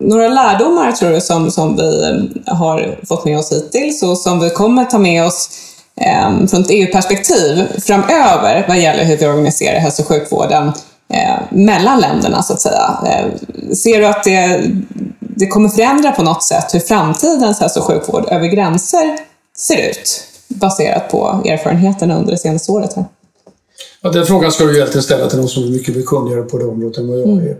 några 0.00 0.28
lärdomar, 0.28 0.92
tror 0.92 1.10
du, 1.10 1.20
som, 1.20 1.50
som 1.50 1.76
vi 1.76 2.30
har 2.46 3.00
fått 3.06 3.24
med 3.24 3.38
oss 3.38 3.52
hittills 3.52 4.02
och 4.02 4.18
som 4.18 4.40
vi 4.40 4.50
kommer 4.50 4.84
ta 4.84 4.98
med 4.98 5.26
oss 5.26 5.48
eh, 6.00 6.46
från 6.46 6.60
ett 6.60 6.70
EU-perspektiv 6.70 7.66
framöver 7.80 8.64
vad 8.68 8.78
gäller 8.78 9.04
hur 9.04 9.16
vi 9.16 9.26
organiserar 9.26 9.78
hälso 9.78 10.02
och 10.02 10.08
sjukvården 10.08 10.72
eh, 11.12 11.36
mellan 11.50 12.00
länderna, 12.00 12.42
så 12.42 12.52
att 12.52 12.60
säga? 12.60 12.98
Eh, 13.06 13.74
ser 13.74 14.00
du 14.00 14.06
att 14.06 14.24
det, 14.24 14.62
det 15.18 15.46
kommer 15.46 15.68
förändra 15.68 16.12
på 16.12 16.22
något 16.22 16.42
sätt 16.42 16.74
hur 16.74 16.80
framtidens 16.80 17.60
hälso 17.60 17.80
och 17.80 17.86
sjukvård 17.86 18.24
över 18.28 18.46
gränser 18.46 19.18
ser 19.56 19.90
ut? 19.90 20.24
Baserat 20.48 21.08
på 21.08 21.42
erfarenheterna 21.44 22.18
under 22.18 22.32
det 22.32 22.38
senaste 22.38 22.72
året. 22.72 22.92
Här. 22.96 23.04
Ja, 24.02 24.10
den 24.10 24.26
frågan 24.26 24.52
ska 24.52 24.64
du 24.64 24.76
egentligen 24.76 25.02
ställa 25.02 25.28
till 25.28 25.38
någon 25.38 25.48
som 25.48 25.62
är 25.62 25.68
mycket 25.68 26.06
kunnigare 26.06 26.42
på 26.42 26.58
det 26.58 26.64
området 26.64 26.98
än 26.98 27.08
vad 27.08 27.18
jag 27.20 27.28
är. 27.28 27.56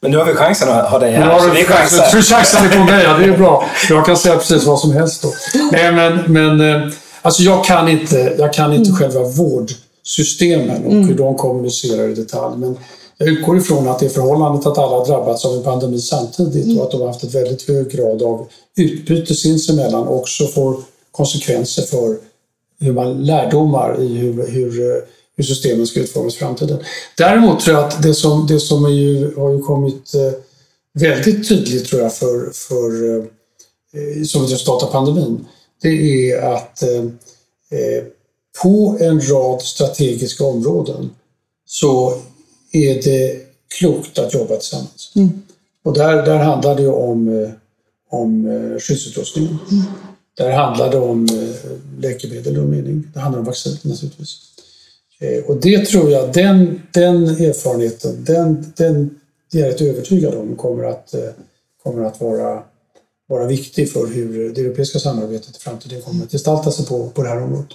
Men 0.00 0.10
nu 0.10 0.16
har 0.16 0.24
vi 0.24 0.34
chansen 0.34 0.68
att 0.68 0.90
ha 0.90 0.98
dig 0.98 1.12
här. 1.12 1.30
Ja, 1.30 1.38
så 1.38 1.46
du 1.46 1.52
vi 1.52 1.64
chansar. 1.64 2.16
du 2.16 2.22
chansar 2.22 2.68
på 2.68 2.84
mig, 2.84 3.04
ja, 3.04 3.18
det 3.18 3.24
är 3.24 3.38
bra. 3.38 3.64
Jag 3.88 4.06
kan 4.06 4.16
säga 4.16 4.36
precis 4.36 4.64
vad 4.64 4.78
som 4.78 4.92
helst 4.92 5.22
då. 5.22 5.32
Nej, 5.72 5.92
men, 5.92 6.32
men 6.32 6.60
eh, 6.60 6.88
alltså 7.22 7.42
jag 7.42 7.64
kan 7.64 7.88
inte, 7.88 8.34
jag 8.38 8.52
kan 8.52 8.72
inte 8.72 8.92
själva 8.92 9.22
vårdsystemen 9.22 10.84
och 10.84 10.92
hur 10.92 11.14
de 11.14 11.36
kommunicerar 11.36 12.08
i 12.08 12.14
detalj. 12.14 12.58
Men 12.58 12.76
jag 13.18 13.28
utgår 13.28 13.58
ifrån 13.58 13.88
att 13.88 13.98
det 13.98 14.08
förhållandet 14.08 14.66
att 14.66 14.78
alla 14.78 15.04
drabbats 15.04 15.44
av 15.44 15.54
en 15.54 15.62
pandemi 15.62 15.98
samtidigt 15.98 16.78
och 16.78 16.84
att 16.84 16.90
de 16.90 17.00
har 17.00 17.08
haft 17.08 17.24
ett 17.24 17.34
väldigt 17.34 17.68
hög 17.68 17.90
grad 17.90 18.22
av 18.22 18.46
utbyte 18.76 19.34
sinsemellan 19.34 20.08
också 20.08 20.46
får 20.46 20.76
konsekvenser 21.10 21.82
för 21.82 22.16
hur 22.80 22.92
man 22.92 23.24
lärdomar 23.24 24.02
i 24.02 24.06
hur, 24.06 24.46
hur, 24.48 25.04
hur 25.36 25.44
systemen 25.44 25.86
ska 25.86 26.00
utformas 26.00 26.34
i 26.34 26.38
framtiden. 26.38 26.78
Däremot 27.16 27.60
tror 27.60 27.76
jag 27.76 27.84
att 27.84 28.02
det 28.02 28.14
som, 28.14 28.46
det 28.46 28.60
som 28.60 28.84
är 28.84 28.90
ju, 28.90 29.34
har 29.36 29.50
ju 29.50 29.62
kommit 29.62 30.14
eh, 30.14 30.32
väldigt 30.94 31.48
tydligt 31.48 31.86
tror 31.86 32.02
jag 32.02 32.14
för, 32.14 32.50
för 32.54 33.18
eh, 33.18 34.24
som 34.24 34.44
ett 34.44 34.52
resultat 34.52 34.82
av 34.82 34.92
pandemin, 34.92 35.44
det 35.82 36.30
är 36.30 36.42
att 36.54 36.82
eh, 36.82 38.04
på 38.62 38.96
en 39.00 39.20
rad 39.20 39.62
strategiska 39.62 40.44
områden 40.44 41.10
så 41.66 42.20
är 42.72 43.02
det 43.02 43.40
klokt 43.78 44.18
att 44.18 44.34
jobba 44.34 44.56
tillsammans. 44.56 45.12
Mm. 45.16 45.42
Och 45.82 45.94
där, 45.94 46.26
där 46.26 46.38
handlar 46.38 46.76
det 46.76 46.88
om, 46.88 47.50
om 48.10 48.48
skyddsutrustningen. 48.80 49.58
Mm. 49.70 49.84
Där 50.36 50.50
handlar 50.50 50.90
det 50.90 50.98
om 50.98 51.28
läkemedel 51.98 52.58
och 52.58 52.68
mening. 52.68 53.04
Det 53.14 53.20
handlar 53.20 53.38
om 53.38 53.44
vaccin 53.44 53.78
naturligtvis. 53.82 54.52
Eh, 55.22 55.44
och 55.44 55.56
det 55.56 55.86
tror 55.86 56.10
jag, 56.10 56.32
den, 56.32 56.82
den 56.90 57.28
erfarenheten, 57.28 58.24
den, 58.24 58.72
den 58.76 59.20
är 59.52 59.58
jag 59.58 59.68
rätt 59.68 59.80
övertygad 59.80 60.34
om 60.34 60.56
kommer 60.56 60.84
att, 60.84 61.14
eh, 61.14 61.30
kommer 61.82 62.04
att 62.04 62.20
vara, 62.20 62.62
vara 63.28 63.46
viktig 63.46 63.92
för 63.92 64.06
hur 64.06 64.54
det 64.54 64.60
europeiska 64.60 64.98
samarbetet 64.98 65.56
i 65.56 65.60
framtiden 65.60 66.02
kommer 66.02 66.24
att 66.24 66.32
gestalta 66.32 66.70
sig 66.70 66.86
på, 66.86 67.10
på 67.10 67.22
det 67.22 67.28
här 67.28 67.42
området. 67.42 67.70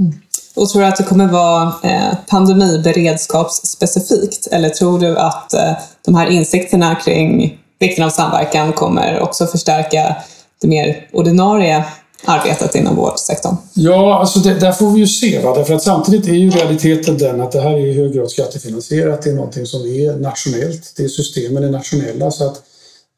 Mm. 0.00 0.12
Och 0.54 0.68
tror 0.68 0.82
du 0.82 0.88
att 0.88 0.96
det 0.96 1.02
kommer 1.02 1.28
vara 1.28 1.74
eh, 1.82 2.14
pandemiberedskapsspecifikt 2.26 4.46
eller 4.46 4.68
tror 4.68 4.98
du 4.98 5.18
att 5.18 5.54
eh, 5.54 5.72
de 6.04 6.14
här 6.14 6.30
insikterna 6.30 6.94
kring 6.94 7.58
vikten 7.78 8.04
av 8.04 8.10
samverkan 8.10 8.72
kommer 8.72 9.20
också 9.20 9.46
förstärka 9.46 10.16
det 10.60 10.68
mer 10.68 11.08
ordinarie 11.12 11.84
arbetet 12.24 12.74
inom 12.74 12.96
vårdsektorn? 12.96 13.56
Ja, 13.74 14.20
alltså 14.20 14.38
det, 14.38 14.54
där 14.54 14.72
får 14.72 14.90
vi 14.90 15.00
ju 15.00 15.06
se. 15.06 15.42
Va? 15.42 15.54
Därför 15.54 15.74
att 15.74 15.82
samtidigt 15.82 16.28
är 16.28 16.32
ju 16.32 16.50
realiteten 16.50 17.18
den 17.18 17.40
att 17.40 17.52
det 17.52 17.60
här 17.60 17.70
är 17.70 17.86
i 17.86 17.94
hög 17.94 18.12
grad 18.12 18.30
skattefinansierat. 18.30 19.22
Det 19.22 19.30
är 19.30 19.34
någonting 19.34 19.66
som 19.66 19.80
är 19.80 20.16
nationellt. 20.16 20.92
Det 20.96 21.04
är 21.04 21.08
systemen 21.08 21.64
är 21.64 21.70
nationella. 21.70 22.30
Så 22.30 22.46
att 22.46 22.62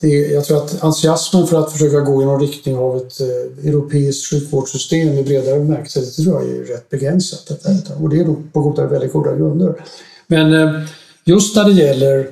det, 0.03 0.09
jag 0.09 0.45
tror 0.45 0.65
att 0.65 0.83
entusiasmen 0.83 1.47
för 1.47 1.57
att 1.57 1.73
försöka 1.73 2.01
gå 2.01 2.23
i 2.23 2.25
någon 2.25 2.41
riktning 2.41 2.77
av 2.77 2.97
ett 2.97 3.21
eh, 3.21 3.69
europeiskt 3.69 4.31
sjukvårdssystem 4.31 5.19
i 5.19 5.23
bredare 5.23 5.59
bemärkelse, 5.59 6.01
det 6.01 6.23
tror 6.25 6.43
jag 6.43 6.51
är 6.51 6.65
rätt 6.65 6.91
begränsat. 6.91 7.51
Och 8.01 8.09
det 8.09 8.21
är 8.21 8.25
då 8.25 8.37
på 8.53 8.61
goda, 8.61 8.87
väldigt 8.87 9.13
goda 9.13 9.37
grunder. 9.37 9.85
Men 10.27 10.55
eh, 10.55 10.83
just 11.25 11.57
när 11.57 11.65
det 11.65 11.73
gäller 11.73 12.31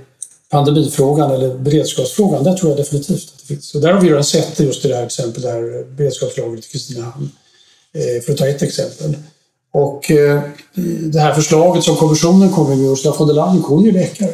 pandemifrågan 0.51 1.31
eller 1.31 1.55
beredskapsfrågan, 1.55 2.45
där 2.45 2.55
tror 2.55 2.71
jag 2.71 2.79
definitivt 2.79 3.33
att 3.35 3.41
det 3.41 3.47
finns. 3.47 3.75
Och 3.75 3.81
där 3.81 3.93
har 3.93 4.01
vi 4.01 4.09
redan 4.09 4.25
sett 4.25 4.57
det 4.57 4.65
just 4.65 4.85
i 4.85 4.89
det 4.89 4.97
här 4.97 5.07
exemplet, 5.07 5.43
det 5.43 5.51
här 5.51 5.85
beredskapslagret 5.97 6.67
i 6.67 6.69
Kristinehamn. 6.69 7.31
Eh, 7.93 8.23
för 8.23 8.33
att 8.33 8.39
ta 8.39 8.47
ett 8.47 8.63
exempel. 8.63 9.17
Och 9.73 10.11
eh, 10.11 10.41
det 11.13 11.21
här 11.21 11.35
förslaget 11.35 11.85
som 11.85 11.97
kommissionen 11.97 12.51
kommer 12.51 12.77
med, 12.77 12.93
Ursula 12.93 13.15
von 13.19 13.29
der 13.29 13.35
Leyen, 13.35 13.63
hon 13.63 13.83
är 13.83 13.87
ju 13.87 13.93
läkare. 13.93 14.33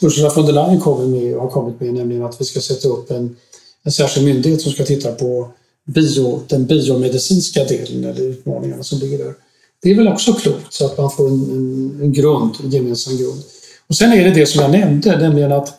Ursula 0.00 0.30
von 0.34 0.46
der 0.46 0.52
Leyen 0.52 0.80
kommer 0.80 1.06
med, 1.06 1.36
har 1.36 1.48
kommit 1.48 1.80
med 1.80 1.94
nämligen 1.94 2.22
att 2.22 2.40
vi 2.40 2.44
ska 2.44 2.60
sätta 2.60 2.88
upp 2.88 3.10
en, 3.10 3.36
en 3.82 3.92
särskild 3.92 4.26
myndighet 4.26 4.60
som 4.60 4.72
ska 4.72 4.84
titta 4.84 5.12
på 5.12 5.48
bio, 5.86 6.40
den 6.48 6.66
biomedicinska 6.66 7.64
delen 7.64 8.04
eller 8.04 8.22
utmaningarna 8.22 8.82
som 8.82 8.98
ligger 8.98 9.18
där. 9.18 9.34
Det 9.82 9.90
är 9.90 9.94
väl 9.94 10.08
också 10.08 10.32
klokt 10.32 10.72
så 10.72 10.86
att 10.86 10.98
man 10.98 11.10
får 11.10 11.28
en, 11.28 11.34
en, 11.34 11.98
en 12.02 12.12
grund, 12.12 12.54
en 12.64 12.70
gemensam 12.70 13.16
grund. 13.16 13.42
Och 13.86 13.96
sen 13.96 14.12
är 14.12 14.24
det 14.24 14.30
det 14.30 14.46
som 14.46 14.62
jag 14.62 14.70
nämnde, 14.70 15.18
nämligen 15.18 15.52
att 15.52 15.74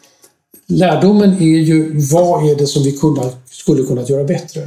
lärdomen 0.68 1.34
är 1.34 1.60
ju 1.60 2.00
vad 2.12 2.50
är 2.50 2.56
det 2.56 2.68
som 2.68 2.84
vi 2.84 2.92
kunna, 2.92 3.30
skulle 3.50 3.84
kunnat 3.84 4.10
göra 4.10 4.24
bättre? 4.24 4.62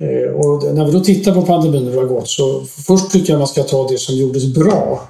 Eh, 0.00 0.32
och 0.34 0.74
när 0.74 0.84
vi 0.84 0.92
då 0.92 1.00
tittar 1.00 1.34
på 1.34 1.42
pandemin 1.42 1.86
och 1.86 1.92
hur 1.92 2.00
det 2.00 2.06
har 2.06 2.14
gått 2.14 2.28
så 2.28 2.64
först 2.64 3.10
tycker 3.10 3.32
jag 3.32 3.38
man 3.38 3.48
ska 3.48 3.62
ta 3.62 3.88
det 3.88 3.98
som 3.98 4.14
gjordes 4.14 4.54
bra. 4.54 5.08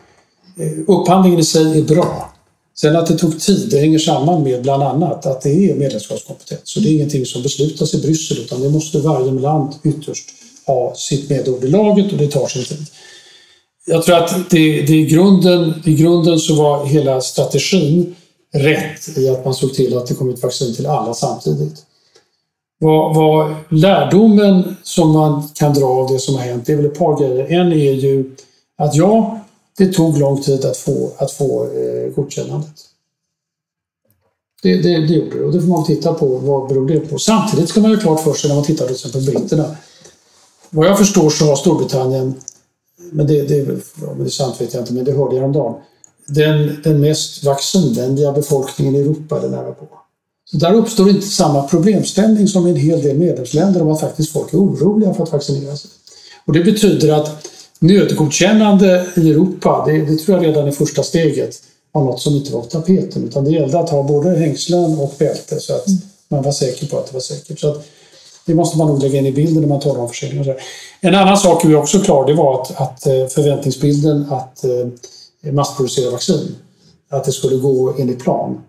Eh, 0.58 0.78
upphandlingen 0.86 1.40
i 1.40 1.44
sig 1.44 1.78
är 1.78 1.82
bra. 1.82 2.33
Sen 2.76 2.96
att 2.96 3.06
det 3.06 3.18
tog 3.18 3.40
tid, 3.40 3.68
det 3.70 3.78
hänger 3.78 3.98
samman 3.98 4.42
med 4.42 4.62
bland 4.62 4.82
annat 4.82 5.26
att 5.26 5.40
det 5.40 5.70
är 5.70 5.74
medlemskapskompetens. 5.74 6.60
Så 6.64 6.80
det 6.80 6.88
är 6.88 6.92
ingenting 6.92 7.26
som 7.26 7.42
beslutas 7.42 7.94
i 7.94 8.02
Bryssel 8.02 8.38
utan 8.38 8.60
det 8.60 8.70
måste 8.70 8.98
varje 8.98 9.32
land 9.32 9.74
ytterst 9.84 10.30
ha 10.66 10.94
sitt 10.96 11.30
medord 11.30 11.64
i 11.64 11.68
laget 11.68 12.12
och 12.12 12.18
det 12.18 12.28
tar 12.28 12.46
sin 12.46 12.64
tid. 12.64 12.86
Jag 13.86 14.02
tror 14.02 14.16
att 14.16 14.50
det, 14.50 14.82
det 14.82 14.96
i, 14.96 15.04
grunden, 15.04 15.82
i 15.84 15.94
grunden 15.94 16.38
så 16.38 16.54
var 16.54 16.86
hela 16.86 17.20
strategin 17.20 18.14
rätt 18.54 19.18
i 19.18 19.28
att 19.28 19.44
man 19.44 19.54
såg 19.54 19.74
till 19.74 19.96
att 19.96 20.06
det 20.06 20.14
kom 20.14 20.30
ett 20.30 20.42
vaccin 20.42 20.74
till 20.74 20.86
alla 20.86 21.14
samtidigt. 21.14 21.82
Vad, 22.78 23.14
vad 23.14 23.54
lärdomen 23.70 24.76
som 24.82 25.10
man 25.10 25.48
kan 25.54 25.74
dra 25.74 25.86
av 25.86 26.12
det 26.12 26.18
som 26.18 26.34
har 26.34 26.42
hänt, 26.42 26.66
det 26.66 26.72
är 26.72 26.76
väl 26.76 26.86
ett 26.86 26.98
par 26.98 27.20
grejer. 27.20 27.60
En 27.60 27.72
är 27.72 27.92
ju 27.92 28.36
att 28.78 28.94
ja, 28.94 29.43
det 29.78 29.92
tog 29.92 30.18
lång 30.18 30.42
tid 30.42 30.64
att 30.64 30.76
få, 30.76 31.12
att 31.18 31.32
få 31.32 31.64
eh, 31.64 32.14
godkännandet. 32.14 32.74
Det, 34.62 34.76
det, 34.76 35.06
det 35.06 35.14
gjorde 35.14 35.38
det 35.38 35.44
och 35.44 35.52
det 35.52 35.60
får 35.60 35.68
man 35.68 35.86
titta 35.86 36.14
på. 36.14 36.26
Vad 36.26 36.68
beror 36.68 36.88
det 36.88 37.00
på? 37.00 37.18
Samtidigt 37.18 37.68
ska 37.68 37.80
man 37.80 37.94
ha 37.94 38.00
klart 38.00 38.20
för 38.20 38.34
sig 38.34 38.48
när 38.48 38.54
man 38.54 38.64
tittar 38.64 38.86
till 38.86 38.94
exempel 38.94 39.24
på 39.26 39.30
britterna. 39.30 39.76
Vad 40.70 40.86
jag 40.86 40.98
förstår 40.98 41.30
så 41.30 41.44
har 41.44 41.56
Storbritannien 41.56 42.34
men 43.12 43.26
det, 43.26 43.42
det, 43.42 43.64
det 44.18 44.24
är 44.24 44.28
sant 44.28 44.60
vet 44.60 44.74
jag 44.74 44.82
inte, 44.82 44.92
men 44.92 45.04
det 45.04 45.12
hörde 45.12 45.34
jag 45.34 45.40
häromdagen. 45.40 45.74
Den, 46.26 46.82
den 46.84 47.00
mest 47.00 47.44
vaccinvänliga 47.44 48.32
befolkningen 48.32 48.94
i 48.94 48.98
Europa 48.98 49.42
är 49.42 49.48
nära 49.48 49.72
på. 49.72 49.88
Så 50.44 50.56
där 50.56 50.74
uppstår 50.74 51.08
inte 51.10 51.26
samma 51.26 51.62
problemställning 51.62 52.48
som 52.48 52.66
i 52.66 52.70
en 52.70 52.76
hel 52.76 53.02
del 53.02 53.18
medlemsländer 53.18 53.82
om 53.82 53.92
att 53.92 54.00
faktiskt 54.00 54.32
folk 54.32 54.52
är 54.52 54.58
oroliga 54.58 55.14
för 55.14 55.22
att 55.22 55.32
vaccinera 55.32 55.76
sig. 55.76 55.90
Och 56.44 56.52
det 56.52 56.64
betyder 56.64 57.12
att 57.12 57.48
nödgodkännande 57.86 59.06
i 59.16 59.30
Europa, 59.30 59.84
det, 59.86 59.98
det 59.98 60.16
tror 60.16 60.36
jag 60.36 60.46
redan 60.46 60.68
är 60.68 60.72
första 60.72 61.02
steget, 61.02 61.56
var 61.92 62.04
något 62.04 62.20
som 62.20 62.34
inte 62.34 62.52
var 62.52 62.60
på 62.62 62.66
tapeten. 62.66 63.24
Utan 63.24 63.44
det 63.44 63.50
gällde 63.50 63.78
att 63.78 63.90
ha 63.90 64.02
både 64.02 64.30
hängslen 64.30 64.98
och 64.98 65.14
bälte 65.18 65.60
så 65.60 65.74
att 65.74 65.86
man 66.28 66.42
var 66.42 66.52
säker 66.52 66.86
på 66.86 66.98
att 66.98 67.06
det 67.06 67.12
var 67.12 67.20
säkert. 67.20 67.60
Så 67.60 67.70
att 67.70 67.86
det 68.46 68.54
måste 68.54 68.78
man 68.78 68.86
nog 68.86 69.02
lägga 69.02 69.18
in 69.18 69.26
i 69.26 69.32
bilden 69.32 69.62
när 69.62 69.68
man 69.68 69.80
talar 69.80 70.00
om 70.00 70.08
försäljning. 70.08 70.54
En 71.00 71.14
annan 71.14 71.36
sak 71.36 71.64
vi 71.64 71.74
också 71.74 72.00
klar, 72.00 72.26
det 72.26 72.34
var 72.34 72.62
att, 72.62 72.80
att 72.80 73.06
eh, 73.06 73.26
förväntningsbilden 73.26 74.26
att 74.30 74.64
eh, 74.64 75.52
massproducera 75.52 76.10
vaccin, 76.10 76.56
att 77.10 77.24
det 77.24 77.32
skulle 77.32 77.56
gå 77.56 77.94
enligt 77.98 78.22
plan, 78.22 78.60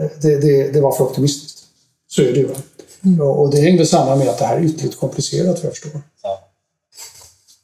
eh, 0.00 0.06
det, 0.22 0.40
det, 0.40 0.72
det 0.72 0.80
var 0.80 0.92
för 0.92 1.04
optimistiskt. 1.04 1.58
Så 2.08 2.22
är 2.22 2.32
det 2.32 2.40
ju. 2.40 2.48
Mm. 3.04 3.20
Och 3.20 3.50
det 3.50 3.60
hängde 3.60 3.86
samman 3.86 4.18
med 4.18 4.28
att 4.28 4.38
det 4.38 4.44
här 4.44 4.56
är 4.56 4.64
ytterligt 4.64 4.96
komplicerat, 4.96 5.56
vad 5.56 5.64
jag 5.64 5.72
förstår. 5.72 6.00
Ja. 6.22 6.49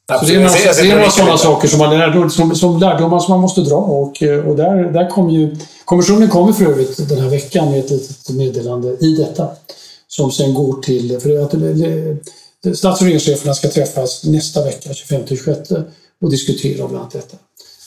Så 0.08 0.24
det 0.26 0.34
är 0.34 0.40
några, 0.40 0.52
det 0.52 0.90
är 0.90 0.96
några 0.96 1.10
sådana 1.10 1.38
saker 1.38 1.68
som, 1.68 1.78
man, 1.78 2.30
som, 2.30 2.56
som 2.56 2.80
lärdomar 2.80 3.18
som 3.18 3.32
man 3.32 3.40
måste 3.40 3.60
dra 3.60 3.76
och, 3.76 4.22
och 4.46 4.56
där, 4.56 4.92
där 4.92 5.10
kommer 5.10 5.32
ju... 5.32 5.56
Kommissionen 5.84 6.28
kommer 6.28 6.52
för 6.52 6.64
övrigt 6.64 7.08
den 7.08 7.18
här 7.18 7.28
veckan 7.28 7.70
med 7.70 7.78
ett 7.78 7.90
litet 7.90 8.28
meddelande 8.28 8.88
i 9.00 9.16
detta 9.16 9.48
som 10.08 10.32
sen 10.32 10.54
går 10.54 10.82
till... 10.82 11.20
För 11.20 11.44
att 11.44 12.76
stats 12.76 13.00
och 13.00 13.04
regeringscheferna 13.04 13.54
ska 13.54 13.68
träffas 13.68 14.24
nästa 14.24 14.64
vecka, 14.64 14.90
25-26, 14.90 15.84
och 16.20 16.30
diskutera 16.30 16.88
bland 16.88 16.96
annat 16.96 17.12
detta. 17.12 17.36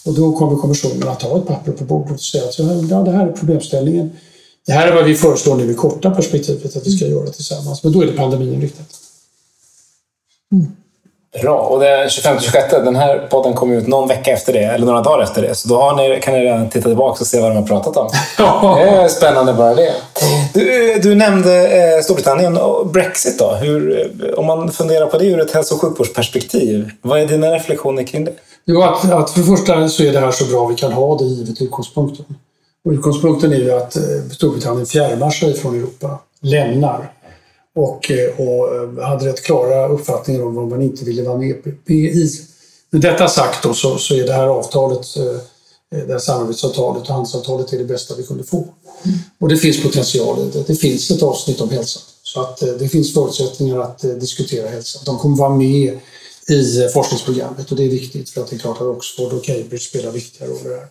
Och 0.05 0.13
då 0.13 0.38
kommer 0.38 0.57
kommissionen 0.57 1.07
att 1.07 1.22
ha 1.22 1.38
ett 1.38 1.47
papper 1.47 1.72
på 1.72 1.84
bordet 1.84 2.11
och 2.11 2.22
säga 2.22 2.43
att 2.43 2.59
ja, 2.89 3.01
det 3.03 3.11
här 3.11 3.28
är 3.28 3.32
problemställningen. 3.32 4.11
Det 4.65 4.72
här 4.72 4.88
är 4.88 4.95
vad 4.95 5.05
vi 5.05 5.15
föreslår 5.15 5.55
nu 5.55 5.72
i 5.72 5.76
korta 5.76 6.11
perspektivet 6.11 6.76
att 6.76 6.88
vi 6.88 6.91
ska 6.91 7.07
göra 7.07 7.30
tillsammans. 7.30 7.84
Men 7.84 7.93
då 7.93 8.01
är 8.01 8.05
det 8.05 8.11
pandeminriktat. 8.11 8.88
Mm. 10.51 10.67
Bra. 11.41 11.59
Och 11.59 11.80
den 11.80 12.07
25-26, 12.07 12.84
den 12.84 12.95
här 12.95 13.27
podden 13.30 13.53
kommer 13.53 13.75
ut 13.75 13.88
någon 13.88 14.07
vecka 14.07 14.32
efter 14.32 14.53
det, 14.53 14.63
eller 14.63 14.86
några 14.86 15.01
dagar 15.01 15.23
efter 15.23 15.41
det. 15.41 15.55
Så 15.55 15.67
då 15.67 15.82
har 15.82 15.95
ni, 15.95 16.19
kan 16.21 16.34
ni 16.34 16.39
redan 16.39 16.69
titta 16.69 16.88
tillbaka 16.88 17.21
och 17.21 17.27
se 17.27 17.41
vad 17.41 17.51
de 17.51 17.57
har 17.57 17.63
pratat 17.63 17.97
om. 17.97 18.09
det 18.77 18.89
är 18.89 19.07
spännande 19.07 19.53
bara 19.53 19.75
det. 19.75 19.93
Du, 20.53 20.99
du 21.03 21.15
nämnde 21.15 21.67
eh, 21.67 22.01
Storbritannien 22.01 22.57
och 22.57 22.88
Brexit. 22.88 23.39
Då. 23.39 23.51
Hur, 23.51 24.11
om 24.39 24.45
man 24.45 24.71
funderar 24.71 25.05
på 25.05 25.17
det 25.17 25.25
ur 25.25 25.41
ett 25.41 25.51
hälso 25.51 25.75
och 25.75 25.82
sjukvårdsperspektiv, 25.82 26.91
vad 27.01 27.19
är 27.19 27.25
dina 27.25 27.47
reflektioner 27.47 28.03
kring 28.03 28.25
det? 28.25 28.34
Jo, 28.65 28.82
att, 28.82 29.11
att 29.11 29.30
för 29.30 29.39
det 29.39 29.45
första 29.45 29.89
så 29.89 30.03
är 30.03 30.13
det 30.13 30.19
här 30.19 30.32
så 30.32 30.45
bra 30.45 30.65
vi 30.65 30.75
kan 30.75 30.91
ha 30.91 31.17
det 31.17 31.25
givet 31.25 31.61
utgångspunkten. 31.61 32.25
Och 32.86 32.91
utgångspunkten 32.91 33.53
är 33.53 33.57
ju 33.57 33.71
att 33.71 33.95
eh, 33.95 34.01
Storbritannien 34.32 34.86
fjärmar 34.86 35.30
sig 35.30 35.53
från 35.53 35.75
Europa, 35.75 36.19
lämnar 36.41 37.11
och, 37.76 38.11
eh, 38.11 38.39
och 38.39 38.76
eh, 38.76 39.07
hade 39.07 39.26
rätt 39.26 39.43
klara 39.43 39.88
uppfattningar 39.88 40.45
om 40.45 40.55
vad 40.55 40.67
man 40.67 40.82
inte 40.82 41.05
ville 41.05 41.24
vara 41.24 41.38
med 41.38 41.49
i. 41.88 42.30
Med 42.91 43.01
detta 43.01 43.28
sagt 43.28 43.63
då, 43.63 43.74
så, 43.74 43.97
så 43.97 44.15
är 44.15 44.28
det 44.28 44.34
här 44.34 44.47
avtalet, 44.47 45.17
eh, 45.17 46.05
det 46.05 46.11
här 46.11 46.20
samarbetsavtalet 46.20 47.01
och 47.01 47.07
handelsavtalet 47.09 47.74
är 47.74 47.78
det 47.78 47.86
bästa 47.86 48.15
vi 48.15 48.24
kunde 48.24 48.43
få. 48.43 48.57
Mm. 48.57 49.17
Och 49.39 49.49
det 49.49 49.57
finns 49.57 49.84
potential 49.84 50.39
i 50.39 50.57
det. 50.57 50.63
Det 50.67 50.76
finns 50.76 51.11
ett 51.11 51.24
avsnitt 51.24 51.61
om 51.61 51.70
hälsa. 51.70 51.99
Så 52.24 52.41
att 52.41 52.57
det 52.80 52.89
finns 52.89 53.13
förutsättningar 53.13 53.80
att 53.80 53.99
diskutera 53.99 54.70
hälsa. 54.70 54.99
De 55.05 55.17
kommer 55.17 55.38
vara 55.38 55.55
med 55.55 55.99
i 56.49 56.89
forskningsprogrammet 56.93 57.72
och 57.72 57.78
det 57.78 57.84
är 57.84 57.89
viktigt 57.89 58.30
för 58.30 58.41
att 58.41 58.49
det 58.49 58.55
är 58.55 58.59
klart 58.59 58.78
att 58.78 58.88
Oxford 58.88 59.34
och 59.34 59.43
Cambridge 59.43 59.80
spelar 59.80 60.11
viktiga 60.11 60.47
roller 60.47 60.78
här. 60.78 60.88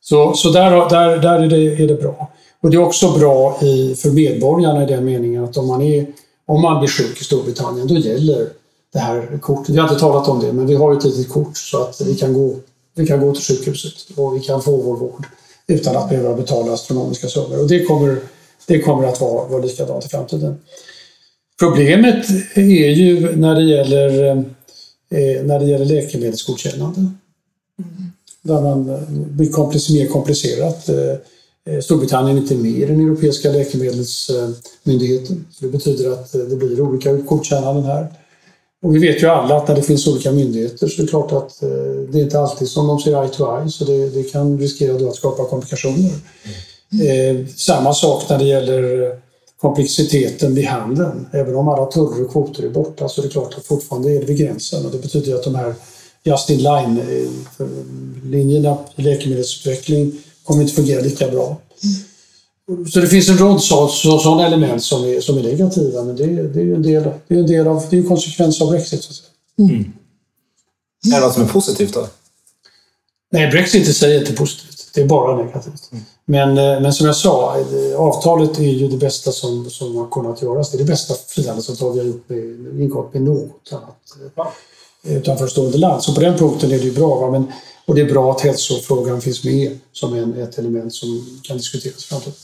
Så, 0.00 0.34
så 0.34 0.50
där, 0.50 0.70
där, 0.70 1.18
där 1.18 1.40
är, 1.40 1.48
det, 1.48 1.82
är 1.82 1.88
det 1.88 1.94
bra. 1.94 2.30
Och 2.62 2.70
det 2.70 2.76
är 2.76 2.82
också 2.82 3.18
bra 3.18 3.58
i, 3.62 3.94
för 3.94 4.10
medborgarna 4.10 4.82
i 4.82 4.86
den 4.86 5.04
meningen 5.04 5.44
att 5.44 5.56
om 5.56 5.66
man, 5.66 5.82
är, 5.82 6.06
om 6.46 6.62
man 6.62 6.80
blir 6.80 6.90
sjuk 6.90 7.20
i 7.20 7.24
Storbritannien, 7.24 7.86
då 7.86 7.94
gäller 7.94 8.48
det 8.92 8.98
här 8.98 9.38
kortet. 9.42 9.74
Vi 9.74 9.78
har 9.78 9.88
inte 9.88 10.00
talat 10.00 10.28
om 10.28 10.40
det, 10.40 10.52
men 10.52 10.66
vi 10.66 10.74
har 10.74 10.96
ett 10.96 11.04
litet 11.04 11.28
kort 11.28 11.56
så 11.56 11.82
att 11.82 12.00
vi 12.00 12.14
kan 12.14 12.32
gå 12.32 12.56
Vi 12.94 13.06
kan 13.06 13.20
gå 13.20 13.34
till 13.34 13.44
sjukhuset 13.44 14.18
och 14.18 14.36
vi 14.36 14.40
kan 14.40 14.62
få 14.62 14.76
vår 14.76 14.96
vård 14.96 15.26
utan 15.66 15.96
att 15.96 16.08
behöva 16.08 16.34
betala 16.34 16.72
astronomiska 16.72 17.28
summor. 17.28 17.60
Och 17.60 17.68
det 17.68 17.84
kommer, 17.84 18.18
det 18.66 18.80
kommer 18.80 19.08
att 19.08 19.20
vara, 19.20 19.48
vara 19.48 19.62
likadant 19.62 20.04
i 20.04 20.08
framtiden. 20.08 20.56
Problemet 21.58 22.26
är 22.54 22.90
ju 22.90 23.36
när 23.36 23.54
det 23.54 23.62
gäller, 23.62 24.28
eh, 25.10 25.44
när 25.44 25.58
det 25.58 25.64
gäller 25.64 25.84
läkemedelsgodkännande. 25.84 27.00
Mm. 27.00 28.12
Där 28.42 28.60
man 28.60 28.90
eh, 28.90 29.08
blir 29.08 29.94
mer 29.94 30.06
komplicerat. 30.06 30.88
Eh, 30.88 31.14
Storbritannien 31.82 32.36
är 32.36 32.40
inte 32.40 32.54
med 32.54 32.70
i 32.70 32.86
den 32.86 33.00
europeiska 33.00 33.50
läkemedelsmyndigheten. 33.50 35.46
Det 35.60 35.68
betyder 35.68 36.12
att 36.12 36.32
det 36.32 36.56
blir 36.56 36.80
olika 36.80 37.12
godkännanden 37.12 37.84
här. 37.84 38.06
Och 38.82 38.94
vi 38.94 38.98
vet 38.98 39.22
ju 39.22 39.26
alla 39.26 39.56
att 39.56 39.68
när 39.68 39.74
det 39.74 39.82
finns 39.82 40.06
olika 40.06 40.32
myndigheter 40.32 40.88
så 40.88 41.02
är 41.02 41.06
det 41.06 41.10
klart 41.10 41.32
att 41.32 41.60
det 42.12 42.18
är 42.18 42.22
inte 42.22 42.40
alltid 42.40 42.68
som 42.68 42.86
de 42.86 43.00
ser 43.00 43.22
eye 43.22 43.28
to 43.28 43.58
eye 43.58 43.68
så 43.68 43.84
det, 43.84 44.08
det 44.08 44.22
kan 44.22 44.58
riskera 44.58 44.98
då 44.98 45.08
att 45.08 45.16
skapa 45.16 45.44
komplikationer. 45.44 46.10
Mm. 46.92 47.46
samma 47.56 47.94
sak 47.94 48.28
när 48.28 48.38
det 48.38 48.44
gäller 48.44 49.10
komplexiteten 49.60 50.54
vid 50.54 50.64
handeln. 50.64 51.26
Även 51.32 51.54
om 51.54 51.68
alla 51.68 51.86
tuller 51.86 52.24
och 52.24 52.32
kvoter 52.32 52.62
är 52.62 52.68
borta 52.68 53.08
så 53.08 53.20
är 53.20 53.26
det 53.26 53.32
klart 53.32 53.54
att 53.58 53.64
fortfarande 53.64 54.10
är 54.10 54.20
det 54.20 54.26
vid 54.26 54.38
gränsen 54.38 54.86
och 54.86 54.92
det 54.92 54.98
betyder 54.98 55.34
att 55.34 55.44
de 55.44 55.54
här 55.54 55.74
just-in-line-linjerna 56.24 58.70
eh, 58.70 58.78
i 58.96 59.02
läkemedelsutveckling 59.02 60.12
kommer 60.44 60.62
inte 60.62 60.74
fungera 60.74 61.00
lika 61.00 61.28
bra. 61.28 61.56
Mm. 62.68 62.86
Så 62.86 63.00
det 63.00 63.08
finns 63.08 63.28
en 63.28 63.38
rad 63.38 63.62
sådana 63.62 64.46
element 64.46 64.84
som 64.84 65.04
är, 65.04 65.20
som 65.20 65.38
är 65.38 65.42
negativa, 65.42 66.04
men 66.04 66.16
det, 66.16 66.26
det 66.26 66.60
är 66.60 66.64
ju 66.64 66.74
en 66.74 66.82
del, 66.82 67.02
det 67.28 67.34
är 67.34 67.38
en, 67.38 67.46
del 67.46 67.66
av, 67.66 67.84
det 67.90 67.96
är 67.96 68.00
en 68.00 68.08
konsekvens 68.08 68.60
av 68.62 68.70
Brexit. 68.70 69.02
Så 69.02 69.10
att 69.10 69.16
säga. 69.16 69.28
Mm. 69.58 69.92
Är 71.06 71.20
det 71.20 71.26
något 71.26 71.34
som 71.34 71.42
är 71.42 71.48
positivt 71.48 71.94
då? 71.94 72.06
Nej, 73.30 73.50
Brexit 73.50 73.88
i 73.88 73.92
sig 73.92 74.16
är 74.16 74.20
inte 74.20 74.32
positivt. 74.32 74.90
Det 74.94 75.00
är 75.00 75.06
bara 75.06 75.36
negativt. 75.36 75.92
Mm. 75.92 76.04
Men, 76.24 76.58
eh, 76.58 76.80
men 76.80 76.92
som 76.92 77.06
jag 77.06 77.16
sa, 77.16 77.56
eh, 77.58 78.00
avtalet 78.00 78.58
är 78.58 78.62
ju 78.62 78.88
det 78.88 78.96
bästa 78.96 79.32
som, 79.32 79.70
som 79.70 79.96
har 79.96 80.10
kunnat 80.10 80.42
göras. 80.42 80.70
Det 80.70 80.76
är 80.76 80.78
det 80.78 80.84
bästa 80.84 81.14
frihandelsavtal 81.14 81.92
vi 81.92 81.98
har 81.98 82.06
gjort 82.06 82.28
med, 82.28 82.80
ingått 82.80 83.14
med 83.14 83.22
något 83.22 83.72
annat 83.72 83.96
ja 84.34 84.52
utanförstående 85.06 85.78
land. 85.78 86.02
Så 86.02 86.14
på 86.14 86.20
den 86.20 86.38
punkten 86.38 86.72
är 86.72 86.78
det 86.78 86.84
ju 86.84 86.92
bra. 86.92 87.14
Va? 87.14 87.30
Men, 87.30 87.52
och 87.86 87.94
det 87.94 88.00
är 88.00 88.12
bra 88.12 88.30
att 88.30 88.40
hälsofrågan 88.40 89.20
finns 89.20 89.44
med 89.44 89.78
som 89.92 90.14
en, 90.14 90.42
ett 90.42 90.58
element 90.58 90.94
som 90.94 91.40
kan 91.42 91.56
diskuteras 91.56 92.04
i 92.04 92.08
framtiden. 92.08 92.34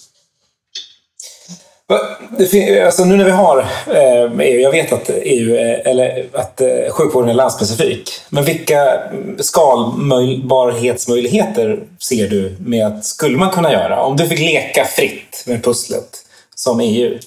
Alltså 2.84 3.04
nu 3.04 3.16
när 3.16 3.24
vi 3.24 3.30
har 3.30 3.58
eh, 3.86 4.32
EU, 4.40 4.60
jag 4.60 4.70
vet 4.70 4.92
att, 4.92 5.10
EU, 5.10 5.56
eh, 5.56 5.90
eller 5.90 6.26
att 6.32 6.60
eh, 6.60 6.68
sjukvården 6.90 7.30
är 7.30 7.34
landspecifik, 7.34 8.10
men 8.28 8.44
vilka 8.44 9.02
skalbarhetsmöjligheter 9.38 11.82
ser 11.98 12.28
du 12.28 12.56
med 12.60 12.86
att, 12.86 13.04
skulle 13.04 13.38
man 13.38 13.50
kunna 13.50 13.72
göra? 13.72 14.02
Om 14.02 14.16
du 14.16 14.26
fick 14.26 14.38
leka 14.38 14.84
fritt 14.84 15.44
med 15.46 15.64
pusslet 15.64 16.24
som 16.54 16.80
EU, 16.80 17.18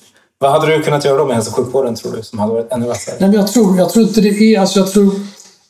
vad 0.42 0.52
hade 0.52 0.78
du 0.78 0.84
kunnat 0.84 1.06
göra 1.06 1.18
då 1.18 1.26
med 1.26 1.36
hälso 1.36 1.52
och 1.52 1.56
sjukvården 1.56 1.96
tror 1.96 2.12
du, 2.12 2.24
som 2.24 2.40
hade 2.40 2.54
varit 2.54 2.72
ännu 2.72 2.88
vassare? 2.88 3.16
Nej, 3.20 3.36
jag, 3.36 3.48
tror, 3.48 3.78
jag 3.78 3.90
tror 3.90 4.08
inte 4.08 4.22
det 4.22 4.30
är, 4.30 4.60
alltså 4.60 4.80
jag 4.80 4.92
tror, 4.92 5.12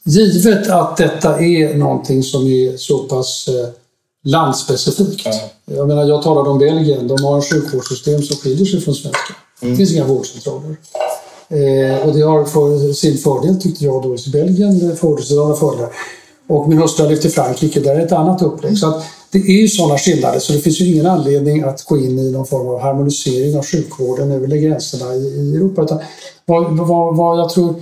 givet 0.03 0.69
att 0.69 0.97
detta 0.97 1.39
är 1.39 1.77
någonting 1.77 2.23
som 2.23 2.47
är 2.47 2.77
så 2.77 2.97
pass 2.97 3.47
eh, 3.47 3.69
landspecifikt. 4.23 5.25
Ja. 5.25 5.33
Jag 5.65 5.87
menar, 5.87 6.05
jag 6.05 6.23
talade 6.23 6.49
om 6.49 6.59
Belgien. 6.59 7.07
De 7.07 7.23
har 7.23 7.37
ett 7.37 7.49
sjukvårdssystem 7.49 8.21
som 8.21 8.35
skiljer 8.35 8.65
sig 8.65 8.81
från 8.81 8.95
svenska. 8.95 9.33
Mm. 9.61 9.73
Det 9.73 9.77
finns 9.77 9.93
inga 9.93 10.05
vårdcentraler. 10.05 10.77
Eh, 11.49 12.07
och 12.07 12.13
det 12.13 12.21
har 12.21 12.45
för, 12.45 12.93
sin 12.93 13.17
fördel, 13.17 13.61
tyckte 13.61 13.85
jag, 13.85 14.03
då 14.03 14.15
i 14.15 14.29
Belgien. 14.31 14.97
Fördelar 14.97 15.55
fördelar. 15.55 15.89
Och 16.47 16.69
min 16.69 16.77
hustru 16.77 17.03
har 17.03 17.09
levt 17.09 17.25
i 17.25 17.29
Frankrike, 17.29 17.79
där 17.79 17.95
är 17.95 18.05
ett 18.05 18.11
annat 18.11 18.41
upplägg. 18.41 18.77
Så 18.77 18.87
att 18.87 19.03
det 19.31 19.37
är 19.37 19.61
ju 19.61 19.67
sådana 19.67 19.97
skillnader, 19.97 20.39
så 20.39 20.53
det 20.53 20.59
finns 20.59 20.81
ju 20.81 20.85
ingen 20.85 21.05
anledning 21.05 21.63
att 21.63 21.83
gå 21.83 21.97
in 21.97 22.19
i 22.19 22.31
någon 22.31 22.45
form 22.45 22.67
av 22.67 22.79
harmonisering 22.79 23.57
av 23.57 23.65
sjukvården 23.65 24.31
över 24.31 24.47
gränserna 24.47 25.15
i, 25.15 25.19
i 25.19 25.55
Europa. 25.55 25.83
Utan 25.83 25.99
vad, 26.45 26.77
vad, 26.77 27.15
vad 27.15 27.39
jag 27.39 27.49
tror 27.49 27.75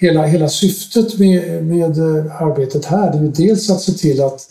hela, 0.00 0.26
hela 0.26 0.48
syftet 0.48 1.18
med, 1.18 1.64
med 1.64 1.98
arbetet 2.40 2.84
här, 2.84 3.12
det 3.12 3.18
är 3.18 3.22
ju 3.22 3.28
dels 3.28 3.70
att 3.70 3.80
se 3.80 3.92
till 3.92 4.22
att 4.22 4.48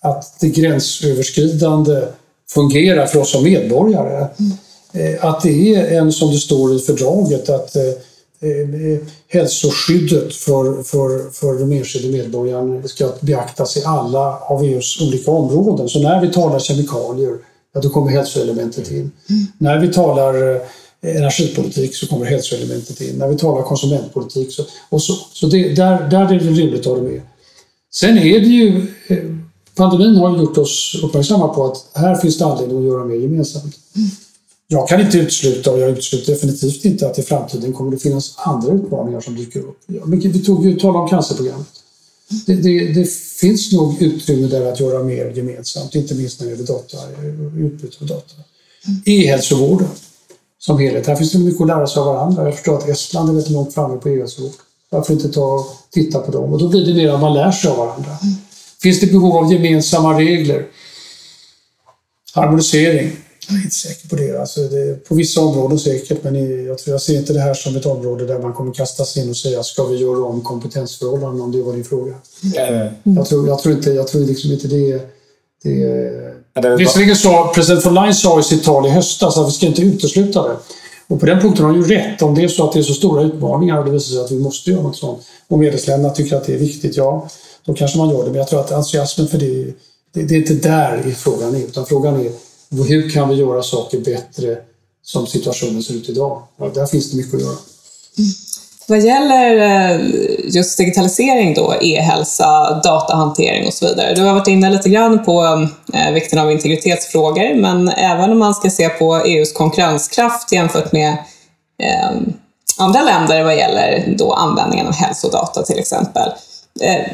att 0.00 0.40
det 0.40 0.48
gränsöverskridande 0.48 2.02
fungerar 2.48 3.06
för 3.06 3.20
oss 3.20 3.30
som 3.30 3.44
medborgare. 3.44 4.26
Mm. 4.38 5.18
Att 5.20 5.42
det 5.42 5.74
är 5.74 5.98
en, 5.98 6.12
som 6.12 6.30
det 6.30 6.38
står 6.38 6.76
i 6.76 6.78
fördraget, 6.78 7.48
att 7.48 7.76
eh, 7.76 7.82
eh, 7.82 7.92
hälsoskyddet 9.28 10.34
för, 10.34 10.82
för, 10.82 11.30
för 11.30 11.58
de 11.58 11.72
enskilda 11.72 12.18
medborgarna 12.18 12.88
ska 12.88 13.12
beaktas 13.20 13.76
i 13.76 13.84
alla 13.84 14.38
av 14.38 14.62
EUs 14.64 15.00
olika 15.00 15.30
områden. 15.30 15.88
Så 15.88 16.02
när 16.02 16.20
vi 16.20 16.32
talar 16.32 16.58
kemikalier, 16.58 17.36
ja, 17.74 17.80
då 17.80 17.88
kommer 17.88 18.10
hälsoelementet 18.10 18.90
in. 18.90 18.96
Mm. 18.98 19.46
När 19.58 19.78
vi 19.78 19.92
talar 19.92 20.54
eh, 20.54 21.16
energipolitik 21.16 21.96
så 21.96 22.06
kommer 22.06 22.26
hälsoelementet 22.26 23.00
in. 23.00 23.18
När 23.18 23.28
vi 23.28 23.36
talar 23.36 23.62
konsumentpolitik 23.62 24.52
så, 24.52 24.64
och 24.88 25.02
så, 25.02 25.12
så 25.32 25.46
det, 25.46 25.74
där, 25.74 26.08
där 26.10 26.34
är 26.34 26.38
det 26.38 26.50
rimligt 26.50 26.80
att 26.80 26.86
ha 26.86 26.94
det 26.96 27.02
med. 27.02 27.20
Sen 27.92 28.18
är 28.18 28.40
det 28.40 28.46
ju 28.46 28.86
eh, 29.08 29.18
Pandemin 29.76 30.16
har 30.16 30.38
gjort 30.38 30.58
oss 30.58 31.00
uppmärksamma 31.02 31.48
på 31.48 31.64
att 31.64 31.86
här 31.94 32.14
finns 32.14 32.38
det 32.38 32.44
anledning 32.44 32.78
att 32.78 32.84
göra 32.84 33.04
mer 33.04 33.16
gemensamt. 33.16 33.76
Jag 34.68 34.88
kan 34.88 35.00
inte 35.00 35.18
utesluta, 35.18 35.72
och 35.72 35.78
jag 35.80 35.90
utesluter 35.90 36.32
definitivt 36.32 36.84
inte, 36.84 37.06
att 37.06 37.18
i 37.18 37.22
framtiden 37.22 37.72
kommer 37.72 37.90
det 37.90 37.98
finnas 37.98 38.34
andra 38.36 38.72
utmaningar 38.72 39.20
som 39.20 39.36
dyker 39.36 39.60
upp. 39.60 39.78
Vi 40.16 40.44
tog 40.44 40.66
ju 40.66 40.78
tala 40.78 40.98
om 40.98 41.08
cancerprogrammet. 41.08 41.66
Det, 42.46 42.54
det, 42.54 42.92
det, 42.92 43.10
finns 43.40 43.72
nog 43.72 44.02
utrymme 44.02 44.46
där 44.46 44.72
att 44.72 44.80
göra 44.80 45.02
mer 45.02 45.30
gemensamt, 45.30 45.94
inte 45.94 46.14
minst 46.14 46.40
när 46.40 46.46
det 46.46 46.52
gäller 46.52 46.66
data, 46.66 46.96
utbyte 47.58 47.96
av 48.00 48.06
data. 48.06 48.34
E-hälsovården 49.04 49.88
som 50.58 50.78
helhet. 50.78 51.06
Här 51.06 51.16
finns 51.16 51.32
det 51.32 51.38
mycket 51.38 51.60
att 51.60 51.66
lära 51.66 51.86
sig 51.86 52.00
av 52.00 52.06
varandra. 52.06 52.44
Jag 52.44 52.54
förstår 52.54 52.78
att 52.78 52.88
Estland 52.88 53.28
är 53.28 53.32
väldigt 53.32 53.52
långt 53.52 53.74
framme 53.74 53.96
på 53.96 54.08
e-hälsovård. 54.08 54.52
Varför 54.90 55.12
inte 55.12 55.28
ta 55.28 55.54
och 55.54 55.66
titta 55.90 56.18
på 56.18 56.32
dem? 56.32 56.52
Och 56.52 56.58
då 56.58 56.68
blir 56.68 56.86
det 56.86 56.94
mer 56.94 57.08
att 57.08 57.20
man 57.20 57.34
lär 57.34 57.50
sig 57.50 57.70
av 57.70 57.76
varandra. 57.76 58.18
Finns 58.82 59.00
det 59.00 59.06
behov 59.06 59.36
av 59.36 59.52
gemensamma 59.52 60.20
regler? 60.20 60.66
Harmonisering? 62.34 63.12
Jag 63.48 63.58
är 63.58 63.62
inte 63.62 63.74
säker 63.74 64.08
på 64.08 64.16
det. 64.16 64.40
Alltså 64.40 64.60
det 64.60 65.04
på 65.08 65.14
vissa 65.14 65.40
områden 65.40 65.78
säkert, 65.78 66.22
men 66.22 66.64
jag, 66.66 66.78
tror, 66.78 66.94
jag 66.94 67.02
ser 67.02 67.18
inte 67.18 67.32
det 67.32 67.40
här 67.40 67.54
som 67.54 67.76
ett 67.76 67.86
område 67.86 68.26
där 68.26 68.38
man 68.38 68.52
kommer 68.52 68.72
kastas 68.72 69.16
in 69.16 69.30
och 69.30 69.36
säga 69.36 69.62
ska 69.62 69.84
vi 69.84 69.96
göra 69.96 70.24
om 70.24 70.40
kompetensförhållanden 70.40 71.40
om 71.40 71.52
det 71.52 71.62
var 71.62 71.72
din 71.72 71.84
fråga. 71.84 72.14
Mm. 72.56 72.92
Jag, 73.02 73.26
tror, 73.26 73.48
jag 73.48 73.58
tror 73.58 73.74
inte, 73.74 73.90
jag 73.90 74.08
tror 74.08 74.20
liksom 74.20 74.52
inte 74.52 74.68
det, 74.68 75.00
det 75.62 76.76
Visserligen 76.78 77.16
sa 77.16 77.52
president 77.54 77.86
von 77.86 77.94
Leyen 77.94 78.14
sa 78.14 78.40
i 78.40 78.42
sitt 78.42 78.64
tal 78.64 78.86
i 78.86 78.88
höstas 78.88 79.38
att 79.38 79.48
vi 79.48 79.52
ska 79.52 79.66
inte 79.66 79.82
utesluta 79.82 80.48
det. 80.48 80.56
Och 81.08 81.20
på 81.20 81.26
den 81.26 81.40
punkten 81.40 81.64
har 81.64 81.72
han 81.72 81.82
ju 81.82 81.88
rätt. 81.88 82.22
Om 82.22 82.34
det 82.34 82.42
är 82.42 82.48
så 82.48 82.64
att 82.64 82.72
det 82.72 82.78
är 82.78 82.82
så 82.82 82.94
stora 82.94 83.22
utmaningar 83.22 83.78
och 83.78 83.84
det 83.84 83.90
visar 83.90 84.14
sig 84.14 84.24
att 84.24 84.30
vi 84.30 84.38
måste 84.38 84.70
göra 84.70 84.82
något 84.82 84.96
sånt 84.96 85.20
och 85.48 85.58
medlemsländerna 85.58 86.14
tycker 86.14 86.36
att 86.36 86.46
det 86.46 86.54
är 86.54 86.58
viktigt, 86.58 86.96
ja, 86.96 87.28
då 87.64 87.74
kanske 87.74 87.98
man 87.98 88.10
gör 88.10 88.18
det. 88.18 88.30
Men 88.30 88.34
jag 88.34 88.48
tror 88.48 88.60
att 88.60 88.72
entusiasmen 88.72 89.28
för 89.28 89.38
det, 89.38 89.64
det, 90.12 90.22
det 90.22 90.34
är 90.34 90.38
inte 90.38 90.54
där 90.54 91.06
i 91.06 91.12
frågan 91.12 91.54
är. 91.54 91.58
Utan 91.58 91.86
frågan 91.86 92.26
är 92.26 92.30
hur 92.70 93.10
kan 93.10 93.28
vi 93.28 93.34
göra 93.34 93.62
saker 93.62 94.00
bättre 94.00 94.58
som 95.02 95.26
situationen 95.26 95.82
ser 95.82 95.94
ut 95.94 96.08
idag? 96.08 96.42
Ja, 96.56 96.68
där 96.74 96.86
finns 96.86 97.10
det 97.10 97.16
mycket 97.16 97.34
att 97.34 97.40
göra. 97.40 97.56
Vad 98.88 99.00
gäller 99.00 99.56
eh, 99.56 100.00
just 100.44 100.78
digitalisering 100.78 101.54
då, 101.54 101.74
e-hälsa, 101.80 102.80
datahantering 102.84 103.66
och 103.66 103.72
så 103.72 103.86
vidare. 103.86 104.14
Du 104.14 104.22
har 104.22 104.34
varit 104.34 104.48
inne 104.48 104.70
lite 104.70 104.88
grann 104.88 105.24
på 105.24 105.68
eh, 105.94 106.12
vikten 106.12 106.38
av 106.38 106.52
integritetsfrågor, 106.52 107.54
men 107.54 107.88
även 107.88 108.30
om 108.30 108.38
man 108.38 108.54
ska 108.54 108.70
se 108.70 108.88
på 108.88 109.16
EUs 109.16 109.52
konkurrenskraft 109.52 110.52
jämfört 110.52 110.92
med 110.92 111.12
eh, 111.82 112.10
andra 112.78 113.02
länder 113.02 113.44
vad 113.44 113.56
gäller 113.56 114.14
då 114.18 114.32
användningen 114.32 114.86
av 114.86 114.92
hälsodata 114.92 115.62
till 115.62 115.78
exempel. 115.78 116.30
Eh, 116.80 117.06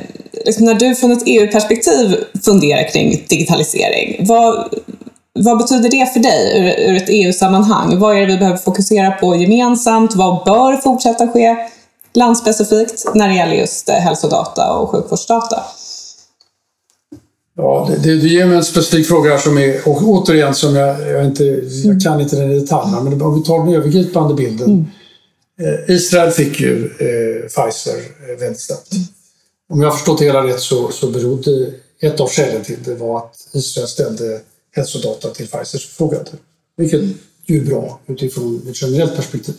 liksom 0.44 0.64
när 0.64 0.74
du 0.74 0.94
från 0.94 1.12
ett 1.12 1.22
EU-perspektiv 1.26 2.16
funderar 2.44 2.88
kring 2.88 3.24
digitalisering, 3.28 4.26
vad, 4.26 4.74
vad 5.34 5.58
betyder 5.58 5.90
det 5.90 6.12
för 6.12 6.20
dig 6.20 6.58
ur, 6.58 6.90
ur 6.90 6.96
ett 6.96 7.08
EU-sammanhang? 7.08 7.98
Vad 7.98 8.16
är 8.16 8.20
det 8.20 8.26
vi 8.26 8.38
behöver 8.38 8.58
fokusera 8.58 9.10
på 9.10 9.36
gemensamt? 9.36 10.14
Vad 10.14 10.44
bör 10.44 10.76
fortsätta 10.76 11.28
ske 11.28 11.56
landspecifikt 12.14 13.14
när 13.14 13.28
det 13.28 13.34
gäller 13.34 13.54
just 13.54 13.88
eh, 13.88 13.94
hälsodata 13.94 14.72
och 14.72 14.90
sjukvårdsdata? 14.90 15.62
Ja, 17.56 17.88
det, 17.90 17.96
det, 17.96 18.20
du 18.20 18.28
ger 18.28 18.46
mig 18.46 18.56
en 18.56 18.64
specifik 18.64 19.06
fråga 19.06 19.30
här 19.30 19.38
som 19.38 19.58
är, 19.58 19.88
och 19.88 20.02
återigen, 20.02 20.54
som 20.54 20.76
jag, 20.76 21.08
jag, 21.08 21.24
inte, 21.24 21.44
jag 21.84 22.02
kan 22.02 22.20
inte 22.20 22.36
den 22.36 22.52
i 22.52 22.60
detaljerna, 22.60 23.00
men 23.00 23.22
om 23.22 23.34
vi 23.34 23.46
tar 23.46 23.58
den 23.58 23.74
övergripande 23.74 24.34
bilden. 24.34 24.70
Mm. 24.70 24.86
Eh, 25.60 25.94
Israel 25.94 26.30
fick 26.30 26.60
ju 26.60 26.84
eh, 26.84 27.48
Pfizer 27.48 27.94
väldigt 28.38 28.60
snabbt. 28.60 28.92
Mm. 28.92 29.04
Om 29.72 29.80
jag 29.80 29.88
har 29.88 29.96
förstått 29.96 30.18
det 30.18 30.24
hela 30.24 30.46
rätt 30.46 30.60
så, 30.60 30.88
så 30.88 31.06
berodde 31.06 31.70
ett 32.00 32.20
av 32.20 32.28
skälen 32.28 32.62
till 32.62 32.82
det 32.84 32.94
var 32.94 33.18
att 33.18 33.34
Israel 33.52 33.88
ställde 33.88 34.40
hälsodata 34.72 35.30
till 35.30 35.48
Pfizers 35.48 35.86
förfogande. 35.86 36.30
Vilket 36.76 37.00
ju 37.46 37.60
är 37.60 37.66
bra 37.66 38.00
utifrån 38.06 38.68
ett 38.68 38.82
generellt 38.82 39.16
perspektiv. 39.16 39.54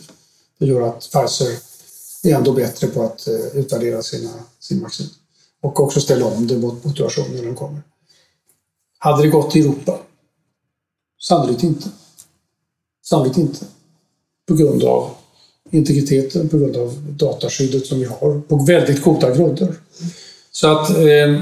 Det 0.58 0.66
gör 0.66 0.88
att 0.88 1.00
Pfizer 1.00 1.48
är 2.24 2.34
ändå 2.34 2.52
bättre 2.52 2.86
på 2.86 3.02
att 3.02 3.28
eh, 3.28 3.58
utvärdera 3.58 4.02
sina, 4.02 4.30
sin 4.60 4.82
vaccin. 4.82 5.06
och 5.60 5.80
också 5.80 6.00
ställa 6.00 6.26
om 6.26 6.46
det 6.46 6.56
mot 6.56 6.84
motivation 6.84 7.24
när 7.34 7.42
den 7.42 7.54
kommer. 7.54 7.82
Hade 8.98 9.22
det 9.22 9.28
gått 9.28 9.56
i 9.56 9.60
Europa? 9.60 9.98
Sannolikt 11.20 11.62
inte. 11.62 11.88
Sannolikt 13.04 13.38
inte. 13.38 13.64
På 14.48 14.54
grund 14.54 14.84
av 14.84 15.10
integriteten, 15.70 16.48
på 16.48 16.58
grund 16.58 16.76
av 16.76 17.16
dataskyddet 17.18 17.86
som 17.86 17.98
vi 17.98 18.04
har 18.04 18.40
på 18.40 18.56
väldigt 18.56 19.02
goda 19.02 19.34
grunder. 19.34 19.74
Så 20.50 20.68
att 20.68 20.90
eh, 20.90 21.04
eh 21.04 21.40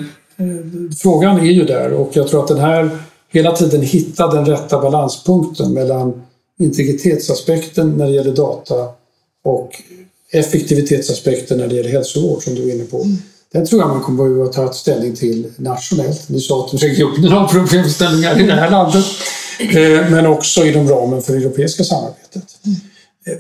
frågan 0.98 1.38
är 1.38 1.52
ju 1.52 1.64
där 1.64 1.92
och 1.92 2.16
jag 2.16 2.28
tror 2.28 2.42
att 2.42 2.48
den 2.48 2.58
här 2.58 2.98
hela 3.32 3.52
tiden 3.52 3.82
hitta 3.82 4.26
den 4.26 4.46
rätta 4.46 4.80
balanspunkten 4.80 5.72
mellan 5.72 6.22
integritetsaspekten 6.58 7.90
när 7.90 8.06
det 8.06 8.12
gäller 8.12 8.34
data 8.34 8.88
och 9.44 9.82
effektivitetsaspekten 10.32 11.58
när 11.58 11.68
det 11.68 11.74
gäller 11.74 11.90
hälsovård 11.90 12.42
som 12.42 12.54
du 12.54 12.70
är 12.70 12.74
inne 12.74 12.84
på. 12.84 12.96
Mm. 12.96 13.16
Den 13.52 13.66
tror 13.66 13.80
jag 13.80 13.90
man 13.90 14.00
kommer 14.02 14.28
behöva 14.28 14.52
ta 14.52 14.72
ställning 14.72 15.14
till 15.14 15.52
nationellt. 15.56 16.28
Ni 16.28 16.40
sa 16.40 16.64
att 16.64 16.82
regionerna 16.82 17.40
har 17.40 17.48
problemställningar 17.58 18.40
i 18.40 18.46
det 18.46 18.52
här 18.52 18.70
landet. 18.70 19.04
Eh, 19.60 20.10
men 20.10 20.26
också 20.26 20.64
inom 20.64 20.88
ramen 20.88 21.22
för 21.22 21.32
det 21.32 21.38
europeiska 21.38 21.84
samarbetet. 21.84 22.44
Mm. 22.66 22.78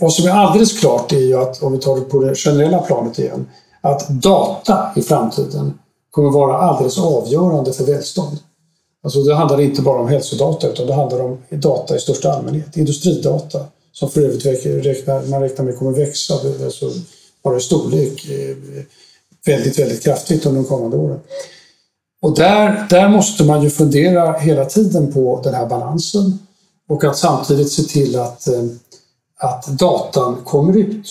Vad 0.00 0.12
som 0.12 0.26
är 0.26 0.30
alldeles 0.30 0.80
klart 0.80 1.12
är 1.12 1.18
ju 1.18 1.38
att, 1.38 1.62
om 1.62 1.72
vi 1.72 1.78
tar 1.78 1.96
det 1.96 2.02
på 2.02 2.20
det 2.20 2.34
generella 2.34 2.78
planet 2.78 3.18
igen, 3.18 3.46
att 3.80 4.08
data 4.08 4.90
i 4.96 5.02
framtiden 5.02 5.78
kommer 6.10 6.30
vara 6.30 6.58
alldeles 6.58 6.98
avgörande 6.98 7.72
för 7.72 7.84
välstånd. 7.84 8.38
Alltså 9.02 9.22
det 9.22 9.34
handlar 9.34 9.60
inte 9.60 9.82
bara 9.82 10.00
om 10.00 10.08
hälsodata 10.08 10.68
utan 10.68 10.86
det 10.86 10.94
handlar 10.94 11.20
om 11.20 11.38
data 11.50 11.96
i 11.96 11.98
största 11.98 12.32
allmänhet. 12.32 12.76
Industridata 12.76 13.66
som 13.92 14.10
för 14.10 14.20
övrigt 14.20 14.46
räknar, 14.86 15.26
man 15.26 15.40
räknar 15.40 15.64
med 15.64 15.78
kommer 15.78 15.92
växa, 15.92 16.34
alltså 16.64 16.90
bara 17.42 17.56
i 17.56 17.60
storlek 17.60 18.28
eh, 18.30 18.56
väldigt, 19.46 19.78
väldigt 19.78 20.02
kraftigt 20.02 20.46
under 20.46 20.60
de 20.60 20.68
kommande 20.68 20.96
åren. 20.96 21.20
Och 22.22 22.34
där, 22.34 22.86
där 22.90 23.08
måste 23.08 23.44
man 23.44 23.62
ju 23.62 23.70
fundera 23.70 24.32
hela 24.32 24.64
tiden 24.64 25.12
på 25.12 25.40
den 25.44 25.54
här 25.54 25.66
balansen 25.66 26.38
och 26.88 27.04
att 27.04 27.18
samtidigt 27.18 27.72
se 27.72 27.82
till 27.82 28.18
att, 28.18 28.48
eh, 28.48 28.64
att 29.36 29.66
datan 29.66 30.44
kommer 30.44 30.76
ut. 30.76 31.06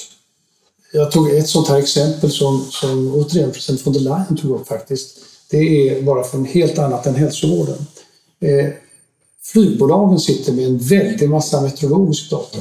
Jag 0.93 1.11
tog 1.11 1.29
ett 1.29 1.49
sånt 1.49 1.67
här 1.67 1.77
exempel 1.77 2.31
som, 2.31 2.65
som 2.71 3.15
återigen 3.15 3.51
president 3.51 3.87
von 3.87 3.93
der 3.93 3.99
Leyen 3.99 4.37
tog 4.41 4.51
upp 4.51 4.67
faktiskt. 4.67 5.17
Det 5.51 5.89
är 5.89 6.01
bara 6.01 6.23
från 6.23 6.45
helt 6.45 6.77
annat 6.77 7.05
än 7.05 7.15
hälsovården. 7.15 7.77
Eh, 8.41 8.67
flygbolagen 9.43 10.19
sitter 10.19 10.53
med 10.53 10.65
en 10.65 10.77
väldig 10.77 11.29
massa 11.29 11.61
meteorologisk 11.61 12.29
data 12.29 12.57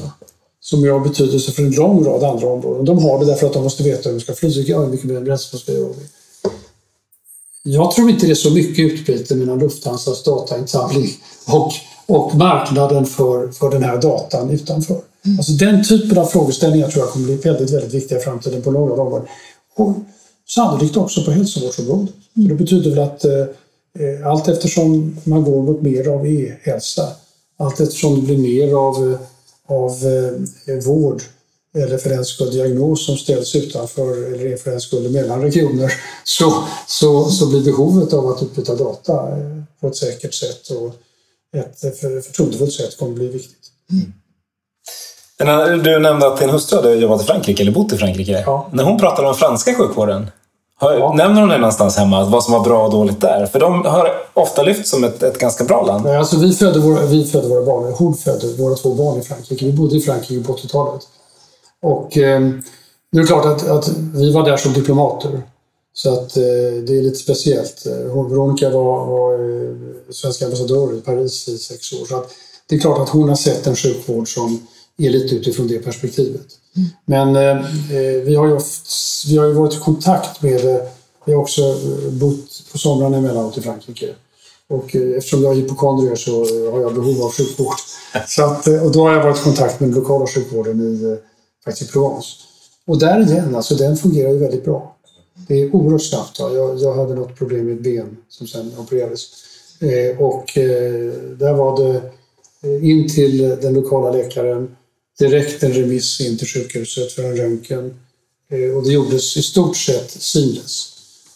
som 0.60 0.88
har 0.88 1.00
betydelse 1.00 1.52
för 1.52 1.62
en 1.62 1.70
lång 1.70 2.04
rad 2.04 2.24
andra 2.24 2.48
områden. 2.48 2.84
De 2.84 2.98
har 2.98 3.18
det 3.18 3.24
därför 3.24 3.46
att 3.46 3.52
de 3.52 3.62
måste 3.62 3.82
veta 3.82 4.08
hur 4.08 4.16
de 4.16 4.22
ska 4.22 4.34
flyga, 4.34 4.78
hur 4.78 4.86
mycket 4.86 5.24
bränsle 5.24 5.58
de 5.58 5.58
ska 5.58 5.72
göra. 5.72 5.94
Jag 7.62 7.92
tror 7.92 8.10
inte 8.10 8.26
det 8.26 8.32
är 8.32 8.34
så 8.34 8.50
mycket 8.50 8.92
utbyte 8.92 9.34
mellan 9.34 9.58
Lufthansas 9.58 10.22
datainsamling 10.22 11.08
och, 11.46 11.72
och 12.06 12.34
marknaden 12.34 13.06
för, 13.06 13.48
för 13.48 13.70
den 13.70 13.82
här 13.82 14.02
datan 14.02 14.50
utanför. 14.50 15.00
Mm. 15.24 15.38
Alltså 15.38 15.52
den 15.52 15.84
typen 15.84 16.18
av 16.18 16.26
frågeställningar 16.26 16.88
tror 16.88 17.04
jag 17.04 17.12
kommer 17.12 17.26
bli 17.26 17.36
väldigt, 17.36 17.70
väldigt 17.70 17.94
viktiga 17.94 18.18
i 18.18 18.22
framtiden 18.22 18.62
på 18.62 18.70
några 18.70 19.02
områden. 19.02 19.28
Sannolikt 20.54 20.96
också 20.96 21.24
på 21.24 21.30
hälsovårdsområdet. 21.30 22.14
Mm. 22.36 22.48
Det 22.48 22.54
betyder 22.54 22.90
väl 22.90 22.98
att 22.98 23.24
eh, 23.24 23.40
eh, 23.98 24.26
allt 24.26 24.48
eftersom 24.48 25.16
man 25.24 25.44
går 25.44 25.62
mot 25.62 25.82
mer 25.82 26.08
av 26.08 26.26
e-hälsa, 26.26 27.08
allt 27.56 27.80
eftersom 27.80 28.14
det 28.14 28.22
blir 28.22 28.38
mer 28.38 28.74
av, 28.74 29.18
av 29.66 29.90
eh, 30.66 30.84
vård 30.86 31.22
eller 31.74 31.98
för 31.98 32.10
den 32.10 32.24
skull 32.24 32.50
diagnos 32.50 33.06
som 33.06 33.16
ställs 33.16 33.54
utanför 33.54 34.34
eller 34.34 34.56
för 34.56 34.70
den 34.70 34.80
skull 34.80 35.10
mellan 35.10 35.42
regioner 35.42 35.92
så, 36.24 36.64
så, 36.86 37.24
så 37.24 37.50
blir 37.50 37.64
behovet 37.64 38.12
av 38.12 38.26
att 38.26 38.42
utbyta 38.42 38.74
data 38.74 39.12
eh, 39.12 39.62
på 39.80 39.88
ett 39.88 39.96
säkert 39.96 40.34
sätt 40.34 40.68
och 40.70 40.94
ett 41.56 42.00
förtroendefullt 42.26 42.72
sätt 42.72 42.98
kommer 42.98 43.12
bli 43.12 43.28
viktigt. 43.28 43.70
Mm. 43.90 44.12
Du 45.82 45.98
nämnde 45.98 46.26
att 46.26 46.40
din 46.40 46.50
hustru 46.50 46.76
hade 46.76 46.94
jobbat 46.94 47.22
i 47.22 47.24
Frankrike, 47.24 47.62
eller 47.62 47.72
bott 47.72 47.92
i 47.92 47.96
Frankrike. 47.96 48.42
Ja. 48.46 48.70
När 48.72 48.84
hon 48.84 48.98
pratar 48.98 49.24
om 49.24 49.34
franska 49.34 49.74
sjukvården, 49.74 50.30
har, 50.80 50.92
ja. 50.92 51.12
nämner 51.12 51.40
hon 51.40 51.50
det 51.50 51.58
någonstans 51.58 51.96
hemma, 51.96 52.24
vad 52.24 52.44
som 52.44 52.52
var 52.52 52.60
bra 52.60 52.84
och 52.84 52.90
dåligt 52.90 53.20
där? 53.20 53.46
För 53.46 53.60
de 53.60 53.84
har 53.84 54.10
ofta 54.34 54.62
lyfts 54.62 54.90
som 54.90 55.04
ett, 55.04 55.22
ett 55.22 55.38
ganska 55.38 55.64
bra 55.64 55.86
land. 55.86 56.04
Nej, 56.04 56.16
alltså 56.16 56.38
vi, 56.38 56.52
födde 56.52 56.78
våra, 56.78 57.06
vi 57.06 57.24
födde 57.24 57.48
våra 57.48 57.64
barn, 57.64 57.92
hon 57.92 58.14
födde 58.14 58.46
våra 58.46 58.74
två 58.74 58.94
barn 58.94 59.18
i 59.18 59.22
Frankrike. 59.22 59.66
Vi 59.66 59.72
bodde 59.72 59.96
i 59.96 60.00
Frankrike 60.00 60.46
på 60.46 60.52
80-talet. 60.52 61.02
Och 61.82 62.18
eh, 62.18 62.40
det 63.12 63.18
är 63.18 63.26
klart 63.26 63.46
att, 63.46 63.68
att, 63.68 63.88
vi 64.14 64.32
var 64.32 64.44
där 64.44 64.56
som 64.56 64.72
diplomater. 64.72 65.42
Så 65.92 66.12
att 66.12 66.36
eh, 66.36 66.42
det 66.86 66.98
är 66.98 67.02
lite 67.02 67.16
speciellt. 67.16 67.86
Hon, 68.12 68.30
Veronica 68.30 68.70
var, 68.70 69.06
var 69.06 69.32
eh, 69.32 69.76
svensk 70.10 70.42
ambassadör 70.42 70.98
i 70.98 71.00
Paris 71.00 71.48
i 71.48 71.58
sex 71.58 71.92
år. 71.92 72.06
Så 72.06 72.16
att 72.16 72.30
det 72.68 72.74
är 72.74 72.80
klart 72.80 72.98
att 72.98 73.08
hon 73.08 73.28
har 73.28 73.36
sett 73.36 73.66
en 73.66 73.76
sjukvård 73.76 74.34
som 74.34 74.66
är 74.98 75.10
lite 75.10 75.34
utifrån 75.34 75.68
det 75.68 75.78
perspektivet. 75.78 76.46
Men 77.04 77.36
eh, 77.36 77.66
vi, 78.24 78.34
har 78.34 78.46
ju 78.46 78.52
oft, 78.52 78.88
vi 79.28 79.36
har 79.36 79.46
ju 79.46 79.52
varit 79.52 79.74
i 79.74 79.78
kontakt 79.78 80.42
med 80.42 80.60
det. 80.64 80.88
Vi 81.24 81.32
har 81.32 81.40
också 81.40 81.76
bott 82.10 82.72
på 82.72 82.78
somrarna 82.78 83.16
emellanåt 83.16 83.58
i 83.58 83.60
Frankrike. 83.60 84.14
Och 84.68 84.96
eh, 84.96 85.16
eftersom 85.16 85.42
jag 85.42 85.52
är 85.52 85.56
hypokondriker 85.56 86.16
så 86.16 86.38
har 86.70 86.80
jag 86.80 86.94
behov 86.94 87.22
av 87.22 87.32
sjukvård. 87.32 87.74
Så 88.26 88.44
att, 88.44 88.66
och 88.66 88.92
då 88.92 89.02
har 89.02 89.12
jag 89.12 89.22
varit 89.22 89.38
i 89.38 89.42
kontakt 89.42 89.80
med 89.80 89.88
den 89.88 89.98
lokala 89.98 90.26
sjukvården 90.26 90.80
i 90.80 91.18
faktiskt 91.64 91.90
i 91.90 91.92
Provence. 91.92 92.28
Och 92.86 92.98
där 92.98 93.20
igen, 93.20 93.54
alltså 93.56 93.74
den 93.74 93.96
fungerar 93.96 94.30
ju 94.30 94.38
väldigt 94.38 94.64
bra. 94.64 94.96
Det 95.48 95.54
är 95.54 95.74
oerhört 95.74 96.02
snabbt. 96.02 96.38
Jag, 96.38 96.78
jag 96.78 96.94
hade 96.94 97.14
något 97.14 97.38
problem 97.38 97.66
med 97.66 97.74
ett 97.74 97.82
ben 97.82 98.16
som 98.28 98.46
sen 98.46 98.72
opererades. 98.78 99.22
Eh, 99.80 100.20
och 100.20 100.58
eh, 100.58 101.12
där 101.38 101.54
var 101.54 101.76
det 101.76 102.02
eh, 102.62 102.90
in 102.90 103.08
till 103.08 103.38
den 103.38 103.74
lokala 103.74 104.10
läkaren, 104.10 104.76
direkt 105.18 105.62
en 105.62 105.72
remiss 105.72 106.20
in 106.20 106.38
till 106.38 106.48
sjukhuset 106.48 107.12
för 107.12 107.24
en 107.24 107.36
röntgen. 107.36 107.94
Eh, 108.52 108.76
och 108.76 108.84
det 108.84 108.92
gjordes 108.92 109.36
i 109.36 109.42
stort 109.42 109.76
sett 109.76 110.10
seamless. 110.10 110.86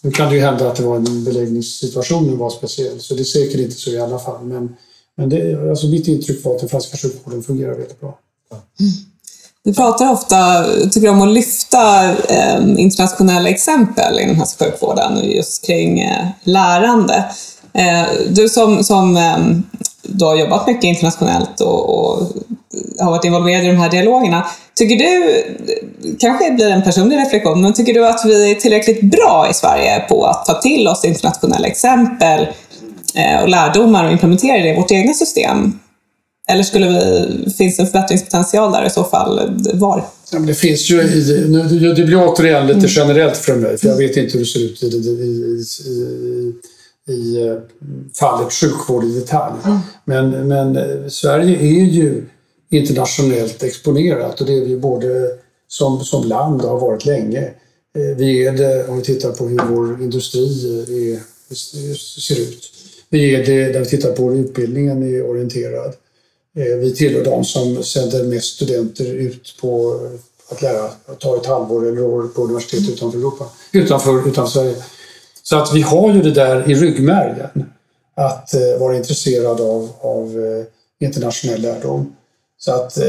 Nu 0.00 0.10
kan 0.10 0.28
det 0.28 0.34
ju 0.34 0.40
hända 0.40 0.70
att 0.70 0.76
det 0.76 0.82
var 0.82 0.96
en 0.96 1.24
beläggningssituation 1.24 2.38
var 2.38 2.50
speciell, 2.50 3.00
så 3.00 3.14
det 3.14 3.22
är 3.22 3.24
säkert 3.24 3.60
inte 3.60 3.76
så 3.76 3.90
i 3.90 4.00
alla 4.00 4.18
fall. 4.18 4.44
Men, 4.44 4.76
men 5.16 5.28
det, 5.28 5.70
alltså 5.70 5.86
mitt 5.86 6.08
intryck 6.08 6.44
var 6.44 6.54
att 6.54 6.60
den 6.60 6.68
franska 6.68 6.96
sjukvården 6.96 7.42
fungerar 7.42 7.74
väldigt 7.74 8.00
bra. 8.00 8.18
Vi 9.64 9.74
pratar 9.74 10.12
ofta, 10.12 10.64
tycker 10.92 11.08
om 11.08 11.22
att 11.22 11.34
lyfta 11.34 12.12
eh, 12.12 12.60
internationella 12.78 13.48
exempel 13.48 14.18
inom 14.18 14.36
hälso 14.36 14.64
och 14.64 14.70
sjukvården 14.70 15.30
just 15.30 15.66
kring 15.66 16.00
eh, 16.00 16.26
lärande. 16.42 17.24
Eh, 17.72 18.04
du 18.28 18.48
som, 18.48 18.84
som 18.84 19.16
eh, 19.16 19.38
du 20.04 20.24
har 20.24 20.36
jobbat 20.36 20.66
mycket 20.66 20.84
internationellt 20.84 21.60
och, 21.60 21.98
och, 21.98 22.28
har 22.98 23.10
varit 23.10 23.24
involverad 23.24 23.64
i 23.64 23.66
de 23.66 23.76
här 23.76 23.90
dialogerna. 23.90 24.46
Tycker 24.74 24.96
du, 24.96 25.44
kanske 26.18 26.50
blir 26.50 26.70
en 26.70 26.82
personlig 26.82 27.16
reflektion, 27.16 27.62
men 27.62 27.72
tycker 27.72 27.94
du 27.94 28.06
att 28.06 28.20
vi 28.24 28.50
är 28.50 28.54
tillräckligt 28.54 29.02
bra 29.02 29.46
i 29.50 29.54
Sverige 29.54 30.00
på 30.08 30.24
att 30.26 30.44
ta 30.44 30.60
till 30.60 30.88
oss 30.88 31.04
internationella 31.04 31.66
exempel 31.66 32.46
eh, 33.14 33.42
och 33.42 33.48
lärdomar 33.48 34.04
och 34.04 34.12
implementera 34.12 34.62
det 34.62 34.68
i 34.68 34.76
vårt 34.76 34.90
egna 34.90 35.14
system? 35.14 35.78
Eller 36.48 36.62
skulle 36.62 36.88
vi, 36.88 37.50
finns 37.50 37.76
det 37.76 37.82
en 37.82 37.86
förbättringspotential 37.86 38.72
där 38.72 38.86
i 38.86 38.90
så 38.90 39.04
fall? 39.04 39.60
Var? 39.74 40.04
Ja, 40.32 40.38
men 40.38 40.46
det 40.46 40.54
finns 40.54 40.90
ju, 40.90 41.00
i, 41.00 41.46
nu, 41.48 41.94
det 41.94 42.04
blir 42.04 42.28
återigen 42.28 42.66
lite 42.66 42.78
mm. 42.78 42.90
generellt 42.90 43.36
för 43.36 43.56
mig, 43.56 43.78
för 43.78 43.88
jag 43.88 43.96
vet 43.96 44.16
inte 44.16 44.32
hur 44.32 44.40
det 44.40 44.46
ser 44.46 44.60
ut 44.60 44.82
i, 44.82 44.86
i, 44.86 44.90
i, 45.90 46.52
i 47.08 47.46
eh, 47.46 47.56
fallet 48.14 48.52
sjukvård 48.52 49.04
i 49.04 49.20
detalj. 49.20 49.54
Mm. 49.64 49.78
Men, 50.04 50.48
men 50.48 50.76
eh, 50.76 51.08
Sverige 51.08 51.58
är 51.58 51.84
ju 51.84 52.24
internationellt 52.70 53.62
exponerat 53.62 54.40
och 54.40 54.46
det 54.46 54.52
är 54.52 54.64
vi 54.64 54.76
både 54.76 55.30
som, 55.68 56.04
som 56.04 56.24
land 56.24 56.62
har 56.62 56.80
varit 56.80 57.06
länge. 57.06 57.42
Eh, 57.96 58.16
vi 58.16 58.46
är 58.46 58.52
det 58.52 58.88
om 58.88 58.96
vi 58.96 59.02
tittar 59.02 59.32
på 59.32 59.48
hur 59.48 59.60
vår 59.70 60.02
industri 60.02 60.44
är, 61.12 61.20
ser 62.20 62.40
ut. 62.40 62.70
Vi 63.08 63.34
är 63.34 63.46
det 63.46 63.72
när 63.72 63.80
vi 63.80 63.86
tittar 63.86 64.12
på 64.12 64.30
hur 64.30 64.40
utbildningen 64.40 65.02
är 65.02 65.26
orienterad. 65.26 65.94
Vi 66.80 66.94
tillhör 66.94 67.24
de 67.24 67.44
som 67.44 67.82
sänder 67.82 68.24
mest 68.24 68.54
studenter 68.54 69.04
ut 69.04 69.56
på 69.60 70.00
att 70.48 70.62
lära, 70.62 70.84
att 70.84 71.20
ta 71.20 71.36
ett 71.36 71.46
halvår 71.46 71.88
eller 71.88 72.02
år 72.02 72.28
på 72.28 72.42
universitet 72.42 72.88
utanför 72.88 73.18
Europa, 73.18 73.48
utanför, 73.72 74.28
utanför 74.28 74.50
Sverige. 74.50 74.74
Så 75.46 75.56
att 75.56 75.74
vi 75.74 75.82
har 75.82 76.12
ju 76.12 76.22
det 76.22 76.30
där 76.30 76.70
i 76.70 76.74
ryggmärgen, 76.74 77.72
att 78.14 78.54
eh, 78.54 78.80
vara 78.80 78.96
intresserad 78.96 79.60
av, 79.60 79.90
av 80.00 80.26
eh, 80.28 81.06
internationell 81.06 81.62
lärdom. 81.62 82.16
Så 82.58 82.72
att 82.72 82.98
eh, 82.98 83.06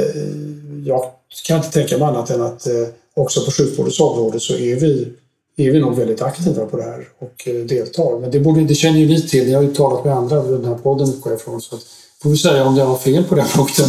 jag 0.86 1.06
kan 1.48 1.58
inte 1.58 1.72
tänka 1.72 1.98
mig 1.98 2.08
annat 2.08 2.30
än 2.30 2.42
att 2.42 2.68
eh, 2.68 2.74
också 3.16 3.46
på 3.46 3.52
sjukvårdens 3.52 4.00
område 4.00 4.40
så 4.40 4.54
är 4.54 4.76
vi, 4.76 5.14
är 5.58 5.72
vi 5.72 5.80
nog 5.80 5.96
väldigt 5.96 6.22
aktiva 6.22 6.66
på 6.66 6.78
det 6.78 6.84
här 6.84 7.08
och 7.20 7.48
eh, 7.48 7.54
deltar. 7.54 8.20
Men 8.20 8.32
det, 8.32 8.40
borde, 8.40 8.64
det 8.64 8.76
känner 8.76 9.00
ju 9.00 9.08
ni 9.08 9.22
till, 9.22 9.48
ni 9.48 9.54
har 9.54 9.62
ju 9.62 9.74
talat 9.74 10.06
med 10.06 10.14
andra 10.14 10.46
i 10.46 10.52
den 10.52 10.66
här 10.66 10.76
podden 10.76 11.10
utgår 11.10 11.32
jag 11.32 11.40
ifrån. 11.40 11.62
Så 11.62 11.76
att 11.76 11.82
får 12.24 12.30
vi 12.30 12.38
säga 12.38 12.66
om 12.66 12.78
jag 12.78 12.86
har 12.86 12.98
fel 12.98 13.24
på 13.24 13.36
den 13.36 13.48
punkten. 13.56 13.86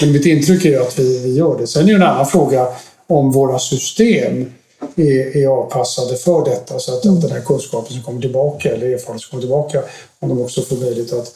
Men 0.00 0.12
mitt 0.12 0.26
intryck 0.26 0.64
är 0.64 0.68
ju 0.68 0.82
att 0.82 0.98
vi, 0.98 1.18
vi 1.18 1.34
gör 1.34 1.58
det. 1.58 1.66
Sen 1.66 1.82
är 1.82 1.86
det 1.86 1.94
en 1.94 2.02
annan 2.02 2.26
fråga 2.26 2.68
om 3.06 3.32
våra 3.32 3.58
system 3.58 4.52
är, 4.96 5.36
är 5.36 5.46
avpassade 5.46 6.16
för 6.16 6.44
detta 6.44 6.78
så 6.78 6.92
att, 6.92 7.06
att 7.06 7.20
den 7.22 7.30
här 7.30 7.40
kunskapen 7.40 7.92
som 7.92 8.02
kommer 8.02 8.20
tillbaka 8.20 8.68
eller 8.68 8.86
erfarenheten 8.86 9.18
som 9.18 9.30
kommer 9.30 9.40
tillbaka, 9.40 9.82
om 10.20 10.28
de 10.28 10.42
också 10.42 10.62
får 10.62 10.76
möjlighet 10.76 11.12
att 11.12 11.34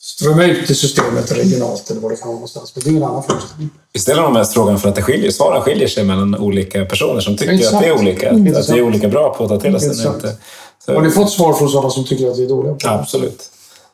strömma 0.00 0.44
ut 0.44 0.70
i 0.70 0.74
systemet 0.74 1.32
regionalt 1.32 1.90
eller 1.90 2.00
vad 2.00 2.10
det 2.10 2.16
kan 2.16 2.28
vara 2.28 2.34
någonstans. 2.34 2.72
Men 2.74 2.84
det 2.84 2.90
är 2.90 2.96
en 2.96 3.02
annan 3.02 3.22
frågeställning. 3.22 3.70
Vi 3.92 4.00
ställer 4.00 4.22
nog 4.22 4.32
mest 4.32 4.52
frågan 4.52 4.78
för 4.78 4.88
att 4.88 4.94
det 4.94 5.02
skiljer, 5.02 5.30
svaren 5.30 5.62
skiljer 5.62 5.88
sig 5.88 6.04
mellan 6.04 6.36
olika 6.36 6.84
personer 6.84 7.20
som 7.20 7.36
tycker 7.36 7.52
Exakt. 7.52 7.74
att 7.74 7.80
det 7.80 7.86
är 7.86 7.98
olika. 7.98 8.28
Mm. 8.28 8.56
Att 8.56 8.70
vi 8.70 8.78
är 8.78 8.82
olika 8.82 9.08
bra 9.08 9.34
på 9.34 9.44
att 9.44 9.50
ta 9.50 9.60
till 9.60 9.76
oss 9.76 9.82
den. 9.82 9.90
Exakt. 9.90 10.14
Inte. 10.14 10.36
Så, 10.86 10.94
Har 10.94 11.02
ni 11.02 11.10
fått 11.10 11.30
svar 11.30 11.52
från 11.54 11.68
sådana 11.68 11.90
som 11.90 12.04
tycker 12.04 12.30
att 12.30 12.38
vi 12.38 12.44
är 12.44 12.48
dåliga 12.48 12.72
på 12.72 12.78
det? 12.78 12.90
Absolut. 12.90 13.42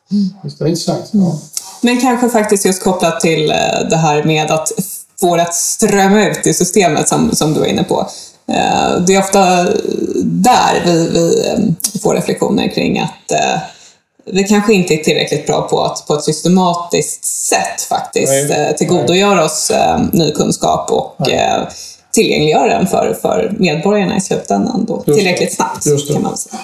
Det 0.09 0.63
är 0.63 0.67
intressant. 0.67 1.09
Ja. 1.11 1.39
Men 1.81 2.01
kanske 2.01 2.29
faktiskt 2.29 2.65
just 2.65 2.83
kopplat 2.83 3.19
till 3.19 3.51
eh, 3.51 3.55
det 3.89 3.95
här 3.95 4.23
med 4.23 4.51
att 4.51 4.71
få 5.19 5.35
det 5.35 5.41
att 5.41 5.55
strömma 5.55 6.27
ut 6.27 6.47
i 6.47 6.53
systemet 6.53 7.07
som, 7.07 7.35
som 7.35 7.53
du 7.53 7.59
var 7.59 7.67
inne 7.67 7.83
på. 7.83 8.09
Eh, 8.51 9.01
Det 9.07 9.15
är 9.15 9.19
ofta 9.19 9.63
där 10.23 10.81
vi, 10.85 11.09
vi 11.09 11.47
eh, 11.47 11.59
får 12.01 12.15
reflektioner 12.15 12.67
kring 12.67 12.99
att 12.99 13.31
eh, 13.31 13.59
vi 14.25 14.43
kanske 14.43 14.73
inte 14.73 14.93
är 14.93 15.03
tillräckligt 15.03 15.47
bra 15.47 15.61
på 15.61 15.81
att 15.81 16.07
på 16.07 16.13
ett 16.13 16.23
systematiskt 16.23 17.25
sätt 17.25 17.81
faktiskt 17.89 18.33
Nej. 18.49 18.75
tillgodogöra 18.77 19.45
oss 19.45 19.71
ny 20.13 20.31
kunskap 20.31 20.91
och 20.91 21.29
eh, 21.31 21.67
tillgängliggöra 22.11 22.77
den 22.77 22.87
för, 22.87 23.17
för 23.21 23.55
medborgarna 23.59 24.17
i 24.17 24.21
slutändan 24.21 24.85
då, 24.85 25.01
tillräckligt 25.01 25.53
snabbt 25.53 25.85
Just 25.85 26.07
det. 26.07 26.13
kan 26.13 26.23
man 26.23 26.37
säga. 26.37 26.59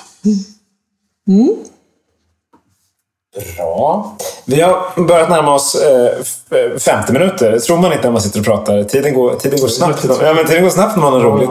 Bra. 3.58 4.16
Vi 4.46 4.62
har 4.62 5.04
börjat 5.08 5.30
närma 5.30 5.54
oss 5.56 5.76
eh, 5.76 6.08
f- 6.22 6.82
50 6.84 7.14
minuter. 7.14 7.52
Det 7.52 7.60
tror 7.60 7.78
man 7.78 7.92
inte 7.94 8.04
när 8.04 8.12
man 8.12 8.22
sitter 8.22 8.40
och 8.40 8.46
pratar. 8.46 8.84
Tiden 8.84 9.14
går, 9.14 9.34
tiden 9.36 9.60
går 9.62 9.68
snabbt. 9.68 10.06
Ja, 10.22 10.34
men 10.34 10.46
tiden 10.46 10.64
går 10.64 10.70
snabbt 10.70 10.96
när 10.96 11.04
man 11.04 11.14
har 11.14 11.20
roligt. 11.20 11.50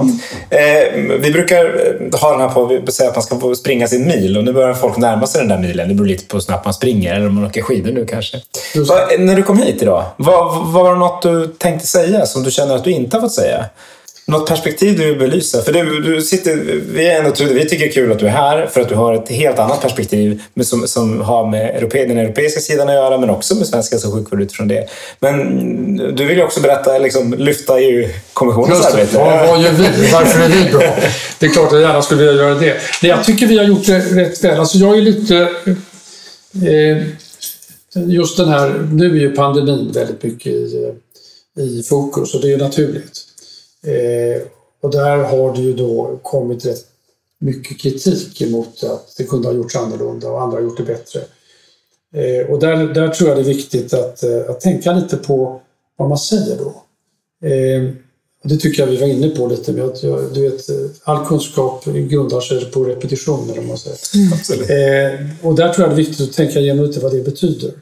Eh, 0.51 1.18
vi 1.20 1.30
brukar 1.32 1.64
eh, 1.64 2.20
ha 2.20 2.30
den 2.30 2.41
här 2.41 2.49
på 2.49 2.64
vi 2.64 2.93
säger 2.93 3.11
att 3.11 3.16
man 3.16 3.22
ska 3.22 3.39
få 3.41 3.55
springa 3.55 3.89
sin 3.89 4.07
mil 4.07 4.37
och 4.37 4.45
nu 4.45 4.53
börjar 4.53 4.74
folk 4.74 4.97
närma 4.97 5.26
sig 5.26 5.41
den 5.41 5.49
där 5.49 5.59
milen. 5.59 5.89
Det 5.89 5.95
beror 5.95 6.07
lite 6.07 6.24
på 6.26 6.37
hur 6.37 6.41
snabbt 6.41 6.64
man 6.64 6.74
springer 6.74 7.14
eller 7.14 7.26
om 7.26 7.35
man 7.35 7.45
åker 7.47 7.62
skidor 7.62 7.93
nu 7.93 8.07
kanske. 8.07 8.37
Va, 8.89 8.97
när 9.18 9.37
du 9.37 9.43
kom 9.43 9.59
hit 9.59 9.82
idag, 9.82 10.05
vad, 10.16 10.55
vad 10.55 10.66
var 10.85 10.93
det 10.93 10.99
något 10.99 11.22
du 11.22 11.47
tänkte 11.47 11.87
säga 11.87 12.26
som 12.26 12.43
du 12.43 12.51
känner 12.51 12.74
att 12.74 12.85
du 12.85 12.91
inte 12.91 13.16
har 13.16 13.20
fått 13.20 13.32
säga? 13.32 13.64
Något 14.26 14.48
perspektiv 14.48 14.98
du 14.98 15.04
vill 15.04 15.18
belysa? 15.18 15.62
För 15.62 15.72
du, 15.72 16.00
du 16.00 16.22
sitter, 16.22 16.56
vi, 16.92 17.06
är 17.06 17.18
ändå, 17.18 17.30
vi 17.54 17.68
tycker 17.68 17.84
det 17.84 17.90
är 17.90 17.92
kul 17.92 18.12
att 18.12 18.18
du 18.18 18.26
är 18.26 18.30
här 18.30 18.66
för 18.66 18.80
att 18.80 18.88
du 18.88 18.94
har 18.94 19.14
ett 19.14 19.28
helt 19.28 19.58
annat 19.58 19.82
perspektiv 19.82 20.42
som, 20.62 20.88
som 20.88 21.20
har 21.20 21.50
med 21.50 21.76
europe, 21.76 22.04
den 22.04 22.18
europeiska 22.18 22.60
sidan 22.60 22.88
att 22.88 22.94
göra 22.94 23.18
men 23.18 23.30
också 23.30 23.54
med 23.54 23.66
svensk 23.66 23.92
hälso 23.92 24.08
och 24.08 24.14
sjukvård 24.14 24.42
utifrån 24.42 24.68
det. 24.68 24.88
Men 25.20 25.96
du 25.96 26.24
vill 26.24 26.36
ju 26.36 26.44
också 26.44 26.60
berätta, 26.60 26.98
liksom, 26.98 27.34
lyfta 27.34 27.80
EU-kommissionens 27.80 28.86
arbete. 28.86 29.16
Vad, 29.18 29.48
vad 29.48 29.62
gör 29.62 29.72
vi? 29.72 30.12
Varför 30.12 30.44
är 30.44 30.48
vi 30.48 30.70
bra? 30.70 30.96
Det 31.38 31.46
är 31.46 31.50
klart 31.50 31.66
att 31.66 31.72
jag 31.72 31.80
gärna 31.80 32.02
skulle 32.02 32.24
vilja 32.24 32.42
göra 32.42 32.54
det. 32.54 32.76
Nej, 33.02 33.10
jag 33.10 33.24
tycker 33.24 33.46
vi 33.46 33.58
har 33.58 33.64
gjort 33.64 33.86
det 33.86 33.98
rätt 33.98 34.44
väl. 34.44 34.60
Alltså 34.60 34.78
jag 34.78 34.98
är 34.98 35.02
lite... 35.02 35.48
Eh, 36.66 37.06
just 38.06 38.36
den 38.36 38.48
här... 38.48 38.88
Nu 38.92 39.06
är 39.06 39.20
ju 39.20 39.30
pandemin 39.30 39.92
väldigt 39.92 40.22
mycket 40.22 40.52
i, 40.52 40.94
i 41.60 41.82
fokus 41.82 42.34
och 42.34 42.40
det 42.40 42.52
är 42.52 42.58
naturligt. 42.58 43.20
Eh, 43.85 44.43
och 44.80 44.91
där 44.91 45.16
har 45.16 45.55
det 45.55 45.62
ju 45.62 45.72
då 45.72 46.18
kommit 46.22 46.66
rätt 46.66 46.85
mycket 47.39 47.80
kritik 47.80 48.43
emot 48.43 48.85
att 48.85 49.14
det 49.16 49.24
kunde 49.24 49.49
ha 49.49 49.55
gjorts 49.55 49.76
annorlunda 49.76 50.30
och 50.30 50.43
andra 50.43 50.57
har 50.57 50.62
gjort 50.62 50.76
det 50.76 50.82
bättre. 50.82 51.20
Eh, 52.14 52.51
och 52.51 52.59
där, 52.59 52.95
där 52.95 53.09
tror 53.09 53.28
jag 53.28 53.39
det 53.39 53.43
är 53.43 53.55
viktigt 53.55 53.95
att, 53.95 54.22
eh, 54.22 54.51
att 54.51 54.61
tänka 54.61 54.93
lite 54.93 55.16
på 55.16 55.61
vad 55.97 56.09
man 56.09 56.18
säger 56.18 56.57
då. 56.59 56.82
Eh, 57.49 57.91
det 58.43 58.57
tycker 58.57 58.82
jag 58.82 58.91
vi 58.91 58.97
var 58.97 59.07
inne 59.07 59.28
på 59.28 59.47
lite. 59.47 59.72
Med 59.72 59.85
att, 59.85 60.01
du 60.35 60.51
vet, 60.51 60.68
eh, 60.68 60.76
all 61.05 61.26
kunskap 61.26 61.85
grundar 61.85 62.41
sig 62.41 62.70
på 62.70 62.85
repetition, 62.85 63.45
eller 63.45 63.61
vad 63.61 63.68
man 63.68 63.78
säger. 63.78 63.99
Absolut. 64.35 64.70
Eh, 64.70 65.47
och 65.47 65.55
där 65.55 65.72
tror 65.72 65.89
jag 65.89 65.97
det 65.97 66.03
är 66.03 66.07
viktigt 66.07 66.28
att 66.28 66.37
tänka 66.37 66.61
igenom 66.61 66.85
lite 66.85 67.01
vad 67.01 67.12
det 67.12 67.24
betyder. 67.24 67.72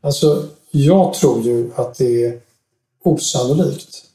Alltså, 0.00 0.44
jag 0.70 1.14
tror 1.14 1.42
ju 1.42 1.70
att 1.74 1.94
det 1.98 2.24
är 2.24 2.38
osannolikt 3.04 4.07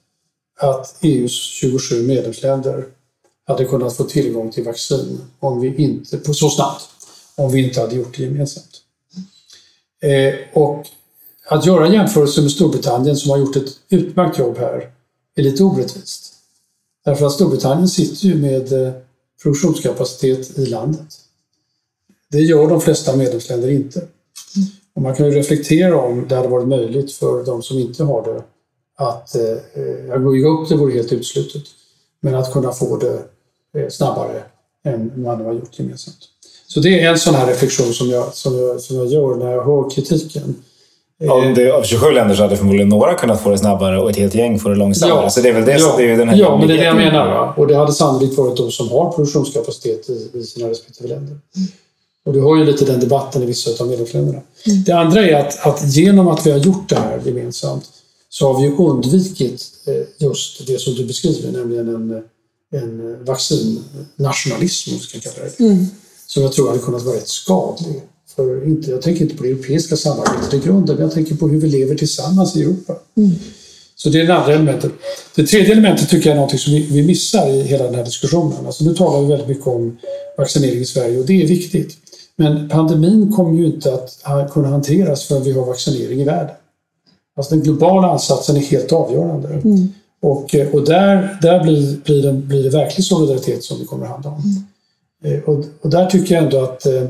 att 0.64 0.96
EUs 1.02 1.32
27 1.32 2.08
medlemsländer 2.08 2.86
hade 3.48 3.66
kunnat 3.66 3.98
få 3.98 4.04
tillgång 4.04 4.52
till 4.52 4.64
vaccin 4.64 5.22
om 5.40 5.60
vi 5.60 5.76
inte, 5.76 6.18
på 6.18 6.34
så 6.34 6.50
snabbt 6.50 6.90
om 7.36 7.52
vi 7.52 7.68
inte 7.68 7.82
hade 7.82 7.96
gjort 7.96 8.18
det 8.18 8.24
gemensamt. 8.24 8.82
Eh, 10.02 10.34
och 10.54 10.86
att 11.50 11.66
göra 11.66 11.86
en 11.86 11.94
jämförelse 11.94 12.42
med 12.42 12.52
Storbritannien 12.52 13.18
som 13.18 13.32
har 13.32 13.38
gjort 13.38 13.56
ett 13.56 13.70
utmärkt 13.90 14.40
jobb 14.40 14.58
här 14.58 14.92
är 15.36 15.44
lite 15.44 15.64
orättvist. 15.64 16.34
Därför 17.06 17.26
att 17.26 17.32
Storbritannien 17.32 17.88
sitter 17.88 18.26
ju 18.26 18.36
med 18.36 18.88
eh, 18.88 18.94
produktionskapacitet 19.44 20.58
i 20.58 20.66
landet. 20.66 21.08
Det 22.32 22.42
gör 22.42 22.68
de 22.68 22.82
flesta 22.82 23.16
medlemsländer 23.16 23.70
inte. 23.70 24.08
Och 24.96 25.02
man 25.02 25.16
kan 25.16 25.26
ju 25.26 25.32
reflektera 25.32 26.02
om 26.02 26.26
det 26.28 26.36
hade 26.36 26.48
varit 26.48 26.68
möjligt 26.68 27.14
för 27.14 27.46
de 27.46 27.64
som 27.64 27.80
inte 27.80 28.04
har 28.04 28.24
det 28.34 28.44
att 28.96 29.36
eh, 29.36 30.16
att 30.16 30.22
bygga 30.22 30.48
upp 30.48 30.70
det 30.70 30.76
vore 30.76 30.94
helt 30.94 31.12
uteslutet. 31.12 31.64
Men 32.22 32.36
att 32.36 32.54
kunna 32.54 32.72
få 32.72 32.98
det 32.98 33.20
eh, 33.82 33.90
snabbare 33.90 34.44
än 34.86 35.12
man 35.16 35.46
har 35.46 35.54
gjort 35.54 35.80
gemensamt. 35.80 36.18
Så 36.68 36.80
det 36.80 37.04
är 37.04 37.10
en 37.10 37.20
sån 37.20 37.36
här 37.36 37.48
reflektion 37.48 37.94
som 37.94 38.10
jag, 38.10 38.34
som 38.34 38.60
jag, 38.60 38.82
som 38.82 38.98
jag 38.98 39.08
gör 39.08 39.36
när 39.36 39.52
jag 39.52 39.66
hör 39.66 39.90
kritiken. 39.90 40.56
Om 41.30 41.54
det, 41.54 41.72
av 41.72 41.84
27 41.84 42.12
länder 42.12 42.36
så 42.36 42.42
hade 42.42 42.58
förmodligen 42.58 42.90
några 42.90 43.14
kunnat 43.14 43.42
få 43.42 43.50
det 43.50 43.58
snabbare 43.58 44.02
och 44.02 44.10
ett 44.10 44.16
helt 44.16 44.36
gäng 44.36 44.60
får 44.60 44.70
det 44.70 44.76
långsammare. 44.76 45.30
Så 45.30 45.42
det 45.42 45.50
är 45.50 45.54
väl 45.54 45.66
det 45.66 45.80
som 45.80 45.98
det 45.98 46.12
är 46.12 46.18
den 46.18 46.30
här 46.30 46.38
ja 46.38 46.58
men 46.58 46.68
det 46.68 46.74
är 46.74 46.78
det 46.78 46.84
jag 46.84 46.96
menar. 46.96 47.26
Va? 47.26 47.54
Och 47.58 47.68
det 47.68 47.76
hade 47.76 47.94
sannolikt 47.94 48.38
varit 48.38 48.58
de 48.58 48.72
som 48.72 48.90
har 48.90 49.12
produktionskapacitet 49.12 50.10
i, 50.10 50.30
i 50.34 50.44
sina 50.44 50.70
respektive 50.70 51.10
länder. 51.10 51.38
Och 52.26 52.34
du 52.34 52.42
har 52.42 52.58
ju 52.58 52.66
lite 52.66 52.86
den 52.86 53.00
debatten 53.00 53.44
i 53.44 53.46
vissa 53.46 53.84
av 53.84 53.90
medlemsländerna. 53.90 54.40
Det 54.86 54.92
andra 54.92 55.26
är 55.26 55.36
att, 55.36 55.68
att 55.68 55.84
genom 55.84 56.28
att 56.28 56.46
vi 56.46 56.52
har 56.52 56.60
gjort 56.60 56.90
det 56.90 56.96
här 56.96 57.22
gemensamt 57.26 57.86
så 58.34 58.54
har 58.54 58.62
vi 58.62 58.68
undvikit 58.68 59.64
eh, 59.86 60.26
just 60.28 60.68
det 60.68 60.80
som 60.80 60.96
du 60.96 61.06
beskriver, 61.06 61.52
nämligen 61.52 61.88
en, 61.88 62.24
en 62.82 63.26
vaccinnationalism, 63.26 64.90
om 64.90 64.98
vi 64.98 65.04
ska 65.04 65.20
kalla 65.20 65.46
det. 65.46 65.86
Som 66.28 66.44
jag 66.44 66.54
tror 66.54 66.68
hade 66.68 66.80
kunnat 66.80 67.04
vara 67.04 67.16
rätt 67.16 67.28
skadlig. 67.28 68.02
För 68.36 68.68
inte, 68.68 68.92
jag 68.92 69.02
tänker 69.02 69.22
inte 69.22 69.36
på 69.36 69.44
det 69.44 69.50
europeiska 69.50 69.98
samarbetet 69.98 70.54
i 70.54 70.60
grunden, 70.60 70.96
men 70.96 71.04
jag 71.04 71.14
tänker 71.14 71.36
på 71.36 71.48
hur 71.48 71.60
vi 71.60 71.68
lever 71.68 71.96
tillsammans 71.96 72.56
i 72.56 72.62
Europa. 72.62 72.96
Så 73.96 74.10
det 74.10 74.22
är 74.22 74.28
det 74.28 74.36
andra 74.36 74.54
elementet. 74.54 74.92
Det 75.36 75.48
tredje 75.48 75.72
elementet 75.72 76.10
tycker 76.10 76.30
jag 76.30 76.38
är 76.38 76.42
något 76.42 76.60
som 76.60 76.74
vi, 76.74 77.04
missar 77.04 77.50
i 77.50 77.62
hela 77.62 77.84
den 77.84 77.96
här 77.96 78.06
diskussionen. 78.06 78.66
Alltså 78.66 78.84
nu 78.84 78.94
talar 78.94 79.22
vi 79.22 79.28
väldigt 79.28 79.48
mycket 79.48 79.68
om 79.68 79.98
vaccinering 80.38 80.80
i 80.80 80.86
Sverige 80.86 81.20
och 81.20 81.26
det 81.26 81.42
är 81.42 81.48
viktigt. 81.48 81.98
Men 82.36 82.70
pandemin 82.70 83.32
kommer 83.32 83.60
ju 83.60 83.66
inte 83.66 83.94
att 84.24 84.54
kunna 84.54 84.68
hanteras 84.68 85.24
förrän 85.24 85.44
vi 85.44 85.52
har 85.52 85.66
vaccinering 85.66 86.22
i 86.22 86.24
världen. 86.24 86.56
Alltså 87.36 87.56
den 87.56 87.64
globala 87.64 88.08
ansatsen 88.08 88.58
är 88.58 88.62
helt 88.62 88.92
avgörande. 88.92 89.62
Och, 90.22 90.56
eh, 90.56 90.68
och 90.76 90.86
där, 90.86 91.38
där 91.42 91.64
blir, 91.64 91.98
blir, 92.04 92.24
det, 92.24 92.34
blir 92.34 92.64
det 92.64 92.70
verklig 92.70 93.06
solidaritet 93.06 93.64
som 93.64 93.80
det 93.80 93.86
kommer 93.86 94.06
att 94.06 94.12
handla 94.12 94.30
om. 94.30 94.66
Eh, 95.24 95.40
Och, 95.50 95.66
och 95.82 95.90
där 95.90 96.06
tycker 96.06 96.36
jag 96.36 96.44
ändå 96.44 96.62
att 96.64 96.86
eh, 96.86 97.04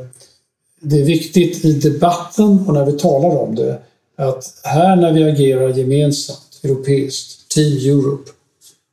det 0.81 0.99
är 1.01 1.05
viktigt 1.05 1.65
i 1.65 1.73
debatten 1.73 2.65
och 2.67 2.73
när 2.73 2.85
vi 2.85 2.91
talar 2.91 3.37
om 3.37 3.55
det 3.55 3.79
att 4.17 4.61
här 4.63 4.95
när 4.95 5.13
vi 5.13 5.23
agerar 5.23 5.69
gemensamt, 5.69 6.59
europeiskt, 6.63 7.51
Team 7.55 7.77
Europe, 7.77 8.31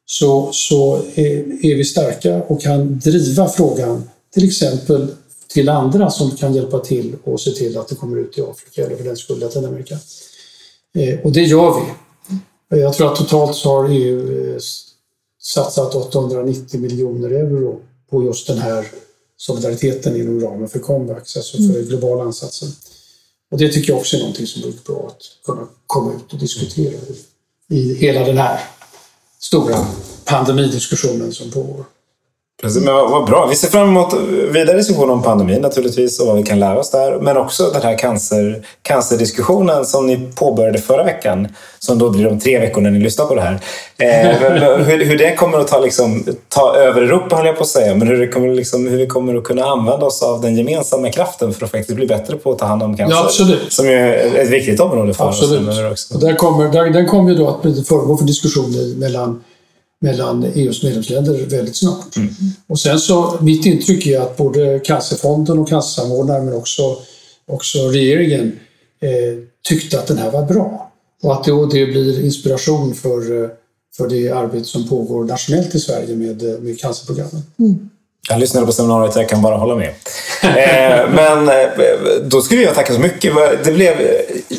så, 0.06 0.48
så 0.52 0.96
är, 1.14 1.64
är 1.66 1.76
vi 1.76 1.84
starka 1.84 2.42
och 2.42 2.62
kan 2.62 2.98
driva 2.98 3.48
frågan 3.48 4.10
till 4.34 4.44
exempel 4.46 5.06
till 5.48 5.68
andra 5.68 6.10
som 6.10 6.30
kan 6.30 6.54
hjälpa 6.54 6.78
till 6.78 7.16
och 7.24 7.40
se 7.40 7.50
till 7.50 7.78
att 7.78 7.88
det 7.88 7.94
kommer 7.94 8.16
ut 8.18 8.38
i 8.38 8.40
Afrika 8.40 8.86
eller 8.86 8.96
för 8.96 9.04
den 9.04 9.16
skull 9.16 9.38
Latinamerika. 9.38 9.98
Eh, 10.94 11.20
och 11.20 11.32
det 11.32 11.40
gör 11.42 11.80
vi. 11.80 11.90
Eh, 12.76 12.82
Jag 12.82 12.94
tror 12.94 13.12
att 13.12 13.16
totalt 13.16 13.56
så 13.56 13.68
har 13.68 13.88
EU 13.88 14.52
eh, 14.54 14.60
satsat 15.42 15.94
890 15.94 16.80
miljoner 16.80 17.30
euro 17.30 17.80
på 18.10 18.24
just 18.24 18.46
den 18.46 18.58
här 18.58 18.86
solidariteten 19.36 20.16
inom 20.16 20.40
ramen 20.40 20.68
för 20.68 20.78
Comvax, 20.78 21.36
alltså 21.36 21.56
för 21.56 21.72
den 21.72 21.84
globala 21.84 22.22
ansatsen. 22.22 22.68
Och 23.50 23.58
det 23.58 23.68
tycker 23.68 23.92
jag 23.92 23.98
också 23.98 24.16
är 24.16 24.20
någonting 24.20 24.46
som 24.46 24.62
vore 24.62 24.74
bra 24.86 25.06
att 25.06 25.22
kunna 25.44 25.68
komma 25.86 26.12
ut 26.14 26.32
och 26.32 26.38
diskutera 26.38 26.92
i, 27.68 27.76
i 27.76 27.94
hela 27.94 28.24
den 28.24 28.38
här 28.38 28.60
stora 29.38 29.86
pandemidiskussionen 30.24 31.32
som 31.32 31.50
pågår. 31.50 31.84
Precis, 32.60 32.84
men 32.84 32.94
vad, 32.94 33.10
vad 33.10 33.26
bra. 33.26 33.46
Vi 33.46 33.56
ser 33.56 33.68
fram 33.68 33.88
emot 33.88 34.14
vidare 34.50 34.76
diskussioner 34.76 35.12
om 35.12 35.22
pandemin 35.22 35.60
naturligtvis 35.60 36.20
och 36.20 36.26
vad 36.26 36.36
vi 36.36 36.42
kan 36.42 36.60
lära 36.60 36.78
oss 36.78 36.90
där. 36.90 37.18
Men 37.20 37.36
också 37.36 37.70
den 37.70 37.82
här 37.82 37.98
cancer, 37.98 38.62
cancerdiskussionen 38.82 39.84
som 39.84 40.06
ni 40.06 40.28
påbörjade 40.34 40.78
förra 40.78 41.04
veckan. 41.04 41.48
Som 41.78 41.98
då 41.98 42.10
blir 42.10 42.28
om 42.28 42.40
tre 42.40 42.58
veckor 42.58 42.80
när 42.80 42.90
ni 42.90 42.98
lyssnar 42.98 43.26
på 43.26 43.34
det 43.34 43.40
här. 43.40 43.60
Eh, 43.98 44.78
hur, 44.84 45.04
hur 45.04 45.18
det 45.18 45.34
kommer 45.34 45.58
att 45.58 45.68
ta, 45.68 45.78
liksom, 45.78 46.24
ta 46.48 46.74
över 46.76 47.02
Europa 47.02 47.36
höll 47.36 47.46
jag 47.46 47.56
på 47.56 47.62
att 47.62 47.68
säga. 47.68 47.94
Men 47.94 48.08
hur, 48.08 48.18
det 48.18 48.28
kommer, 48.28 48.54
liksom, 48.54 48.88
hur 48.88 48.98
vi 48.98 49.06
kommer 49.06 49.34
att 49.34 49.44
kunna 49.44 49.64
använda 49.64 50.06
oss 50.06 50.22
av 50.22 50.40
den 50.40 50.56
gemensamma 50.56 51.10
kraften 51.10 51.54
för 51.54 51.64
att 51.64 51.70
faktiskt 51.70 51.96
bli 51.96 52.06
bättre 52.06 52.36
på 52.36 52.52
att 52.52 52.58
ta 52.58 52.66
hand 52.66 52.82
om 52.82 52.96
cancer. 52.96 53.16
Ja, 53.16 53.24
absolut. 53.24 53.72
Som 53.72 53.86
är 53.86 54.36
ett 54.36 54.50
viktigt 54.50 54.80
område 54.80 55.14
för 55.14 55.28
oss. 55.28 55.42
Absolut. 55.42 56.38
kommer, 56.38 56.68
där, 56.68 56.90
den 56.90 57.08
kommer 57.08 57.30
ju 57.30 57.36
då 57.36 57.48
att 57.48 57.62
bli 57.62 57.84
föremål 57.84 58.18
för 58.18 58.24
diskussioner 58.24 58.98
mellan 58.98 59.42
mellan 60.00 60.44
EUs 60.54 60.82
medlemsländer 60.82 61.46
väldigt 61.46 61.76
snart. 61.76 62.16
Och 62.66 62.80
sen 62.80 62.98
så, 62.98 63.38
mitt 63.40 63.66
intryck 63.66 64.06
är 64.06 64.20
att 64.20 64.36
både 64.36 64.78
Cancerfonden 64.78 65.58
och 65.58 65.68
Cancersamordnaren 65.68 66.44
men 66.44 66.54
också, 66.54 66.96
också 67.46 67.78
regeringen 67.78 68.58
eh, 69.00 69.42
tyckte 69.68 69.98
att 69.98 70.06
den 70.06 70.18
här 70.18 70.30
var 70.30 70.42
bra. 70.42 70.90
Och 71.22 71.32
att 71.32 71.44
då 71.44 71.66
det 71.66 71.86
blir 71.86 72.24
inspiration 72.24 72.94
för, 72.94 73.42
eh, 73.42 73.50
för 73.96 74.08
det 74.08 74.30
arbete 74.30 74.64
som 74.64 74.88
pågår 74.88 75.24
nationellt 75.24 75.74
i 75.74 75.80
Sverige 75.80 76.16
med, 76.16 76.42
eh, 76.42 76.60
med 76.60 76.80
cancerprogrammen. 76.80 77.42
Jag 78.28 78.40
lyssnade 78.40 78.66
på 78.66 78.72
seminariet 78.72 79.16
och 79.16 79.22
jag 79.22 79.28
kan 79.28 79.42
bara 79.42 79.56
hålla 79.56 79.76
med. 79.76 79.88
Eh, 80.42 81.10
men 81.14 81.50
då 82.30 82.42
skulle 82.42 82.62
jag 82.62 82.74
tacka 82.74 82.94
så 82.94 83.00
mycket. 83.00 83.34
Det 83.64 83.72
blev, 83.72 83.96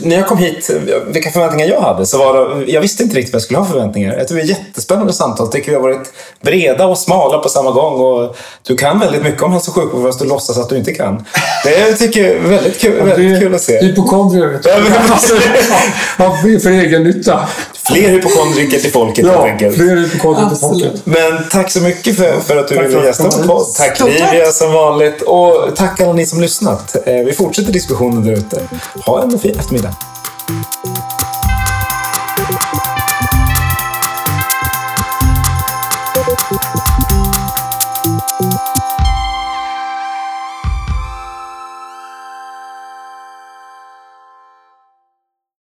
när 0.03 0.15
jag 0.15 0.27
kom 0.27 0.37
hit, 0.37 0.69
vilka 1.07 1.31
förväntningar 1.31 1.67
jag 1.67 1.81
hade, 1.81 2.05
så 2.05 2.17
var 2.17 2.55
det, 2.55 2.71
jag 2.71 2.81
visste 2.81 3.03
inte 3.03 3.15
riktigt 3.15 3.33
vad 3.33 3.37
jag 3.39 3.43
skulle 3.43 3.59
ha 3.59 3.65
förväntningar. 3.65 4.17
Jag 4.17 4.27
tycker 4.27 4.35
det 4.35 4.53
var 4.53 4.59
jättespännande 4.65 5.13
samtal. 5.13 5.45
Jag 5.45 5.51
tycker 5.51 5.69
vi 5.69 5.75
har 5.75 5.81
varit 5.81 6.13
breda 6.41 6.85
och 6.87 6.97
smala 6.97 7.37
på 7.37 7.49
samma 7.49 7.71
gång. 7.71 7.93
Och 8.01 8.35
du 8.67 8.77
kan 8.77 8.99
väldigt 8.99 9.23
mycket 9.23 9.41
om 9.43 9.51
hälso 9.51 9.71
och 9.71 9.75
sjukvård 9.75 10.05
fast 10.05 10.19
du 10.19 10.25
låtsas 10.25 10.57
att 10.57 10.69
du 10.69 10.77
inte 10.77 10.91
kan. 10.93 11.25
Det 11.63 11.93
tycker 11.93 12.21
jag 12.27 12.35
är 12.35 12.39
väldigt 12.39 12.79
kul, 12.79 13.03
väldigt 13.05 13.39
kul 13.39 13.55
att 13.55 13.61
se. 13.61 13.77
Hypokondrier, 13.81 14.47
vet 14.47 14.63
du. 14.63 14.69
Ja, 16.17 16.37
för 16.61 16.69
egen 16.69 17.03
nytta. 17.03 17.39
Fler 17.87 18.09
hypokondriker 18.09 18.79
till 18.79 18.91
folket 18.91 19.25
helt 19.25 19.37
Ja, 19.37 19.45
enkelt. 19.47 19.75
fler 19.75 19.95
hypokondrier 19.95 20.49
till 20.49 20.57
folket. 20.57 20.91
Men 21.03 21.43
tack 21.51 21.71
så 21.71 21.79
mycket 21.79 22.17
för, 22.17 22.39
för 22.39 22.57
att 22.57 22.67
du 22.67 22.75
Tack 22.75 22.85
ville 22.85 23.05
gästa 23.05 23.23
vår 23.23 23.47
podd. 23.47 23.65
tack. 23.77 23.99
Livia 23.99 24.51
som 24.51 24.73
vanligt. 24.73 25.21
Och 25.21 25.75
tack 25.75 26.01
alla 26.01 26.13
ni 26.13 26.25
som 26.25 26.41
lyssnat. 26.41 26.95
Eh, 27.05 27.13
Vi 27.25 27.33
fortsätter 27.33 27.71
diskussionen 27.71 28.23
där 28.25 28.31
ute. 28.33 28.61
Ha 29.05 29.21
en 29.23 29.39
fin 29.39 29.55
eftermiddag. 29.59 29.90
you 30.83 31.10